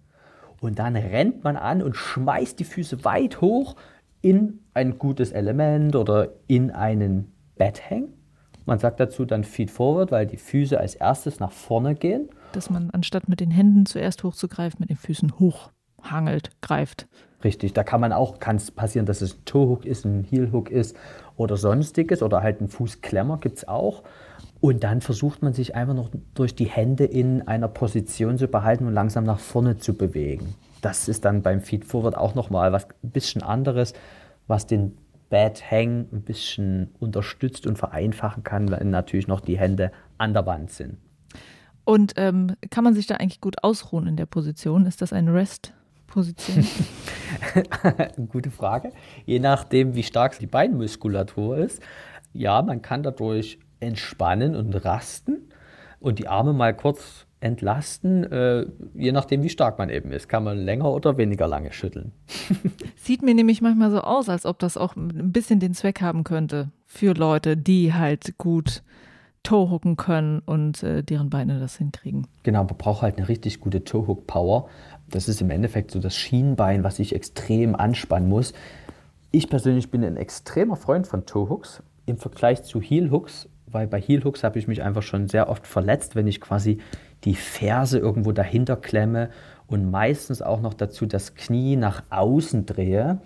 und 0.60 0.80
dann 0.80 0.96
rennt 0.96 1.44
man 1.44 1.58
an 1.58 1.82
und 1.82 1.96
schmeißt 1.96 2.60
die 2.60 2.64
Füße 2.64 3.04
weit 3.04 3.42
hoch 3.42 3.76
in 4.22 4.60
ein 4.74 4.98
gutes 4.98 5.32
Element 5.32 5.96
oder 5.96 6.30
in 6.48 6.72
einen 6.72 7.32
Betthang. 7.56 8.10
Man 8.66 8.80
sagt 8.80 9.00
dazu 9.00 9.26
dann 9.26 9.44
Feed 9.44 9.72
Forward, 9.72 10.12
weil 10.12 10.28
die 10.28 10.38
Füße 10.38 10.80
als 10.80 10.96
erstes 10.96 11.40
nach 11.40 11.52
vorne 11.52 11.96
gehen. 11.96 12.30
Dass 12.54 12.70
man 12.70 12.92
anstatt 12.92 13.28
mit 13.28 13.40
den 13.40 13.52
Händen 13.52 13.86
zuerst 13.86 14.24
hochzugreifen, 14.24 14.80
mit 14.80 14.90
den 14.90 14.98
Füßen 14.98 15.34
hochhangelt, 15.40 16.52
greift. 16.62 17.08
Richtig, 17.44 17.74
da 17.74 17.84
kann 17.84 18.02
man 18.02 18.14
auch, 18.14 18.40
kann 18.40 18.58
es 18.58 18.72
passieren, 18.72 19.06
dass 19.06 19.22
es 19.22 19.36
ein 19.36 19.46
Toe-Hook 19.46 19.86
ist, 19.86 20.06
ein 20.06 20.24
Heel-Hook 20.24 20.70
ist 20.70 20.96
oder 21.38 21.58
sonstiges 21.58 22.22
oder 22.22 22.42
halt 22.42 22.62
ein 22.62 22.68
Fußklemmer 22.68 23.38
gibt 23.38 23.58
es 23.58 23.68
auch. 23.68 24.04
Und 24.60 24.84
dann 24.84 25.02
versucht 25.02 25.42
man 25.42 25.54
sich 25.54 25.76
einfach 25.76 25.96
noch 25.96 26.12
durch 26.36 26.54
die 26.54 26.66
Hände 26.66 27.06
in 27.06 27.48
einer 27.48 27.68
Position 27.68 28.38
zu 28.38 28.48
behalten 28.48 28.86
und 28.86 28.94
langsam 28.94 29.24
nach 29.24 29.40
vorne 29.40 29.78
zu 29.78 29.96
bewegen. 29.96 30.54
Das 30.82 31.08
ist 31.08 31.26
dann 31.26 31.42
beim 31.42 31.62
Feed 31.62 31.86
Forward 31.86 32.16
auch 32.16 32.36
nochmal 32.36 32.72
was 32.72 32.88
ein 33.04 33.10
bisschen 33.10 33.42
anderes, 33.42 33.94
was 34.48 34.68
den 34.68 34.98
Bad 35.30 35.72
Hang 35.72 36.08
ein 36.12 36.22
bisschen 36.22 36.94
unterstützt 37.00 37.66
und 37.66 37.78
vereinfachen 37.78 38.44
kann, 38.44 38.70
wenn 38.70 38.92
natürlich 38.92 39.28
noch 39.28 39.40
die 39.40 39.58
Hände 39.58 39.92
an 40.18 40.34
der 40.34 40.46
Wand 40.46 40.70
sind. 40.70 40.98
Und 41.84 42.14
ähm, 42.18 42.56
kann 42.70 42.84
man 42.84 42.94
sich 42.94 43.08
da 43.08 43.16
eigentlich 43.16 43.42
gut 43.42 43.64
ausruhen 43.64 44.08
in 44.08 44.18
der 44.18 44.28
Position? 44.28 44.86
Ist 44.86 45.02
das 45.02 45.14
eine 45.14 45.34
Rest-Position? 46.12 46.66
Gute 48.30 48.52
Frage. 48.52 48.92
Je 49.26 49.40
nachdem, 49.40 49.96
wie 49.96 50.04
stark 50.04 50.38
die 50.40 50.48
Beinmuskulatur 50.48 51.58
ist. 51.58 51.82
Ja, 52.34 52.62
man 52.62 52.82
kann 52.82 53.04
dadurch 53.04 53.60
entspannen 53.80 54.56
und 54.56 54.74
rasten 54.86 55.50
und 56.00 56.20
die 56.20 56.28
Arme 56.28 56.54
mal 56.54 56.76
kurz 56.76 57.26
entlasten, 57.42 58.24
äh, 58.32 58.68
je 58.94 59.12
nachdem, 59.12 59.42
wie 59.42 59.50
stark 59.50 59.80
man 59.80 59.90
eben 59.90 60.12
ist. 60.12 60.30
Kann 60.30 60.44
man 60.44 60.58
länger 60.60 60.92
oder 60.92 61.18
weniger 61.18 61.48
lange 61.48 61.74
schütteln. 61.74 62.12
Sieht 62.96 63.24
mir 63.24 63.34
nämlich 63.34 63.62
manchmal 63.62 63.90
so 63.90 64.02
aus, 64.02 64.30
als 64.30 64.46
ob 64.46 64.60
das 64.60 64.78
auch 64.78 64.96
ein 64.96 65.32
bisschen 65.32 65.60
den 65.60 65.74
Zweck 65.74 66.02
haben 66.02 66.24
könnte 66.24 66.72
für 66.86 67.14
Leute, 67.14 67.58
die 67.58 67.94
halt 67.94 68.38
gut 68.38 68.84
Toehucken 69.44 69.98
können 69.98 70.40
und 70.46 70.84
äh, 70.84 71.04
deren 71.04 71.32
Beine 71.32 71.60
das 71.60 71.78
hinkriegen. 71.78 72.28
Genau, 72.44 72.64
man 72.64 72.78
braucht 72.78 73.02
halt 73.02 73.18
eine 73.18 73.28
richtig 73.28 73.60
gute 73.60 73.84
Toehook-Power. 73.84 74.70
Das 75.12 75.28
ist 75.28 75.42
im 75.42 75.50
Endeffekt 75.50 75.92
so 75.92 76.00
das 76.00 76.16
Schienbein, 76.16 76.84
was 76.84 77.00
ich 77.00 77.14
extrem 77.14 77.76
anspannen 77.76 78.30
muss. 78.30 78.54
Ich 79.32 79.50
persönlich 79.50 79.92
bin 79.92 80.04
ein 80.04 80.18
extremer 80.18 80.76
Freund 80.76 81.08
von 81.08 81.26
Toehooks. 81.26 81.84
Im 82.06 82.18
Vergleich 82.18 82.64
zu 82.64 82.82
Heelhooks 82.82 83.48
weil 83.74 83.88
bei 83.88 84.00
Heel 84.00 84.24
Hooks 84.24 84.44
habe 84.44 84.60
ich 84.60 84.68
mich 84.68 84.82
einfach 84.82 85.04
schon 85.04 85.28
sehr 85.28 85.50
oft 85.50 85.66
verletzt, 85.66 86.16
wenn 86.16 86.28
ich 86.28 86.42
quasi 86.42 86.80
die 87.24 87.36
Ferse 87.36 88.00
irgendwo 88.00 88.32
dahinter 88.32 88.76
klemme 88.76 89.30
und 89.68 89.90
meistens 89.90 90.42
auch 90.42 90.62
noch 90.62 90.74
dazu 90.74 91.06
das 91.06 91.36
Knie 91.36 91.76
nach 91.76 92.04
außen 92.10 92.66
drehe. 92.66 93.20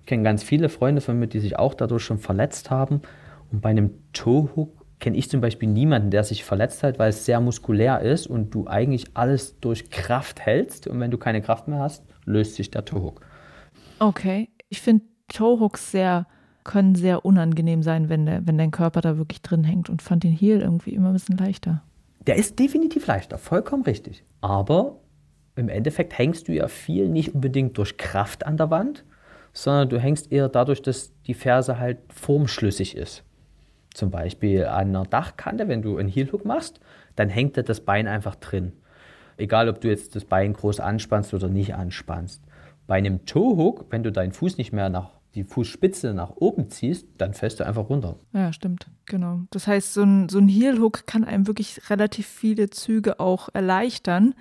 Ich 0.00 0.06
kenne 0.06 0.22
ganz 0.22 0.42
viele 0.42 0.68
Freunde 0.68 1.00
von 1.00 1.18
mir, 1.18 1.26
die 1.26 1.40
sich 1.40 1.58
auch 1.58 1.74
dadurch 1.74 2.04
schon 2.04 2.18
verletzt 2.18 2.70
haben. 2.70 3.02
Und 3.50 3.60
bei 3.60 3.70
einem 3.70 3.90
Toe 4.12 4.50
Hook 4.54 4.85
kenne 5.06 5.18
ich 5.18 5.30
zum 5.30 5.40
Beispiel 5.40 5.68
niemanden, 5.68 6.10
der 6.10 6.24
sich 6.24 6.42
verletzt 6.42 6.82
hat, 6.82 6.98
weil 6.98 7.10
es 7.10 7.24
sehr 7.24 7.40
muskulär 7.40 8.00
ist 8.00 8.26
und 8.26 8.52
du 8.52 8.66
eigentlich 8.66 9.04
alles 9.14 9.56
durch 9.60 9.88
Kraft 9.88 10.40
hältst. 10.40 10.88
Und 10.88 10.98
wenn 10.98 11.12
du 11.12 11.16
keine 11.16 11.40
Kraft 11.40 11.68
mehr 11.68 11.78
hast, 11.78 12.04
löst 12.24 12.56
sich 12.56 12.72
der 12.72 12.84
Toe 12.84 13.00
Hook. 13.00 13.20
Okay, 14.00 14.48
ich 14.68 14.80
finde 14.80 15.04
Toe 15.28 15.60
Hooks 15.60 15.92
sehr 15.92 16.26
können 16.64 16.96
sehr 16.96 17.24
unangenehm 17.24 17.84
sein, 17.84 18.08
wenn, 18.08 18.26
der, 18.26 18.48
wenn 18.48 18.58
dein 18.58 18.72
Körper 18.72 19.00
da 19.00 19.16
wirklich 19.16 19.42
drin 19.42 19.62
hängt 19.62 19.88
und 19.88 20.02
fand 20.02 20.24
den 20.24 20.32
Heel 20.32 20.60
irgendwie 20.60 20.96
immer 20.96 21.10
ein 21.10 21.12
bisschen 21.12 21.36
leichter. 21.38 21.84
Der 22.26 22.34
ist 22.34 22.58
definitiv 22.58 23.06
leichter, 23.06 23.38
vollkommen 23.38 23.84
richtig. 23.84 24.24
Aber 24.40 24.98
im 25.54 25.68
Endeffekt 25.68 26.18
hängst 26.18 26.48
du 26.48 26.52
ja 26.52 26.66
viel 26.66 27.08
nicht 27.08 27.32
unbedingt 27.32 27.78
durch 27.78 27.96
Kraft 27.96 28.44
an 28.44 28.56
der 28.56 28.70
Wand, 28.70 29.04
sondern 29.52 29.88
du 29.88 30.00
hängst 30.00 30.32
eher 30.32 30.48
dadurch, 30.48 30.82
dass 30.82 31.12
die 31.28 31.34
Ferse 31.34 31.78
halt 31.78 31.98
formschlüssig 32.12 32.96
ist. 32.96 33.22
Zum 33.96 34.10
Beispiel 34.10 34.66
an 34.66 34.88
einer 34.88 35.04
Dachkante, 35.04 35.68
wenn 35.68 35.80
du 35.80 35.96
einen 35.96 36.10
Heelhook 36.10 36.44
machst, 36.44 36.80
dann 37.14 37.30
hängt 37.30 37.56
da 37.56 37.62
das 37.62 37.80
Bein 37.80 38.06
einfach 38.06 38.34
drin. 38.34 38.72
Egal, 39.38 39.70
ob 39.70 39.80
du 39.80 39.88
jetzt 39.88 40.14
das 40.14 40.26
Bein 40.26 40.52
groß 40.52 40.80
anspannst 40.80 41.32
oder 41.32 41.48
nicht 41.48 41.74
anspannst. 41.74 42.42
Bei 42.86 42.96
einem 42.96 43.24
Toe-Hook, 43.24 43.86
wenn 43.88 44.02
du 44.02 44.12
deinen 44.12 44.32
Fuß 44.32 44.58
nicht 44.58 44.70
mehr 44.70 44.90
nach 44.90 45.12
die 45.34 45.44
Fußspitze 45.44 46.12
nach 46.12 46.32
oben 46.36 46.68
ziehst, 46.68 47.06
dann 47.16 47.32
fällst 47.32 47.58
du 47.58 47.64
einfach 47.64 47.88
runter. 47.88 48.16
Ja, 48.34 48.52
stimmt, 48.52 48.86
genau. 49.06 49.40
Das 49.50 49.66
heißt, 49.66 49.94
so 49.94 50.02
ein, 50.02 50.28
so 50.28 50.40
ein 50.40 50.48
Heel-Hook 50.48 51.06
kann 51.06 51.24
einem 51.24 51.46
wirklich 51.46 51.88
relativ 51.88 52.26
viele 52.26 52.68
Züge 52.68 53.18
auch 53.18 53.48
erleichtern. 53.54 54.34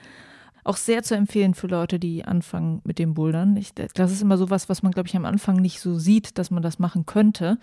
Auch 0.66 0.78
sehr 0.78 1.04
zu 1.04 1.16
empfehlen 1.16 1.54
für 1.54 1.68
Leute, 1.68 2.00
die 2.00 2.26
anfangen 2.26 2.82
mit 2.84 2.98
dem 2.98 3.14
Bouldern. 3.14 3.56
Ich, 3.56 3.76
das 3.76 4.12
ist 4.12 4.24
immer 4.24 4.36
so 4.36 4.50
was, 4.50 4.68
was 4.68 4.82
man, 4.82 4.92
glaube 4.92 5.08
ich, 5.08 5.16
am 5.16 5.26
Anfang 5.26 5.58
nicht 5.58 5.80
so 5.80 6.00
sieht, 6.00 6.40
dass 6.40 6.50
man 6.50 6.64
das 6.64 6.80
machen 6.80 7.06
könnte 7.06 7.60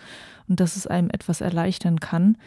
und 0.48 0.60
dass 0.60 0.76
es 0.76 0.86
einem 0.86 1.10
etwas 1.10 1.40
erleichtern 1.40 1.98
kann. 1.98 2.38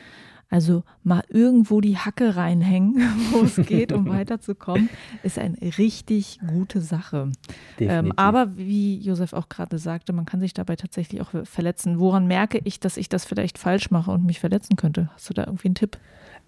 Also 0.56 0.84
mal 1.04 1.22
irgendwo 1.28 1.82
die 1.82 1.98
Hacke 1.98 2.38
reinhängen, 2.38 2.96
wo 3.32 3.44
es 3.44 3.58
geht, 3.68 3.92
um 3.92 4.08
weiterzukommen, 4.10 4.90
ist 5.22 5.38
eine 5.38 5.58
richtig 5.78 6.40
gute 6.48 6.80
Sache. 6.80 7.30
Ähm, 7.78 8.14
aber 8.16 8.56
wie 8.56 8.98
Josef 9.00 9.34
auch 9.34 9.50
gerade 9.50 9.78
sagte, 9.78 10.14
man 10.14 10.24
kann 10.24 10.40
sich 10.40 10.54
dabei 10.54 10.78
tatsächlich 10.78 11.20
auch 11.20 11.32
verletzen. 11.44 12.00
Woran 12.00 12.26
merke 12.26 12.62
ich, 12.64 12.80
dass 12.80 12.96
ich 12.96 13.10
das 13.10 13.26
vielleicht 13.26 13.58
falsch 13.58 13.92
mache 13.92 14.12
und 14.12 14.26
mich 14.26 14.40
verletzen 14.40 14.78
könnte? 14.78 15.10
Hast 15.14 15.30
du 15.30 15.34
da 15.34 15.44
irgendwie 15.44 15.68
einen 15.68 15.76
Tipp? 15.76 15.98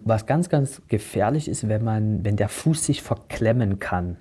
Was 0.00 0.24
ganz, 0.24 0.48
ganz 0.48 0.80
gefährlich 0.88 1.46
ist, 1.46 1.68
wenn 1.68 1.84
man, 1.84 2.24
wenn 2.24 2.36
der 2.36 2.48
Fuß 2.48 2.86
sich 2.86 3.02
verklemmen 3.02 3.78
kann 3.78 4.16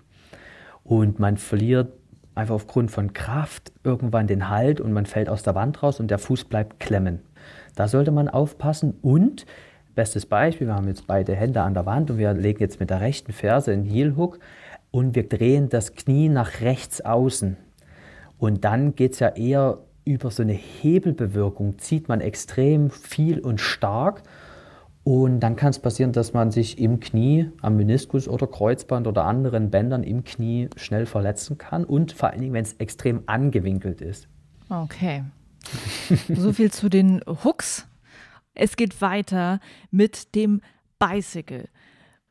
und 0.83 1.17
man 1.17 1.37
verliert 1.37 1.93
einfach 2.35 2.55
aufgrund 2.55 2.91
von 2.91 3.13
Kraft 3.13 3.71
irgendwann 3.85 4.27
den 4.27 4.49
Halt 4.49 4.81
und 4.81 4.91
man 4.91 5.05
fällt 5.05 5.29
aus 5.29 5.43
der 5.43 5.55
Wand 5.55 5.81
raus 5.81 6.01
und 6.01 6.11
der 6.11 6.19
Fuß 6.19 6.43
bleibt 6.43 6.81
klemmen. 6.81 7.21
Da 7.77 7.87
sollte 7.87 8.11
man 8.11 8.27
aufpassen 8.27 8.95
und 9.03 9.45
Bestes 9.97 10.27
Beispiel, 10.27 10.67
wir 10.67 10.75
haben 10.75 10.87
jetzt 10.87 11.07
beide 11.07 11.35
Hände 11.35 11.63
an 11.63 11.73
der 11.73 11.87
Wand 11.87 12.11
und 12.11 12.19
wir 12.19 12.31
legen 12.31 12.59
jetzt 12.59 12.79
mit 12.79 12.91
der 12.91 13.01
rechten 13.01 13.33
Ferse 13.33 13.71
einen 13.71 13.83
Heel 13.83 14.15
Hook 14.15 14.37
und 14.91 15.15
wir 15.15 15.27
drehen 15.27 15.69
das 15.69 15.95
Knie 15.95 16.29
nach 16.29 16.61
rechts 16.61 17.01
außen. 17.01 17.57
Und 18.37 18.63
dann 18.63 18.93
geht 18.93 19.13
es 19.13 19.19
ja 19.19 19.29
eher 19.29 19.79
über 20.05 20.29
so 20.29 20.43
eine 20.43 20.53
Hebelbewirkung, 20.53 21.79
zieht 21.79 22.09
man 22.09 22.21
extrem 22.21 22.91
viel 22.91 23.39
und 23.39 23.59
stark. 23.59 24.21
Und 25.03 25.39
dann 25.39 25.55
kann 25.55 25.71
es 25.71 25.79
passieren, 25.79 26.11
dass 26.11 26.31
man 26.31 26.51
sich 26.51 26.77
im 26.77 26.99
Knie, 26.99 27.49
am 27.63 27.75
Meniskus 27.75 28.27
oder 28.27 28.45
Kreuzband 28.45 29.07
oder 29.07 29.25
anderen 29.25 29.71
Bändern 29.71 30.03
im 30.03 30.23
Knie 30.23 30.69
schnell 30.75 31.07
verletzen 31.07 31.57
kann. 31.57 31.83
Und 31.83 32.11
vor 32.11 32.29
allen 32.29 32.41
Dingen, 32.41 32.53
wenn 32.53 32.65
es 32.65 32.73
extrem 32.73 33.23
angewinkelt 33.25 34.01
ist. 34.01 34.27
Okay. 34.69 35.23
so 36.35 36.53
viel 36.53 36.71
zu 36.71 36.87
den 36.87 37.21
Hooks. 37.43 37.87
Es 38.57 38.75
geht 38.75 39.01
weiter 39.01 39.59
mit 39.91 40.35
dem 40.35 40.61
Bicycle. 40.99 41.69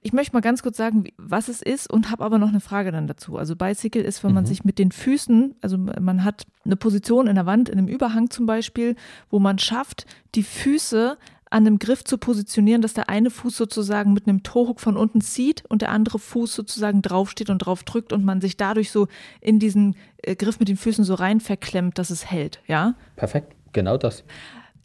Ich 0.00 0.12
möchte 0.12 0.34
mal 0.34 0.40
ganz 0.40 0.62
kurz 0.62 0.76
sagen, 0.76 1.04
was 1.16 1.48
es 1.48 1.62
ist 1.62 1.90
und 1.92 2.10
habe 2.10 2.24
aber 2.24 2.38
noch 2.38 2.50
eine 2.50 2.60
Frage 2.60 2.92
dann 2.92 3.08
dazu. 3.08 3.38
Also 3.38 3.56
Bicycle 3.56 4.02
ist, 4.02 4.22
wenn 4.22 4.34
man 4.34 4.44
mhm. 4.44 4.48
sich 4.48 4.64
mit 4.64 4.78
den 4.78 4.92
Füßen, 4.92 5.56
also 5.62 5.78
man 5.78 6.22
hat 6.22 6.46
eine 6.64 6.76
Position 6.76 7.26
in 7.26 7.34
der 7.34 7.46
Wand, 7.46 7.68
in 7.68 7.78
einem 7.78 7.88
Überhang 7.88 8.30
zum 8.30 8.46
Beispiel, 8.46 8.94
wo 9.30 9.40
man 9.40 9.58
schafft, 9.58 10.06
die 10.36 10.44
Füße 10.44 11.18
an 11.50 11.66
einem 11.66 11.78
Griff 11.78 12.04
zu 12.04 12.18
positionieren, 12.18 12.82
dass 12.82 12.94
der 12.94 13.08
eine 13.08 13.30
Fuß 13.30 13.56
sozusagen 13.56 14.12
mit 14.12 14.28
einem 14.28 14.42
Toehook 14.42 14.80
von 14.80 14.96
unten 14.96 15.20
zieht 15.20 15.64
und 15.68 15.82
der 15.82 15.90
andere 15.90 16.18
Fuß 16.18 16.54
sozusagen 16.54 17.02
draufsteht 17.02 17.50
und 17.50 17.58
drauf 17.58 17.84
drückt 17.84 18.12
und 18.12 18.24
man 18.24 18.40
sich 18.40 18.56
dadurch 18.56 18.90
so 18.90 19.06
in 19.40 19.58
diesen 19.58 19.96
äh, 20.18 20.34
Griff 20.34 20.58
mit 20.58 20.68
den 20.68 20.76
Füßen 20.76 21.04
so 21.04 21.14
rein 21.14 21.40
verklemmt, 21.40 21.98
dass 21.98 22.10
es 22.10 22.30
hält, 22.30 22.60
ja? 22.66 22.94
Perfekt, 23.14 23.54
genau 23.72 23.96
das. 23.96 24.24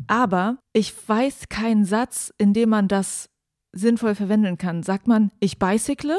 Aber 0.07 0.57
ich 0.73 0.93
weiß 1.07 1.49
keinen 1.49 1.85
Satz, 1.85 2.33
in 2.37 2.53
dem 2.53 2.69
man 2.69 2.87
das 2.87 3.29
sinnvoll 3.73 4.15
verwenden 4.15 4.57
kann. 4.57 4.83
Sagt 4.83 5.07
man, 5.07 5.31
ich 5.39 5.59
bicycle? 5.59 6.17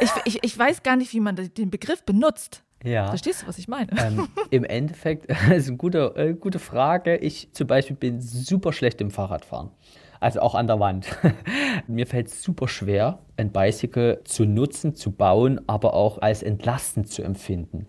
Ich, 0.00 0.10
ich, 0.24 0.44
ich 0.44 0.58
weiß 0.58 0.82
gar 0.82 0.96
nicht, 0.96 1.12
wie 1.12 1.20
man 1.20 1.36
den 1.36 1.70
Begriff 1.70 2.04
benutzt. 2.04 2.64
Ja. 2.82 3.08
Verstehst 3.08 3.42
du, 3.42 3.46
was 3.46 3.58
ich 3.58 3.68
meine? 3.68 3.90
Ähm, 3.98 4.28
Im 4.50 4.64
Endeffekt, 4.64 5.28
das 5.28 5.48
ist 5.48 5.68
eine 5.68 5.76
gute, 5.76 6.14
äh, 6.16 6.34
gute 6.34 6.58
Frage. 6.58 7.16
Ich 7.16 7.52
zum 7.52 7.66
Beispiel 7.66 7.96
bin 7.96 8.20
super 8.20 8.72
schlecht 8.72 9.00
im 9.00 9.10
Fahrradfahren. 9.10 9.70
Also 10.18 10.40
auch 10.40 10.54
an 10.54 10.66
der 10.66 10.80
Wand. 10.80 11.08
Mir 11.86 12.06
fällt 12.06 12.28
es 12.28 12.42
super 12.42 12.68
schwer, 12.68 13.20
ein 13.36 13.52
Bicycle 13.52 14.20
zu 14.24 14.44
nutzen, 14.44 14.94
zu 14.94 15.12
bauen, 15.12 15.60
aber 15.66 15.94
auch 15.94 16.18
als 16.18 16.42
entlastend 16.42 17.08
zu 17.08 17.22
empfinden. 17.22 17.86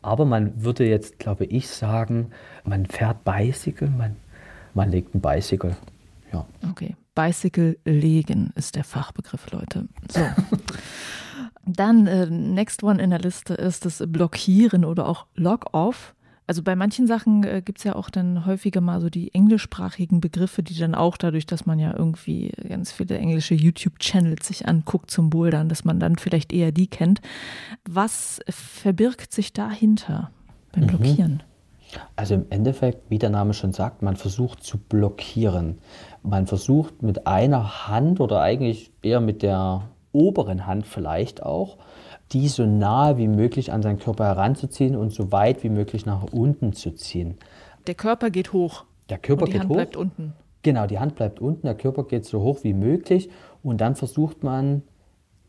Aber 0.00 0.24
man 0.24 0.64
würde 0.64 0.84
jetzt, 0.86 1.18
glaube 1.18 1.44
ich, 1.44 1.68
sagen, 1.68 2.30
man 2.64 2.86
fährt 2.86 3.24
Bicycle, 3.24 3.88
man, 3.88 4.16
man 4.74 4.90
legt 4.90 5.14
ein 5.14 5.20
Bicycle. 5.20 5.76
Ja. 6.32 6.46
Okay. 6.70 6.96
Bicycle 7.14 7.78
legen 7.84 8.52
ist 8.54 8.74
der 8.76 8.84
Fachbegriff, 8.84 9.50
Leute. 9.50 9.88
So. 10.08 10.20
Dann, 11.64 12.06
äh, 12.06 12.26
next 12.26 12.82
one 12.82 13.00
in 13.00 13.10
der 13.10 13.20
Liste 13.20 13.54
ist 13.54 13.84
das 13.84 14.02
Blockieren 14.06 14.84
oder 14.84 15.08
auch 15.08 15.26
Log-Off. 15.34 16.14
Also 16.48 16.62
bei 16.62 16.74
manchen 16.74 17.06
Sachen 17.06 17.44
äh, 17.44 17.62
gibt 17.64 17.78
es 17.78 17.84
ja 17.84 17.94
auch 17.94 18.10
dann 18.10 18.44
häufiger 18.46 18.80
mal 18.80 19.00
so 19.00 19.08
die 19.08 19.32
englischsprachigen 19.32 20.20
Begriffe, 20.20 20.64
die 20.64 20.76
dann 20.76 20.94
auch 20.94 21.16
dadurch, 21.16 21.46
dass 21.46 21.66
man 21.66 21.78
ja 21.78 21.96
irgendwie 21.96 22.52
ganz 22.68 22.90
viele 22.90 23.16
englische 23.16 23.54
YouTube-Channels 23.54 24.48
sich 24.48 24.66
anguckt 24.66 25.10
zum 25.10 25.30
Bouldern, 25.30 25.68
dass 25.68 25.84
man 25.84 26.00
dann 26.00 26.16
vielleicht 26.16 26.52
eher 26.52 26.72
die 26.72 26.88
kennt. 26.88 27.20
Was 27.88 28.40
verbirgt 28.48 29.32
sich 29.32 29.52
dahinter 29.52 30.32
beim 30.72 30.84
mhm. 30.84 30.88
Also 32.16 32.34
im 32.34 32.46
Endeffekt, 32.50 33.10
wie 33.10 33.18
der 33.18 33.30
Name 33.30 33.54
schon 33.54 33.72
sagt, 33.72 34.02
man 34.02 34.16
versucht 34.16 34.62
zu 34.62 34.78
blockieren. 34.78 35.78
Man 36.22 36.46
versucht 36.46 37.02
mit 37.02 37.26
einer 37.26 37.88
Hand 37.88 38.20
oder 38.20 38.40
eigentlich 38.40 38.92
eher 39.02 39.20
mit 39.20 39.42
der 39.42 39.82
oberen 40.12 40.66
Hand 40.66 40.86
vielleicht 40.86 41.42
auch, 41.42 41.78
die 42.32 42.48
so 42.48 42.64
nahe 42.64 43.18
wie 43.18 43.28
möglich 43.28 43.72
an 43.72 43.82
seinen 43.82 43.98
Körper 43.98 44.24
heranzuziehen 44.24 44.96
und 44.96 45.12
so 45.12 45.32
weit 45.32 45.62
wie 45.62 45.68
möglich 45.68 46.06
nach 46.06 46.24
unten 46.32 46.72
zu 46.72 46.92
ziehen. 46.92 47.36
Der 47.86 47.94
Körper 47.94 48.30
geht 48.30 48.52
hoch. 48.52 48.84
Der 49.08 49.18
Körper 49.18 49.46
die 49.46 49.52
geht 49.52 49.60
Hand 49.62 49.70
hoch. 49.70 49.76
bleibt 49.76 49.96
unten. 49.96 50.34
Genau, 50.62 50.86
die 50.86 50.98
Hand 50.98 51.16
bleibt 51.16 51.40
unten, 51.40 51.66
der 51.66 51.74
Körper 51.74 52.04
geht 52.04 52.24
so 52.24 52.40
hoch 52.40 52.60
wie 52.62 52.72
möglich 52.72 53.28
und 53.62 53.80
dann 53.80 53.96
versucht 53.96 54.44
man 54.44 54.82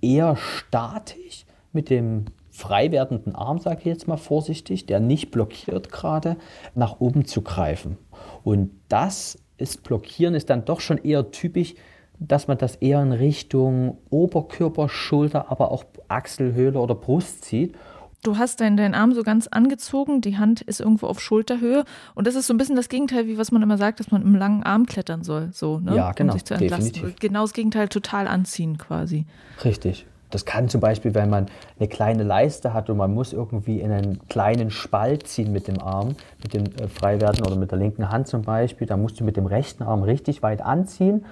eher 0.01 0.35
statisch 0.35 1.45
mit 1.71 1.89
dem 1.89 2.25
frei 2.53 2.91
werdenden 2.91 3.35
Arm, 3.35 3.59
sage 3.59 3.79
ich 3.79 3.85
jetzt 3.85 4.07
mal 4.07 4.17
vorsichtig, 4.17 4.85
der 4.85 4.99
nicht 4.99 5.31
blockiert 5.31 5.91
gerade, 5.91 6.37
nach 6.75 7.01
oben 7.01 7.25
zu 7.25 7.41
greifen. 7.41 7.97
Und 8.43 8.71
das 8.87 9.39
ist 9.57 9.83
Blockieren 9.83 10.35
ist 10.35 10.49
dann 10.49 10.65
doch 10.65 10.79
schon 10.79 10.97
eher 10.97 11.31
typisch 11.31 11.75
dass 12.19 12.47
man 12.47 12.57
das 12.57 12.75
eher 12.75 13.01
in 13.01 13.11
Richtung 13.11 13.97
Oberkörper, 14.09 14.89
Schulter, 14.89 15.51
aber 15.51 15.71
auch 15.71 15.83
Achselhöhle 16.07 16.79
oder 16.79 16.95
Brust 16.95 17.45
zieht. 17.45 17.75
Du 18.23 18.37
hast 18.37 18.61
deinen, 18.61 18.77
deinen 18.77 18.93
Arm 18.93 19.13
so 19.13 19.23
ganz 19.23 19.47
angezogen, 19.47 20.21
die 20.21 20.37
Hand 20.37 20.61
ist 20.61 20.79
irgendwo 20.79 21.07
auf 21.07 21.19
Schulterhöhe 21.19 21.83
und 22.15 22.25
das 22.25 22.35
ist 22.35 22.47
so 22.47 22.53
ein 22.53 22.57
bisschen 22.57 22.77
das 22.77 22.87
Gegenteil, 22.87 23.27
wie 23.27 23.37
was 23.37 23.51
man 23.51 23.61
immer 23.61 23.77
sagt, 23.77 23.99
dass 23.99 24.11
man 24.11 24.21
im 24.21 24.35
langen 24.35 24.63
Arm 24.63 24.85
klettern 24.85 25.23
soll, 25.23 25.49
so, 25.51 25.79
ne? 25.79 25.97
Ja, 25.97 26.13
genau, 26.13 26.31
um 26.31 26.39
sich 26.39 26.45
zu 26.45 26.53
entlasten. 26.53 26.93
Definitiv. 26.93 27.19
Genau 27.19 27.41
das 27.41 27.51
Gegenteil, 27.51 27.89
total 27.89 28.27
anziehen 28.27 28.77
quasi. 28.77 29.25
Richtig. 29.65 30.05
Das 30.33 30.45
kann 30.45 30.67
zum 30.67 30.81
Beispiel, 30.81 31.13
wenn 31.13 31.29
man 31.29 31.45
eine 31.79 31.87
kleine 31.87 32.23
Leiste 32.23 32.73
hat 32.73 32.89
und 32.89 32.97
man 32.97 33.13
muss 33.13 33.33
irgendwie 33.33 33.79
in 33.79 33.91
einen 33.91 34.27
kleinen 34.27 34.71
Spalt 34.71 35.27
ziehen 35.27 35.51
mit 35.51 35.67
dem 35.67 35.79
Arm, 35.79 36.15
mit 36.41 36.53
dem 36.53 36.63
äh, 36.65 36.87
Freiwerden 36.87 37.45
oder 37.45 37.55
mit 37.55 37.69
der 37.71 37.77
linken 37.77 38.09
Hand 38.09 38.27
zum 38.27 38.41
Beispiel, 38.41 38.87
da 38.87 38.97
musst 38.97 39.19
du 39.19 39.23
mit 39.23 39.37
dem 39.37 39.45
rechten 39.45 39.83
Arm 39.83 40.01
richtig 40.03 40.41
weit 40.43 40.61
anziehen 40.61 41.25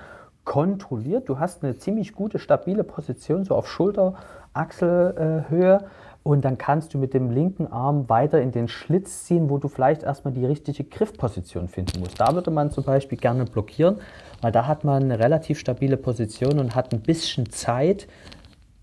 kontrolliert. 0.43 1.29
Du 1.29 1.39
hast 1.39 1.63
eine 1.63 1.77
ziemlich 1.77 2.13
gute, 2.13 2.39
stabile 2.39 2.83
Position, 2.83 3.45
so 3.45 3.55
auf 3.55 3.69
Schulter-Achselhöhe. 3.69 5.85
Und 6.23 6.45
dann 6.45 6.59
kannst 6.59 6.93
du 6.93 6.99
mit 6.99 7.15
dem 7.15 7.31
linken 7.31 7.65
Arm 7.67 8.07
weiter 8.07 8.39
in 8.41 8.51
den 8.51 8.67
Schlitz 8.67 9.23
ziehen, 9.23 9.49
wo 9.49 9.57
du 9.57 9.67
vielleicht 9.67 10.03
erstmal 10.03 10.35
die 10.35 10.45
richtige 10.45 10.83
Griffposition 10.83 11.67
finden 11.67 11.99
musst. 11.99 12.19
Da 12.19 12.35
würde 12.35 12.51
man 12.51 12.69
zum 12.69 12.83
Beispiel 12.83 13.17
gerne 13.17 13.45
blockieren, 13.45 13.97
weil 14.41 14.51
da 14.51 14.67
hat 14.67 14.83
man 14.83 15.01
eine 15.03 15.17
relativ 15.17 15.57
stabile 15.57 15.97
Position 15.97 16.59
und 16.59 16.75
hat 16.75 16.93
ein 16.93 17.01
bisschen 17.01 17.49
Zeit, 17.49 18.07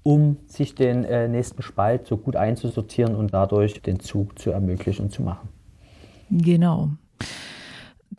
um 0.08 0.38
sich 0.46 0.74
den 0.74 1.04
äh, 1.04 1.28
nächsten 1.28 1.60
Spalt 1.60 2.06
so 2.06 2.16
gut 2.16 2.34
einzusortieren 2.34 3.14
und 3.14 3.34
dadurch 3.34 3.82
den 3.82 4.00
Zug 4.00 4.38
zu 4.38 4.50
ermöglichen 4.50 5.04
und 5.04 5.12
zu 5.12 5.22
machen. 5.22 5.50
Genau 6.30 6.90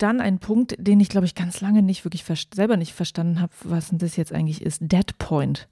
dann 0.02 0.20
ein 0.20 0.38
Punkt, 0.38 0.76
den 0.78 1.00
ich, 1.00 1.08
glaube 1.08 1.26
ich, 1.26 1.34
ganz 1.34 1.60
lange 1.60 1.82
nicht 1.82 2.04
wirklich 2.04 2.24
selber 2.54 2.76
nicht 2.76 2.94
verstanden 2.94 3.40
habe, 3.40 3.52
was 3.64 3.90
denn 3.90 3.98
das 3.98 4.16
jetzt 4.16 4.32
eigentlich 4.32 4.62
ist. 4.62 4.80
Dead 4.80 5.18
Point. 5.18 5.68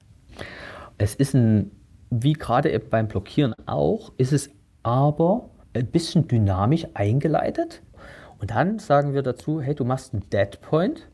Es 0.99 1.15
ist 1.15 1.35
ein, 1.35 1.71
wie 2.11 2.35
gerade 2.35 2.79
beim 2.79 3.09
Blockieren 3.09 3.55
auch, 3.67 4.13
ist 4.19 4.33
es 4.33 4.51
aber 4.83 5.51
ein 5.73 5.87
bisschen 5.87 6.29
dynamisch 6.29 6.87
eingeleitet. 6.95 7.83
Und 8.39 8.51
dann 8.51 8.79
sagen 8.79 9.15
wir 9.15 9.23
dazu, 9.23 9.61
hey, 9.61 9.75
du 9.75 9.85
machst 9.85 10.13
einen 10.13 10.29
Dead 10.31 10.61
Point. 10.61 11.09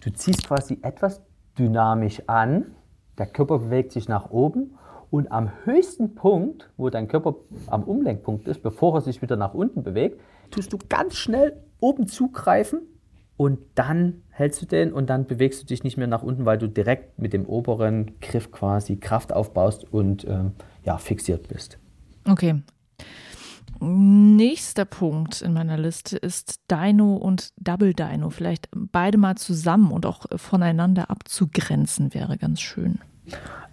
Du 0.00 0.10
ziehst 0.10 0.46
quasi 0.46 0.78
etwas 0.82 1.20
dynamisch 1.58 2.22
an. 2.28 2.66
Der 3.18 3.26
Körper 3.26 3.58
bewegt 3.58 3.92
sich 3.92 4.08
nach 4.08 4.30
oben. 4.30 4.78
Und 5.10 5.32
am 5.32 5.50
höchsten 5.64 6.14
Punkt, 6.14 6.70
wo 6.76 6.90
dein 6.90 7.08
Körper 7.08 7.36
am 7.68 7.82
Umlenkpunkt 7.84 8.46
ist, 8.46 8.62
bevor 8.62 8.96
er 8.96 9.00
sich 9.00 9.22
wieder 9.22 9.36
nach 9.36 9.54
unten 9.54 9.82
bewegt, 9.82 10.20
tust 10.50 10.72
du 10.72 10.78
ganz 10.88 11.16
schnell 11.16 11.56
oben 11.80 12.08
zugreifen 12.08 12.80
und 13.38 13.60
dann 13.74 14.22
hältst 14.30 14.60
du 14.60 14.66
den 14.66 14.92
und 14.92 15.08
dann 15.08 15.26
bewegst 15.26 15.62
du 15.62 15.66
dich 15.66 15.84
nicht 15.84 15.96
mehr 15.96 16.08
nach 16.08 16.22
unten, 16.22 16.44
weil 16.44 16.58
du 16.58 16.68
direkt 16.68 17.18
mit 17.18 17.32
dem 17.32 17.46
oberen 17.46 18.18
Griff 18.20 18.50
quasi 18.50 18.96
Kraft 18.96 19.32
aufbaust 19.32 19.90
und 19.90 20.26
ähm, 20.26 20.52
ja, 20.84 20.98
fixiert 20.98 21.48
bist. 21.48 21.78
Okay. 22.28 22.62
Nächster 23.80 24.84
Punkt 24.84 25.42
in 25.42 25.52
meiner 25.52 25.78
Liste 25.78 26.16
ist 26.16 26.60
Dino 26.70 27.14
und 27.16 27.50
Double 27.56 27.94
Dino. 27.94 28.30
Vielleicht 28.30 28.68
beide 28.72 29.18
mal 29.18 29.36
zusammen 29.36 29.92
und 29.92 30.06
auch 30.06 30.26
voneinander 30.36 31.10
abzugrenzen 31.10 32.14
wäre 32.14 32.38
ganz 32.38 32.60
schön. 32.60 32.98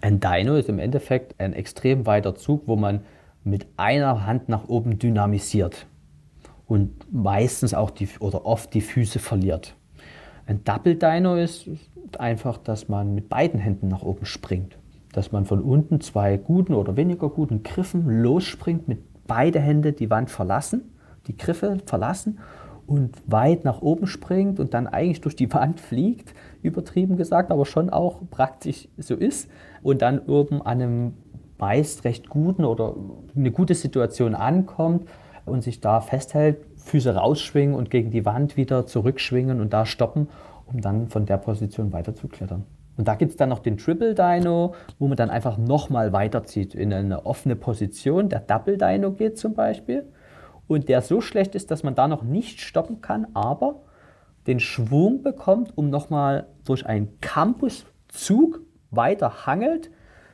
Ein 0.00 0.20
Dino 0.20 0.56
ist 0.56 0.68
im 0.68 0.78
Endeffekt 0.78 1.40
ein 1.40 1.52
extrem 1.52 2.06
weiter 2.06 2.34
Zug, 2.34 2.62
wo 2.66 2.76
man 2.76 3.00
mit 3.42 3.66
einer 3.76 4.26
Hand 4.26 4.48
nach 4.48 4.68
oben 4.68 4.98
dynamisiert 4.98 5.86
und 6.66 7.12
meistens 7.12 7.74
auch 7.74 7.90
die, 7.90 8.08
oder 8.20 8.44
oft 8.44 8.74
die 8.74 8.80
Füße 8.80 9.18
verliert. 9.18 9.74
Ein 10.46 10.62
Double 10.64 10.96
Dino 10.96 11.36
ist 11.36 11.68
einfach, 12.18 12.58
dass 12.58 12.88
man 12.88 13.14
mit 13.14 13.28
beiden 13.28 13.58
Händen 13.58 13.88
nach 13.88 14.02
oben 14.02 14.26
springt. 14.26 14.78
Dass 15.12 15.32
man 15.32 15.46
von 15.46 15.60
unten 15.60 16.00
zwei 16.00 16.36
guten 16.36 16.74
oder 16.74 16.96
weniger 16.96 17.28
guten 17.30 17.62
Griffen 17.62 18.22
losspringt, 18.22 18.86
mit 18.86 18.98
beide 19.26 19.60
Hände 19.60 19.92
die 19.92 20.10
Wand 20.10 20.30
verlassen, 20.30 20.92
die 21.26 21.36
Griffe 21.36 21.78
verlassen 21.86 22.38
und 22.86 23.16
weit 23.26 23.64
nach 23.64 23.82
oben 23.82 24.06
springt 24.06 24.60
und 24.60 24.74
dann 24.74 24.86
eigentlich 24.86 25.20
durch 25.20 25.36
die 25.36 25.52
Wand 25.52 25.80
fliegt, 25.80 26.34
übertrieben 26.62 27.16
gesagt, 27.16 27.50
aber 27.50 27.66
schon 27.66 27.90
auch 27.90 28.20
praktisch 28.30 28.88
so 28.96 29.14
ist 29.14 29.50
und 29.82 30.02
dann 30.02 30.20
oben 30.20 30.62
an 30.62 30.80
einem 30.80 31.14
meist 31.58 32.04
recht 32.04 32.28
guten 32.28 32.64
oder 32.64 32.94
eine 33.34 33.50
gute 33.50 33.74
Situation 33.74 34.34
ankommt, 34.34 35.08
und 35.46 35.62
sich 35.62 35.80
da 35.80 36.00
festhält, 36.00 36.58
Füße 36.76 37.14
rausschwingen 37.14 37.74
und 37.74 37.90
gegen 37.90 38.10
die 38.10 38.26
Wand 38.26 38.56
wieder 38.56 38.86
zurückschwingen 38.86 39.60
und 39.60 39.72
da 39.72 39.86
stoppen, 39.86 40.28
um 40.66 40.80
dann 40.80 41.08
von 41.08 41.24
der 41.24 41.38
Position 41.38 41.92
weiter 41.92 42.14
zu 42.14 42.28
klettern. 42.28 42.64
Und 42.96 43.08
da 43.08 43.14
gibt 43.14 43.32
es 43.32 43.36
dann 43.36 43.50
noch 43.50 43.58
den 43.58 43.76
Triple 43.76 44.14
Dino, 44.14 44.74
wo 44.98 45.06
man 45.08 45.16
dann 45.16 45.30
einfach 45.30 45.58
nochmal 45.58 46.12
weiterzieht 46.12 46.74
in 46.74 46.92
eine 46.92 47.26
offene 47.26 47.56
Position. 47.56 48.28
Der 48.28 48.40
Double 48.40 48.78
Dino 48.78 49.12
geht 49.12 49.38
zum 49.38 49.54
Beispiel. 49.54 50.06
Und 50.66 50.88
der 50.88 51.02
so 51.02 51.20
schlecht 51.20 51.54
ist, 51.54 51.70
dass 51.70 51.82
man 51.82 51.94
da 51.94 52.08
noch 52.08 52.22
nicht 52.22 52.60
stoppen 52.60 53.00
kann, 53.00 53.26
aber 53.34 53.82
den 54.46 54.60
Schwung 54.60 55.22
bekommt, 55.22 55.76
um 55.76 55.90
nochmal 55.90 56.46
durch 56.64 56.86
einen 56.86 57.20
Campuszug 57.20 58.60
weiter 58.90 59.46
hangelt 59.46 59.90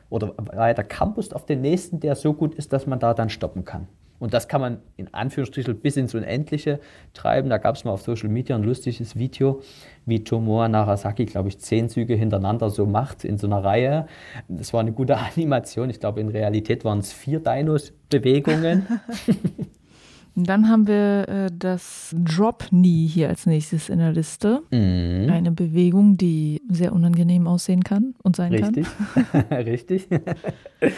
oder 0.09 0.35
weiter 0.37 0.85
campust 0.85 1.35
auf 1.35 1.47
den 1.47 1.63
nächsten, 1.63 2.01
der 2.01 2.15
so 2.15 2.35
gut 2.35 2.55
ist, 2.55 2.73
dass 2.73 2.87
man 2.87 2.99
da 2.99 3.15
dann 3.15 3.31
stoppen 3.31 3.65
kann. 3.65 3.89
Und 4.23 4.33
das 4.33 4.47
kann 4.47 4.61
man 4.61 4.79
in 4.97 5.13
Anführungsstrichen 5.13 5.81
bis 5.81 5.97
ins 5.97 6.15
Unendliche 6.15 6.79
treiben. 7.13 7.51
Da 7.51 7.59
gab 7.59 7.75
es 7.75 7.85
mal 7.85 7.91
auf 7.91 8.03
Social 8.03 8.29
Media 8.29 8.55
ein 8.55 8.63
lustiges 8.63 9.17
Video, 9.17 9.63
wie 10.07 10.23
Tomoa 10.23 10.69
Narasaki, 10.69 11.25
glaube 11.25 11.49
ich, 11.49 11.59
zehn 11.59 11.89
Züge 11.89 12.15
hintereinander 12.15 12.71
so 12.71 12.87
macht 12.87 13.25
in 13.25 13.37
so 13.37 13.49
einer 13.49 13.65
Reihe. 13.65 14.07
Das 14.47 14.73
war 14.73 14.79
eine 14.79 14.93
gute 14.93 15.17
Animation. 15.37 15.91
Ich 15.91 15.99
glaube, 15.99 16.21
in 16.21 16.29
Realität 16.29 16.85
waren 16.85 17.01
es 17.01 17.13
vier 17.13 17.41
Dinos-Bewegungen. 17.41 18.87
Und 20.37 20.49
dann 20.49 20.69
haben 20.69 20.87
wir 20.87 21.29
äh, 21.29 21.51
das 21.53 22.15
Drop 22.17 22.69
Knee 22.69 23.09
hier 23.09 23.29
als 23.29 23.47
nächstes 23.47 23.89
in 23.89 23.99
der 23.99 24.13
Liste. 24.13 24.63
Mhm. 24.71 25.31
Eine 25.31 25.51
Bewegung, 25.51 26.17
die 26.17 26.63
sehr 26.69 26.93
unangenehm 26.93 27.49
aussehen 27.49 27.83
kann 27.83 28.15
und 28.23 28.37
sein 28.37 28.55
Richtig. 28.55 28.87
kann. 29.33 29.43
Richtig. 29.53 30.07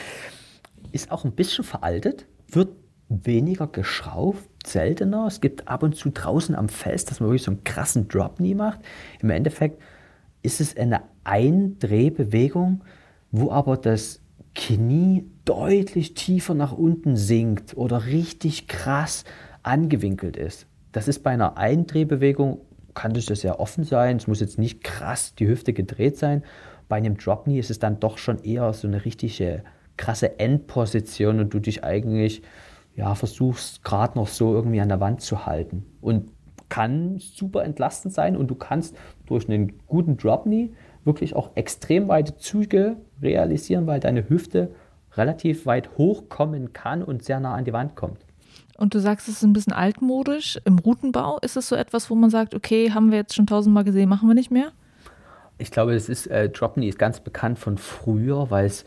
Ist 0.93 1.11
auch 1.11 1.25
ein 1.25 1.33
bisschen 1.33 1.65
veraltet, 1.65 2.27
wird 2.49 2.84
weniger 3.09 3.67
geschraubt, 3.67 4.67
seltener. 4.67 5.27
Es 5.27 5.41
gibt 5.41 5.69
ab 5.69 5.83
und 5.83 5.97
zu 5.97 6.11
draußen 6.11 6.55
am 6.55 6.69
Fest, 6.69 7.11
dass 7.11 7.21
man 7.21 7.29
wirklich 7.29 7.43
so 7.43 7.51
einen 7.51 7.65
krassen 7.65 8.09
Drop 8.09 8.37
Knee 8.37 8.55
macht. 8.55 8.81
Im 9.21 9.31
Endeffekt 9.31 9.81
ist 10.43 10.61
es 10.61 10.77
eine 10.77 11.03
Eindrehbewegung, 11.25 12.83
wo 13.31 13.51
aber 13.51 13.77
das 13.77 14.21
Knie 14.55 15.25
deutlich 15.45 16.15
tiefer 16.15 16.55
nach 16.55 16.73
unten 16.73 17.17
sinkt 17.17 17.77
oder 17.77 18.07
richtig 18.07 18.69
krass 18.69 19.25
angewinkelt 19.63 20.37
ist. 20.37 20.67
Das 20.93 21.09
ist 21.09 21.23
bei 21.23 21.31
einer 21.31 21.57
Eindrehbewegung, 21.57 22.61
kann 22.95 23.13
das 23.13 23.43
ja 23.43 23.59
offen 23.59 23.83
sein, 23.83 24.19
es 24.19 24.29
muss 24.29 24.41
jetzt 24.41 24.59
nicht 24.59 24.85
krass 24.85 25.35
die 25.35 25.49
Hüfte 25.49 25.73
gedreht 25.73 26.17
sein. 26.17 26.45
Bei 26.89 26.97
einem 26.97 27.17
Drop 27.17 27.45
Knee 27.45 27.59
ist 27.59 27.71
es 27.71 27.81
dann 27.81 27.99
doch 27.99 28.19
schon 28.19 28.39
eher 28.45 28.73
so 28.73 28.87
eine 28.87 29.05
richtige 29.05 29.65
krasse 29.97 30.39
Endposition 30.39 31.41
und 31.41 31.53
du 31.53 31.59
dich 31.59 31.83
eigentlich 31.83 32.43
ja, 32.97 33.15
versuchst 33.15 33.85
gerade 33.85 34.19
noch 34.19 34.29
so 34.29 34.55
irgendwie 34.55 34.81
an 34.81 34.89
der 34.89 35.01
Wand 35.01 35.21
zu 35.21 35.47
halten. 35.47 35.85
Und 36.01 36.31
kann 36.69 37.19
super 37.19 37.63
entlastend 37.65 38.15
sein 38.15 38.37
und 38.37 38.49
du 38.51 38.55
kannst 38.55 38.97
durch 39.27 39.49
einen 39.49 39.79
guten 39.87 40.17
Drop 40.17 40.45
Knee 40.45 40.71
wirklich 41.05 41.37
auch 41.37 41.51
extrem 41.55 42.09
weite 42.09 42.37
Züge 42.37 42.97
realisieren, 43.23 43.87
weil 43.87 44.01
deine 44.01 44.29
Hüfte 44.29 44.75
relativ 45.13 45.67
weit 45.67 45.97
hochkommen 45.99 46.73
kann 46.73 47.03
und 47.03 47.23
sehr 47.23 47.39
nah 47.39 47.55
an 47.55 47.65
die 47.65 47.73
Wand 47.73 47.95
kommt. 47.95 48.19
Und 48.77 48.95
du 48.95 48.99
sagst, 48.99 49.29
es 49.29 49.37
ist 49.37 49.45
ein 49.45 49.53
bisschen 49.53 49.73
altmodisch. 49.73 50.59
Im 50.65 50.79
Routenbau 50.79 51.39
ist 51.41 51.57
es 51.57 51.69
so 51.69 51.77
etwas, 51.77 52.11
wo 52.11 52.17
man 52.17 52.31
sagt, 52.31 52.55
okay, 52.55 52.91
haben 52.91 53.13
wir 53.13 53.19
jetzt 53.19 53.35
schon 53.35 53.47
tausendmal 53.47 53.85
gesehen, 53.85 54.09
machen 54.09 54.29
wir 54.29 54.35
nicht 54.35 54.51
mehr? 54.51 54.73
Ich 55.59 55.71
glaube, 55.71 55.95
es 55.95 56.09
ist, 56.09 56.27
äh, 56.27 56.49
Drop 56.49 56.75
Knee 56.75 56.89
ist 56.89 56.99
ganz 56.99 57.21
bekannt 57.21 57.61
von 57.61 57.79
früher, 57.79 58.51
weil 58.51 58.67
es 58.67 58.85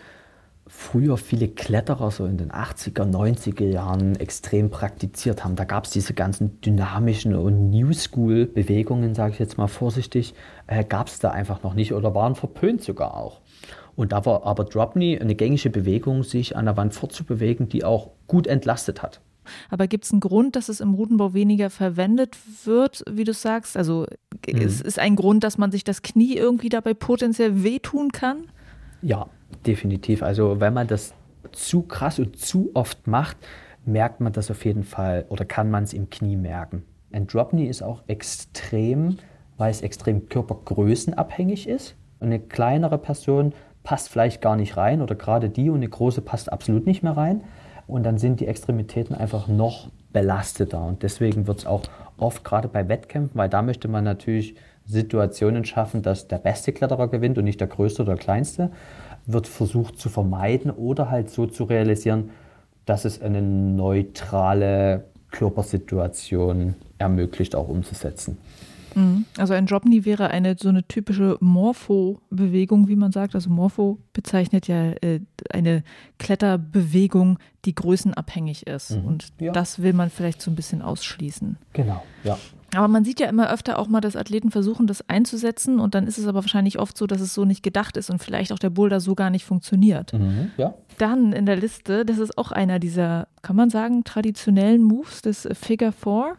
früher 0.68 1.18
viele 1.18 1.48
Kletterer 1.48 2.12
so 2.12 2.26
in 2.26 2.38
den 2.38 2.52
80er, 2.52 3.04
90er 3.04 3.66
Jahren 3.66 4.16
extrem 4.18 4.70
praktiziert 4.70 5.44
haben. 5.44 5.56
Da 5.56 5.64
gab 5.64 5.86
es 5.86 5.92
diese 5.92 6.14
ganzen 6.14 6.60
dynamischen 6.62 7.36
und 7.36 7.70
New 7.70 7.94
School-Bewegungen, 7.94 9.16
sage 9.16 9.34
ich 9.34 9.40
jetzt 9.40 9.58
mal 9.58 9.68
vorsichtig, 9.68 10.34
äh, 10.68 10.84
gab 10.84 11.08
es 11.08 11.20
da 11.20 11.32
einfach 11.32 11.64
noch 11.64 11.74
nicht 11.74 11.94
oder 11.94 12.14
waren 12.14 12.36
verpönt 12.36 12.84
sogar 12.84 13.16
auch. 13.16 13.42
Und 13.96 14.12
da 14.12 14.26
war 14.26 14.46
aber 14.46 14.66
Drop 14.66 14.94
Knee 14.94 15.20
eine 15.20 15.36
gängige 15.36 15.70
Bewegung, 15.70 16.24
sich 16.24 16.56
an 16.56 16.66
der 16.66 16.78
Wand 16.78 16.94
fortzubewegen, 16.94 17.68
die 17.68 17.84
auch 17.84 18.12
gut 18.28 18.46
entlastet 18.46 19.02
hat. 19.02 19.22
Aber 19.70 19.88
gibt 19.88 20.04
es 20.06 20.12
einen 20.12 20.20
Grund, 20.20 20.56
dass 20.56 20.70
es 20.70 20.82
im 20.82 20.94
Rudenbau 20.94 21.34
weniger 21.34 21.70
verwendet 21.70 22.38
wird, 22.66 23.04
wie 23.10 23.24
du 23.24 23.34
sagst? 23.34 23.78
Also 23.78 24.06
mhm. 24.48 24.62
es 24.62 24.82
ist 24.82 25.00
ein 25.00 25.16
Grund, 25.16 25.44
dass 25.44 25.58
man 25.58 25.72
sich 25.72 25.84
das 25.84 26.02
Knie 26.02 26.36
irgendwie 26.36 26.70
dabei 26.70 26.94
potenziell 26.94 27.64
wehtun 27.64 28.12
kann? 28.12 28.44
Ja, 29.02 29.28
definitiv. 29.66 30.24
Also 30.24 30.60
wenn 30.60 30.74
man 30.74 30.88
das 30.88 31.14
zu 31.52 31.84
krass 31.84 32.20
und 32.20 32.38
zu 32.38 32.72
oft 32.74 33.08
macht, 33.08 33.38
merkt 33.86 34.20
man 34.20 34.34
das 34.34 34.52
auf 34.52 34.66
jeden 34.66 34.84
Fall 34.84 35.26
oder 35.30 35.46
kann 35.46 35.72
man 35.72 35.84
es 35.84 35.94
im 35.94 36.10
Knie 36.10 36.36
merken. 36.36 36.84
Ein 37.12 37.28
Drop 37.28 37.52
Knee 37.52 37.68
ist 37.68 37.82
auch 37.82 38.04
extrem, 38.08 39.18
weil 39.58 39.72
es 39.72 39.82
extrem 39.82 40.28
körpergrößenabhängig 40.28 41.68
ist. 41.68 41.96
Eine 42.20 42.40
kleinere 42.40 42.98
Person 42.98 43.54
passt 43.84 44.10
vielleicht 44.10 44.42
gar 44.42 44.58
nicht 44.58 44.76
rein 44.76 45.02
oder 45.02 45.16
gerade 45.16 45.50
die 45.50 45.70
und 45.70 45.78
eine 45.78 45.88
große 45.88 46.22
passt 46.22 46.52
absolut 46.52 46.86
nicht 46.86 47.04
mehr 47.04 47.16
rein. 47.16 47.44
Und 47.88 48.04
dann 48.04 48.18
sind 48.18 48.42
die 48.42 48.48
Extremitäten 48.48 49.16
einfach 49.16 49.48
noch 49.48 49.90
belasteter. 50.12 50.84
Und 50.84 51.04
deswegen 51.04 51.48
wird 51.48 51.60
es 51.60 51.66
auch 51.66 51.84
oft 52.18 52.44
gerade 52.44 52.68
bei 52.68 52.90
Wettkämpfen, 52.90 53.38
weil 53.38 53.48
da 53.48 53.62
möchte 53.62 53.88
man 53.88 54.04
natürlich 54.04 54.56
Situationen 54.86 55.64
schaffen, 55.64 56.02
dass 56.02 56.28
der 56.28 56.38
beste 56.38 56.74
Kletterer 56.74 57.08
gewinnt 57.08 57.38
und 57.38 57.46
nicht 57.46 57.62
der 57.62 57.68
größte 57.68 58.02
oder 58.04 58.16
kleinste, 58.16 58.72
wird 59.28 59.48
versucht 59.48 60.00
zu 60.00 60.10
vermeiden 60.10 60.72
oder 60.72 61.12
halt 61.12 61.30
so 61.30 61.46
zu 61.46 61.66
realisieren, 61.66 62.32
dass 62.86 63.06
es 63.06 63.22
eine 63.22 63.42
neutrale 63.42 65.06
Körpersituation 65.32 66.76
ermöglicht, 66.98 67.54
auch 67.56 67.68
umzusetzen. 67.68 68.38
Mhm. 68.96 69.26
Also 69.38 69.54
ein 69.54 69.68
Knee 69.68 70.06
wäre 70.06 70.30
eine 70.30 70.56
so 70.58 70.70
eine 70.70 70.88
typische 70.88 71.38
Morpho-Bewegung, 71.40 72.88
wie 72.88 72.96
man 72.96 73.12
sagt. 73.12 73.36
Also 73.36 73.50
Morpho 73.50 74.00
bezeichnet 74.14 74.68
ja 74.68 74.92
äh, 74.94 75.20
eine 75.52 75.84
Kletterbewegung, 76.18 77.38
die 77.66 77.76
größenabhängig 77.76 78.66
ist. 78.66 78.92
Mhm. 78.92 79.06
Und 79.06 79.34
ja. 79.40 79.52
das 79.52 79.82
will 79.82 79.94
man 79.94 80.10
vielleicht 80.10 80.42
so 80.42 80.50
ein 80.50 80.56
bisschen 80.56 80.82
ausschließen. 80.82 81.58
Genau, 81.74 82.04
ja. 82.24 82.38
Aber 82.76 82.88
man 82.88 83.06
sieht 83.06 83.20
ja 83.20 83.28
immer 83.28 83.52
öfter 83.52 83.80
auch 83.80 83.88
mal, 83.88 84.02
dass 84.02 84.16
Athleten 84.16 84.52
versuchen, 84.52 84.88
das 84.88 85.08
einzusetzen 85.10 85.80
und 85.80 85.96
dann 85.96 86.06
ist 86.06 86.18
es 86.18 86.28
aber 86.28 86.42
wahrscheinlich 86.42 86.80
oft 86.80 86.98
so, 86.98 87.08
dass 87.08 87.22
es 87.22 87.34
so 87.34 87.46
nicht 87.46 87.64
gedacht 87.64 87.96
ist 87.96 88.10
und 88.10 88.22
vielleicht 88.22 88.52
auch 88.52 88.60
der 88.60 88.70
Boulder 88.70 89.00
so 89.00 89.16
gar 89.16 89.30
nicht 89.30 89.46
funktioniert. 89.46 90.14
Mhm, 90.14 90.52
ja. 90.58 90.74
Dann 90.98 91.32
in 91.32 91.46
der 91.46 91.56
Liste, 91.56 92.04
das 92.04 92.18
ist 92.18 92.38
auch 92.38 92.52
einer 92.52 92.80
dieser, 92.80 93.28
kann 93.42 93.56
man 93.56 93.70
sagen, 93.70 94.04
traditionellen 94.04 94.84
Moves 94.84 95.22
des 95.22 95.48
Figure 95.54 95.94
Four. 95.94 96.36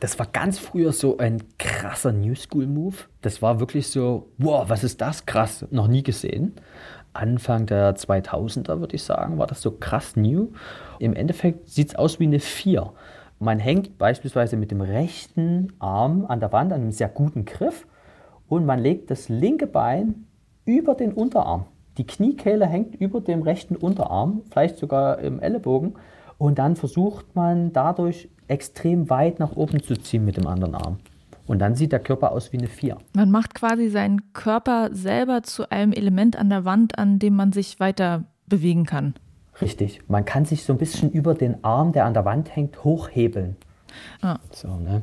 Das 0.00 0.18
war 0.18 0.26
ganz 0.26 0.58
früher 0.58 0.92
so 0.92 1.16
ein 1.16 1.42
krasser 1.58 2.12
New 2.12 2.34
School 2.34 2.66
Move. 2.66 2.96
Das 3.22 3.40
war 3.40 3.60
wirklich 3.60 3.88
so, 3.88 4.28
wow, 4.36 4.68
was 4.68 4.84
ist 4.84 5.00
das 5.00 5.24
krass, 5.24 5.66
noch 5.70 5.88
nie 5.88 6.02
gesehen. 6.02 6.52
Anfang 7.14 7.66
der 7.66 7.96
2000er 7.96 8.80
würde 8.80 8.96
ich 8.96 9.04
sagen, 9.04 9.38
war 9.38 9.46
das 9.46 9.62
so 9.62 9.70
krass 9.70 10.16
new. 10.16 10.48
Im 10.98 11.14
Endeffekt 11.14 11.70
sieht 11.70 11.90
es 11.90 11.94
aus 11.94 12.18
wie 12.18 12.24
eine 12.24 12.40
4. 12.40 12.92
Man 13.44 13.58
hängt 13.58 13.98
beispielsweise 13.98 14.56
mit 14.56 14.70
dem 14.70 14.80
rechten 14.80 15.74
Arm 15.78 16.24
an 16.26 16.40
der 16.40 16.50
Wand 16.50 16.72
an 16.72 16.80
einem 16.80 16.92
sehr 16.92 17.10
guten 17.10 17.44
Griff 17.44 17.86
und 18.48 18.64
man 18.64 18.78
legt 18.78 19.10
das 19.10 19.28
linke 19.28 19.66
Bein 19.66 20.24
über 20.64 20.94
den 20.94 21.12
Unterarm. 21.12 21.66
Die 21.98 22.06
Kniekehle 22.06 22.64
hängt 22.64 22.94
über 22.94 23.20
dem 23.20 23.42
rechten 23.42 23.76
Unterarm, 23.76 24.40
vielleicht 24.50 24.78
sogar 24.78 25.18
im 25.18 25.40
Ellenbogen. 25.40 25.92
Und 26.38 26.58
dann 26.58 26.74
versucht 26.74 27.36
man 27.36 27.74
dadurch 27.74 28.30
extrem 28.48 29.10
weit 29.10 29.40
nach 29.40 29.54
oben 29.56 29.82
zu 29.82 29.94
ziehen 29.94 30.24
mit 30.24 30.38
dem 30.38 30.46
anderen 30.46 30.74
Arm. 30.74 30.96
Und 31.46 31.58
dann 31.58 31.74
sieht 31.74 31.92
der 31.92 32.00
Körper 32.00 32.32
aus 32.32 32.50
wie 32.50 32.58
eine 32.58 32.68
4. 32.68 32.96
Man 33.12 33.30
macht 33.30 33.54
quasi 33.54 33.90
seinen 33.90 34.32
Körper 34.32 34.88
selber 34.94 35.42
zu 35.42 35.70
einem 35.70 35.92
Element 35.92 36.36
an 36.36 36.48
der 36.48 36.64
Wand, 36.64 36.98
an 36.98 37.18
dem 37.18 37.36
man 37.36 37.52
sich 37.52 37.78
weiter 37.78 38.24
bewegen 38.46 38.86
kann. 38.86 39.12
Richtig. 39.60 40.02
Man 40.08 40.24
kann 40.24 40.44
sich 40.44 40.64
so 40.64 40.72
ein 40.72 40.78
bisschen 40.78 41.10
über 41.10 41.34
den 41.34 41.62
Arm, 41.62 41.92
der 41.92 42.06
an 42.06 42.14
der 42.14 42.24
Wand 42.24 42.54
hängt, 42.54 42.84
hochhebeln. 42.84 43.56
Ah. 44.20 44.38
So, 44.50 44.76
ne? 44.76 45.02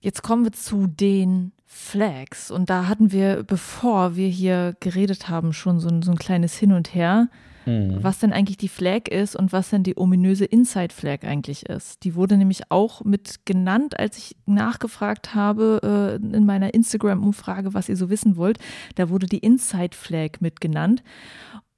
Jetzt 0.00 0.22
kommen 0.22 0.44
wir 0.44 0.52
zu 0.52 0.86
den 0.86 1.52
Flags. 1.66 2.50
Und 2.50 2.68
da 2.68 2.88
hatten 2.88 3.12
wir, 3.12 3.44
bevor 3.44 4.16
wir 4.16 4.28
hier 4.28 4.74
geredet 4.80 5.28
haben, 5.28 5.52
schon 5.52 5.78
so 5.78 5.88
ein, 5.88 6.02
so 6.02 6.10
ein 6.10 6.18
kleines 6.18 6.56
Hin 6.56 6.72
und 6.72 6.94
Her, 6.94 7.28
mhm. 7.64 8.02
was 8.02 8.18
denn 8.18 8.32
eigentlich 8.32 8.56
die 8.56 8.68
Flag 8.68 9.08
ist 9.08 9.36
und 9.36 9.52
was 9.52 9.70
denn 9.70 9.84
die 9.84 9.96
ominöse 9.96 10.44
Inside 10.44 10.92
Flag 10.92 11.22
eigentlich 11.22 11.66
ist. 11.66 12.02
Die 12.02 12.16
wurde 12.16 12.36
nämlich 12.36 12.70
auch 12.70 13.04
mit 13.04 13.46
genannt, 13.46 13.98
als 13.98 14.18
ich 14.18 14.36
nachgefragt 14.46 15.34
habe 15.34 16.18
äh, 16.20 16.36
in 16.36 16.44
meiner 16.44 16.74
Instagram-Umfrage, 16.74 17.72
was 17.72 17.88
ihr 17.88 17.96
so 17.96 18.10
wissen 18.10 18.36
wollt. 18.36 18.58
Da 18.96 19.08
wurde 19.08 19.26
die 19.26 19.38
Inside 19.38 19.96
Flag 19.96 20.40
mit 20.40 20.60
genannt. 20.60 21.04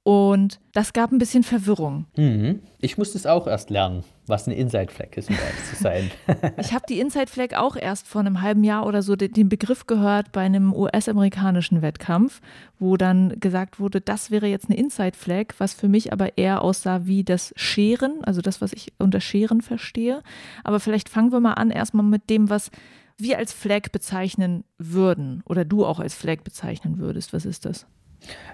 Und 0.03 0.59
das 0.73 0.91
gab 0.91 1.13
ein 1.13 1.17
bisschen 1.17 1.43
Verwirrung. 1.43 2.07
Mhm. 2.17 2.59
Ich 2.79 2.97
musste 2.97 3.17
es 3.17 3.25
auch 3.25 3.47
erst 3.47 3.69
lernen, 3.69 4.03
was 4.27 4.47
eine 4.47 4.57
Inside 4.57 4.91
Flag 4.91 5.15
ist, 5.15 5.29
um 5.29 5.35
ehrlich 5.35 5.63
zu 5.69 5.81
sein. 5.81 6.11
ich 6.57 6.73
habe 6.73 6.83
die 6.89 6.99
Inside 6.99 7.27
Flag 7.27 7.53
auch 7.55 7.77
erst 7.77 8.05
vor 8.07 8.19
einem 8.19 8.41
halben 8.41 8.65
Jahr 8.65 8.85
oder 8.85 9.01
so 9.01 9.15
den 9.15 9.47
Begriff 9.47 9.87
gehört 9.87 10.33
bei 10.33 10.41
einem 10.41 10.73
US-amerikanischen 10.73 11.81
Wettkampf, 11.81 12.41
wo 12.79 12.97
dann 12.97 13.39
gesagt 13.39 13.79
wurde, 13.79 14.01
das 14.01 14.29
wäre 14.29 14.47
jetzt 14.47 14.69
eine 14.69 14.77
Inside 14.77 15.17
Flag, 15.17 15.53
was 15.57 15.73
für 15.73 15.87
mich 15.87 16.11
aber 16.11 16.37
eher 16.37 16.61
aussah 16.61 17.05
wie 17.05 17.23
das 17.23 17.53
Scheren, 17.55 18.25
also 18.25 18.41
das, 18.41 18.59
was 18.59 18.73
ich 18.73 18.91
unter 18.99 19.21
Scheren 19.21 19.61
verstehe. 19.61 20.21
Aber 20.65 20.81
vielleicht 20.81 21.07
fangen 21.07 21.31
wir 21.31 21.39
mal 21.39 21.53
an 21.53 21.71
erstmal 21.71 22.05
mit 22.05 22.29
dem, 22.29 22.49
was 22.49 22.71
wir 23.17 23.37
als 23.37 23.53
Flag 23.53 23.91
bezeichnen 23.93 24.65
würden 24.77 25.43
oder 25.45 25.63
du 25.63 25.85
auch 25.85 26.01
als 26.01 26.13
Flag 26.13 26.41
bezeichnen 26.43 26.97
würdest. 26.97 27.31
Was 27.31 27.45
ist 27.45 27.63
das? 27.63 27.85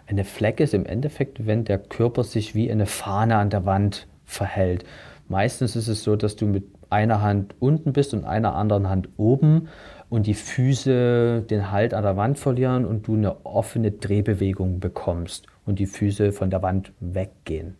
Eine 0.07 0.23
Fleck 0.23 0.59
ist 0.59 0.73
im 0.73 0.85
Endeffekt, 0.85 1.45
wenn 1.45 1.65
der 1.65 1.77
Körper 1.77 2.23
sich 2.23 2.55
wie 2.55 2.71
eine 2.71 2.85
Fahne 2.85 3.37
an 3.37 3.49
der 3.49 3.65
Wand 3.65 4.07
verhält. 4.25 4.83
Meistens 5.27 5.75
ist 5.75 5.87
es 5.87 6.03
so, 6.03 6.15
dass 6.15 6.35
du 6.35 6.47
mit 6.47 6.65
einer 6.89 7.21
Hand 7.21 7.53
unten 7.59 7.93
bist 7.93 8.13
und 8.13 8.25
einer 8.25 8.55
anderen 8.55 8.89
Hand 8.89 9.09
oben 9.17 9.69
und 10.09 10.25
die 10.25 10.33
Füße 10.33 11.43
den 11.47 11.71
Halt 11.71 11.93
an 11.93 12.03
der 12.03 12.17
Wand 12.17 12.39
verlieren 12.39 12.85
und 12.85 13.07
du 13.07 13.13
eine 13.13 13.45
offene 13.45 13.91
Drehbewegung 13.91 14.79
bekommst 14.79 15.45
und 15.65 15.77
die 15.77 15.85
Füße 15.85 16.31
von 16.31 16.49
der 16.49 16.63
Wand 16.63 16.91
weggehen. 16.99 17.75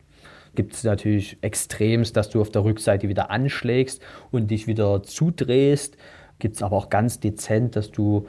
Gibt 0.56 0.74
es 0.74 0.84
natürlich 0.84 1.38
Extrems, 1.42 2.14
dass 2.14 2.30
du 2.30 2.42
auf 2.42 2.52
der 2.52 2.64
Rückseite 2.64 3.10
wieder 3.10 3.32
anschlägst 3.32 4.02
und 4.32 4.52
dich 4.52 4.68
wieder 4.68 5.04
zudrehst. 5.04 5.98
Gibt 6.38 6.56
es 6.56 6.62
aber 6.62 6.78
auch 6.78 6.90
ganz 6.90 7.20
dezent, 7.20 7.76
dass 7.76 7.92
du 7.92 8.28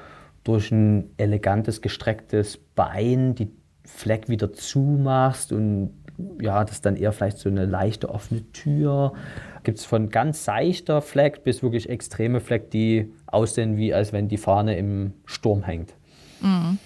durch 0.51 0.73
ein 0.73 1.11
elegantes, 1.17 1.81
gestrecktes 1.81 2.59
Bein 2.75 3.37
die 3.37 3.53
Fleck 3.85 4.29
wieder 4.29 4.53
zumachst 4.53 5.53
und 5.53 5.95
ja, 6.41 6.65
das 6.65 6.77
ist 6.77 6.87
dann 6.87 6.97
eher 6.97 7.13
vielleicht 7.13 7.39
so 7.39 7.49
eine 7.49 7.67
leichte 7.67 8.11
offene 8.11 8.43
Tür. 8.53 9.13
gibt 9.63 9.79
es 9.79 9.85
von 9.85 10.11
ganz 10.11 10.45
seichter 10.45 11.03
Fleck 11.03 11.45
bis 11.45 11.63
wirklich 11.63 11.89
extreme 11.89 12.41
Fleck, 12.41 12.71
die 12.71 13.13
aussehen 13.27 13.77
wie, 13.77 13.95
als 13.95 14.13
wenn 14.13 14.29
die 14.29 14.37
Fahne 14.37 14.77
im 14.77 15.15
Sturm 15.25 15.63
hängt. 15.63 15.95
Mhm. 16.41 16.79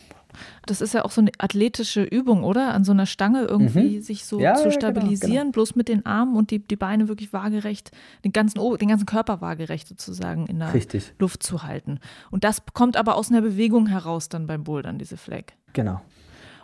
Das 0.67 0.81
ist 0.81 0.95
ja 0.95 1.05
auch 1.05 1.11
so 1.11 1.21
eine 1.21 1.31
athletische 1.39 2.03
Übung, 2.03 2.45
oder? 2.45 2.75
An 2.75 2.85
so 2.85 2.93
einer 2.93 3.07
Stange 3.07 3.45
irgendwie 3.45 3.97
mhm. 3.97 4.03
sich 4.03 4.25
so 4.25 4.41
ja, 4.41 4.55
zu 4.55 4.71
stabilisieren, 4.71 5.31
genau, 5.31 5.43
genau. 5.43 5.53
bloß 5.53 5.75
mit 5.77 5.89
den 5.89 6.07
Armen 6.07 6.37
und 6.37 6.51
die, 6.51 6.59
die 6.61 6.77
Beine 6.77 7.09
wirklich 7.09 7.33
waagerecht, 7.33 7.91
den 8.25 8.33
ganzen, 8.33 8.61
den 8.79 8.89
ganzen 8.89 9.07
Körper 9.07 9.41
waagerecht 9.41 9.89
sozusagen 9.89 10.47
in 10.47 10.59
der 10.59 10.75
Richtig. 10.75 11.13
Luft 11.19 11.43
zu 11.43 11.63
halten. 11.63 11.99
Und 12.31 12.45
das 12.45 12.63
kommt 12.73 12.97
aber 12.97 13.17
aus 13.17 13.31
einer 13.31 13.43
Bewegung 13.43 13.87
heraus 13.87 14.29
dann 14.29 14.47
beim 14.47 14.65
Bouldern, 14.65 14.99
diese 14.99 15.17
Flag. 15.17 15.53
Genau. 15.73 16.01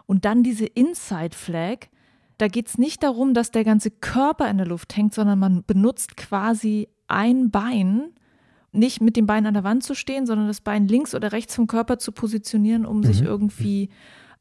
Und 0.07 0.25
dann 0.25 0.43
diese 0.43 0.67
Inside 0.67 1.37
Flag, 1.37 1.87
da 2.39 2.49
geht 2.49 2.69
es 2.69 2.79
nicht 2.79 3.03
darum, 3.03 3.35
dass 3.35 3.51
der 3.51 3.65
ganze 3.65 3.91
Körper 3.91 4.49
in 4.51 4.57
der 4.57 4.67
Luft 4.67 4.97
hängt, 4.97 5.15
sondern 5.15 5.39
man 5.39 5.63
benutzt 5.65 6.17
quasi 6.17 6.89
ein 7.07 7.51
Bein 7.51 8.13
nicht 8.73 9.01
mit 9.01 9.17
dem 9.17 9.27
Bein 9.27 9.47
an 9.47 9.55
der 9.55 9.65
Wand 9.65 9.83
zu 9.83 9.95
stehen, 9.95 10.27
sondern 10.27 10.47
das 10.47 10.61
Bein 10.61 10.87
links 10.87 11.15
oder 11.15 11.33
rechts 11.33 11.55
vom 11.55 11.67
Körper 11.67 11.99
zu 11.99 12.13
positionieren, 12.13 12.87
um 12.87 12.99
mhm. 12.99 13.05
sich 13.05 13.23
irgendwie 13.23 13.91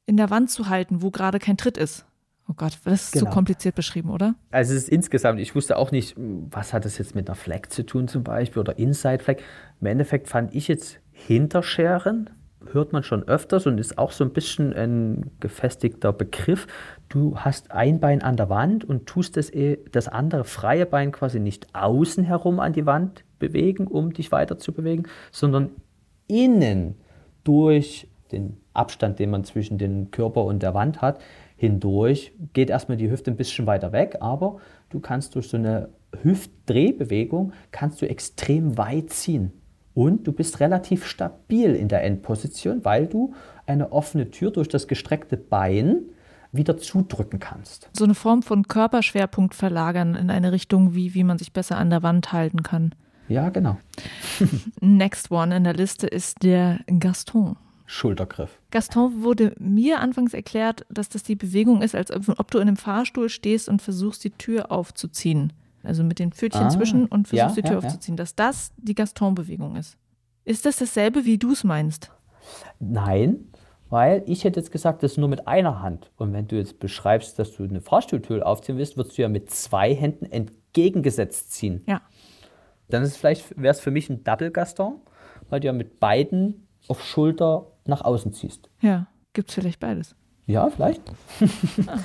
in 0.05 0.17
der 0.17 0.30
Wand 0.30 0.49
zu 0.49 0.69
halten, 0.69 1.01
wo 1.01 1.11
gerade 1.11 1.39
kein 1.39 1.57
Tritt 1.57 1.77
ist. 1.77 2.05
Oh 2.47 2.53
Gott, 2.55 2.80
das 2.84 3.05
ist 3.05 3.11
genau. 3.11 3.25
zu 3.25 3.32
kompliziert 3.32 3.75
beschrieben, 3.75 4.09
oder? 4.09 4.34
Also 4.49 4.73
es 4.73 4.84
ist 4.84 4.89
insgesamt, 4.89 5.39
ich 5.39 5.53
wusste 5.53 5.77
auch 5.77 5.91
nicht, 5.91 6.15
was 6.17 6.73
hat 6.73 6.84
das 6.84 6.97
jetzt 6.97 7.13
mit 7.13 7.30
einer 7.30 7.36
Flag 7.36 7.69
zu 7.69 7.86
tun 7.86 8.07
zum 8.07 8.23
Beispiel 8.23 8.59
oder 8.59 8.80
Inside 8.80 9.23
Flag. 9.23 9.38
Im 9.80 9.88
Endeffekt 9.88 10.27
fand 10.27 10.55
ich 10.55 10.67
jetzt 10.67 10.99
Hinterscheren, 11.11 12.32
hört 12.71 12.91
man 12.91 13.03
schon 13.03 13.21
öfters 13.27 13.67
und 13.67 13.77
ist 13.77 13.99
auch 13.99 14.11
so 14.11 14.23
ein 14.23 14.34
bisschen 14.34 14.73
ein 14.73 15.30
gefestigter 15.39 16.11
Begriff. 16.11 16.65
Du 17.07 17.38
hast 17.38 17.69
ein 17.69 17.99
Bein 17.99 18.23
an 18.23 18.36
der 18.36 18.49
Wand 18.49 18.84
und 18.84 19.05
tust 19.05 19.38
das, 19.38 19.53
eh, 19.53 19.77
das 19.91 20.07
andere 20.07 20.43
freie 20.43 20.88
Bein 20.88 21.11
quasi 21.11 21.39
nicht 21.39 21.67
außen 21.75 22.23
herum 22.23 22.59
an 22.59 22.73
die 22.73 22.88
Wand 22.88 23.23
bewegen, 23.39 23.87
um 23.87 24.13
dich 24.13 24.31
weiter 24.31 24.57
zu 24.57 24.73
bewegen, 24.73 25.03
sondern 25.31 25.71
innen 26.27 26.95
durch 27.43 28.07
den 28.31 28.57
Abstand, 28.73 29.19
den 29.19 29.31
man 29.31 29.43
zwischen 29.43 29.77
dem 29.77 30.11
Körper 30.11 30.43
und 30.45 30.61
der 30.61 30.73
Wand 30.73 31.01
hat, 31.01 31.19
hindurch 31.57 32.33
geht 32.53 32.69
erstmal 32.69 32.97
die 32.97 33.09
Hüfte 33.09 33.31
ein 33.31 33.37
bisschen 33.37 33.65
weiter 33.65 33.91
weg, 33.91 34.17
aber 34.21 34.57
du 34.89 34.99
kannst 34.99 35.35
durch 35.35 35.49
so 35.49 35.57
eine 35.57 35.89
Hüftdrehbewegung 36.23 37.53
kannst 37.71 38.01
du 38.01 38.09
extrem 38.09 38.77
weit 38.77 39.09
ziehen 39.09 39.51
und 39.93 40.25
du 40.25 40.31
bist 40.31 40.59
relativ 40.59 41.05
stabil 41.05 41.75
in 41.75 41.87
der 41.87 42.03
Endposition, 42.03 42.85
weil 42.85 43.07
du 43.07 43.33
eine 43.65 43.91
offene 43.91 44.29
Tür 44.31 44.51
durch 44.51 44.67
das 44.67 44.87
gestreckte 44.87 45.37
Bein 45.37 46.03
wieder 46.51 46.77
zudrücken 46.77 47.39
kannst. 47.39 47.89
So 47.93 48.05
eine 48.05 48.15
Form 48.15 48.41
von 48.41 48.67
Körperschwerpunkt 48.67 49.53
verlagern 49.53 50.15
in 50.15 50.29
eine 50.31 50.51
Richtung, 50.51 50.95
wie, 50.95 51.13
wie 51.13 51.23
man 51.23 51.37
sich 51.37 51.53
besser 51.53 51.77
an 51.77 51.89
der 51.89 52.01
Wand 52.01 52.31
halten 52.33 52.63
kann. 52.63 52.95
Ja, 53.30 53.49
genau. 53.49 53.77
Next 54.82 55.32
one 55.32 55.55
in 55.55 55.63
der 55.63 55.73
Liste 55.73 56.07
ist 56.07 56.43
der 56.43 56.80
Gaston. 56.99 57.55
Schultergriff. 57.86 58.59
Gaston 58.69 59.23
wurde 59.23 59.55
mir 59.57 59.99
anfangs 59.99 60.34
erklärt, 60.34 60.86
dass 60.89 61.09
das 61.09 61.23
die 61.23 61.36
Bewegung 61.36 61.82
ist, 61.82 61.95
als 61.95 62.11
ob 62.11 62.51
du 62.51 62.59
in 62.59 62.67
einem 62.67 62.77
Fahrstuhl 62.77 63.30
stehst 63.30 63.67
und 63.67 63.82
versuchst, 63.82 64.23
die 64.23 64.30
Tür 64.30 64.71
aufzuziehen. 64.71 65.53
Also 65.82 66.03
mit 66.03 66.19
den 66.19 66.32
Pfötchen 66.32 66.65
ah, 66.65 66.69
zwischen 66.69 67.05
und 67.05 67.27
versuchst, 67.27 67.57
ja, 67.57 67.61
die 67.61 67.67
Tür 67.67 67.80
ja, 67.82 67.88
aufzuziehen. 67.88 68.17
Dass 68.17 68.36
das 68.36 68.73
die 68.77 68.93
Gaston-Bewegung 68.93 69.75
ist. 69.75 69.97
Ist 70.45 70.65
das 70.65 70.77
dasselbe, 70.77 71.25
wie 71.25 71.38
du 71.38 71.51
es 71.51 71.63
meinst? 71.63 72.11
Nein, 72.80 73.49
weil 73.89 74.23
ich 74.27 74.43
hätte 74.43 74.59
jetzt 74.59 74.71
gesagt, 74.71 75.01
das 75.01 75.13
ist 75.13 75.17
nur 75.17 75.30
mit 75.30 75.47
einer 75.47 75.82
Hand. 75.82 76.11
Und 76.17 76.34
wenn 76.34 76.47
du 76.47 76.57
jetzt 76.57 76.80
beschreibst, 76.80 77.39
dass 77.39 77.55
du 77.55 77.63
eine 77.63 77.82
Fahrstuhltür 77.82 78.45
aufziehen 78.45 78.77
willst, 78.77 78.97
würdest 78.97 79.17
du 79.17 79.23
ja 79.23 79.30
mit 79.30 79.49
zwei 79.49 79.95
Händen 79.95 80.25
entgegengesetzt 80.25 81.53
ziehen. 81.53 81.84
Ja. 81.88 82.01
Dann 82.89 83.03
ist 83.03 83.09
es 83.09 83.17
vielleicht, 83.17 83.59
wäre 83.59 83.71
es 83.71 83.79
für 83.79 83.91
mich 83.91 84.09
ein 84.09 84.23
Double 84.23 84.51
Gaston, 84.51 84.95
weil 85.49 85.59
du 85.59 85.67
ja 85.67 85.73
mit 85.73 85.99
beiden 85.99 86.67
auf 86.87 87.03
Schulter 87.03 87.67
nach 87.85 88.01
außen 88.01 88.33
ziehst. 88.33 88.69
Ja, 88.81 89.07
gibt 89.33 89.49
es 89.49 89.55
vielleicht 89.55 89.79
beides. 89.79 90.15
Ja, 90.45 90.69
vielleicht. 90.69 91.01
Ah. 91.87 91.99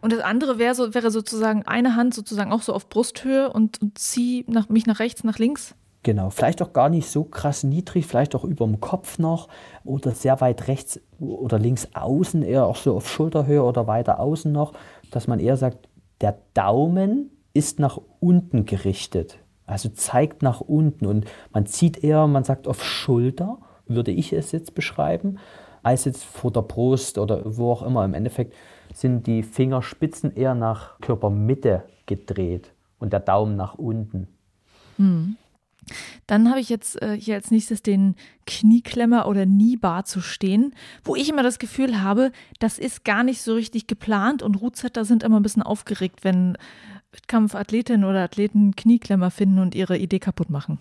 Und 0.00 0.12
das 0.12 0.20
andere 0.20 0.58
wäre, 0.58 0.74
so, 0.74 0.94
wäre 0.94 1.12
sozusagen 1.12 1.62
eine 1.62 1.94
Hand 1.94 2.12
sozusagen 2.12 2.50
auch 2.50 2.62
so 2.62 2.72
auf 2.72 2.88
Brusthöhe 2.88 3.52
und, 3.52 3.80
und 3.80 3.96
zieh 3.98 4.44
nach, 4.48 4.68
mich 4.68 4.86
nach 4.86 4.98
rechts, 4.98 5.22
nach 5.22 5.38
links. 5.38 5.76
Genau, 6.02 6.30
vielleicht 6.30 6.60
auch 6.60 6.72
gar 6.72 6.88
nicht 6.88 7.08
so 7.08 7.22
krass 7.22 7.62
niedrig, 7.62 8.06
vielleicht 8.06 8.34
auch 8.34 8.42
über 8.42 8.66
dem 8.66 8.80
Kopf 8.80 9.20
noch 9.20 9.46
oder 9.84 10.10
sehr 10.10 10.40
weit 10.40 10.66
rechts 10.66 11.00
oder 11.20 11.60
links 11.60 11.86
außen, 11.94 12.42
eher 12.42 12.66
auch 12.66 12.76
so 12.76 12.96
auf 12.96 13.08
Schulterhöhe 13.08 13.62
oder 13.62 13.86
weiter 13.86 14.18
außen 14.18 14.50
noch, 14.50 14.72
dass 15.12 15.28
man 15.28 15.38
eher 15.38 15.56
sagt, 15.56 15.88
der 16.20 16.38
Daumen 16.54 17.30
ist 17.54 17.78
nach 17.78 18.00
unten 18.18 18.64
gerichtet. 18.64 19.38
Also 19.66 19.88
zeigt 19.88 20.42
nach 20.42 20.60
unten 20.60 21.06
und 21.06 21.26
man 21.52 21.66
zieht 21.66 22.02
eher, 22.02 22.26
man 22.26 22.44
sagt 22.44 22.66
auf 22.66 22.84
Schulter, 22.84 23.58
würde 23.86 24.10
ich 24.10 24.32
es 24.32 24.52
jetzt 24.52 24.74
beschreiben, 24.74 25.38
als 25.82 26.04
jetzt 26.04 26.24
vor 26.24 26.50
der 26.52 26.62
Brust 26.62 27.18
oder 27.18 27.42
wo 27.44 27.72
auch 27.72 27.82
immer. 27.82 28.04
Im 28.04 28.14
Endeffekt 28.14 28.54
sind 28.92 29.26
die 29.26 29.42
Fingerspitzen 29.42 30.34
eher 30.34 30.54
nach 30.54 31.00
Körpermitte 31.00 31.84
gedreht 32.06 32.72
und 32.98 33.12
der 33.12 33.20
Daumen 33.20 33.56
nach 33.56 33.74
unten. 33.74 34.28
Hm. 34.96 35.36
Dann 36.28 36.48
habe 36.48 36.60
ich 36.60 36.68
jetzt 36.68 37.00
äh, 37.02 37.16
hier 37.18 37.34
als 37.34 37.50
nächstes 37.50 37.82
den 37.82 38.14
Knieklemmer 38.46 39.26
oder 39.26 39.44
Kniebar 39.44 40.04
zu 40.04 40.20
stehen, 40.20 40.74
wo 41.02 41.16
ich 41.16 41.28
immer 41.28 41.42
das 41.42 41.58
Gefühl 41.58 42.02
habe, 42.02 42.30
das 42.60 42.78
ist 42.78 43.04
gar 43.04 43.24
nicht 43.24 43.42
so 43.42 43.54
richtig 43.54 43.88
geplant 43.88 44.42
und 44.42 44.54
Rootsetter 44.54 45.04
sind 45.04 45.24
immer 45.24 45.40
ein 45.40 45.42
bisschen 45.42 45.62
aufgeregt, 45.62 46.22
wenn 46.22 46.56
Wettkampfathletinnen 47.12 48.08
oder 48.08 48.22
Athleten 48.22 48.74
Knieklemmer 48.74 49.30
finden 49.30 49.58
und 49.58 49.74
ihre 49.74 49.98
Idee 49.98 50.18
kaputt 50.18 50.50
machen. 50.50 50.78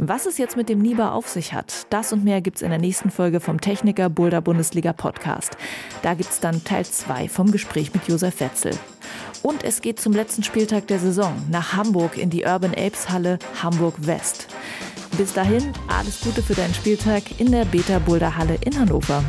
Was 0.00 0.26
es 0.26 0.38
jetzt 0.38 0.56
mit 0.56 0.68
dem 0.68 0.78
Niba 0.78 1.10
auf 1.10 1.28
sich 1.28 1.52
hat, 1.52 1.86
das 1.90 2.12
und 2.12 2.22
mehr 2.22 2.40
gibt 2.40 2.58
es 2.58 2.62
in 2.62 2.70
der 2.70 2.78
nächsten 2.78 3.10
Folge 3.10 3.40
vom 3.40 3.60
Techniker 3.60 4.08
Boulder 4.08 4.40
Bundesliga 4.40 4.92
Podcast. 4.92 5.56
Da 6.02 6.14
gibt 6.14 6.30
es 6.30 6.38
dann 6.38 6.62
Teil 6.62 6.86
2 6.86 7.28
vom 7.28 7.50
Gespräch 7.50 7.92
mit 7.92 8.06
Josef 8.06 8.38
Wetzel. 8.38 8.72
Und 9.42 9.64
es 9.64 9.80
geht 9.80 10.00
zum 10.00 10.12
letzten 10.12 10.44
Spieltag 10.44 10.86
der 10.86 11.00
Saison 11.00 11.34
nach 11.50 11.72
Hamburg 11.72 12.16
in 12.16 12.30
die 12.30 12.44
Urban 12.44 12.74
Apes 12.74 13.10
Halle 13.10 13.38
Hamburg 13.60 13.94
West. 13.98 14.46
Bis 15.16 15.32
dahin 15.32 15.72
alles 15.88 16.20
Gute 16.20 16.42
für 16.42 16.54
deinen 16.54 16.74
Spieltag 16.74 17.40
in 17.40 17.50
der 17.50 17.64
Beta 17.64 17.98
Boulder 17.98 18.36
Halle 18.36 18.56
in 18.64 18.78
Hannover. 18.78 19.24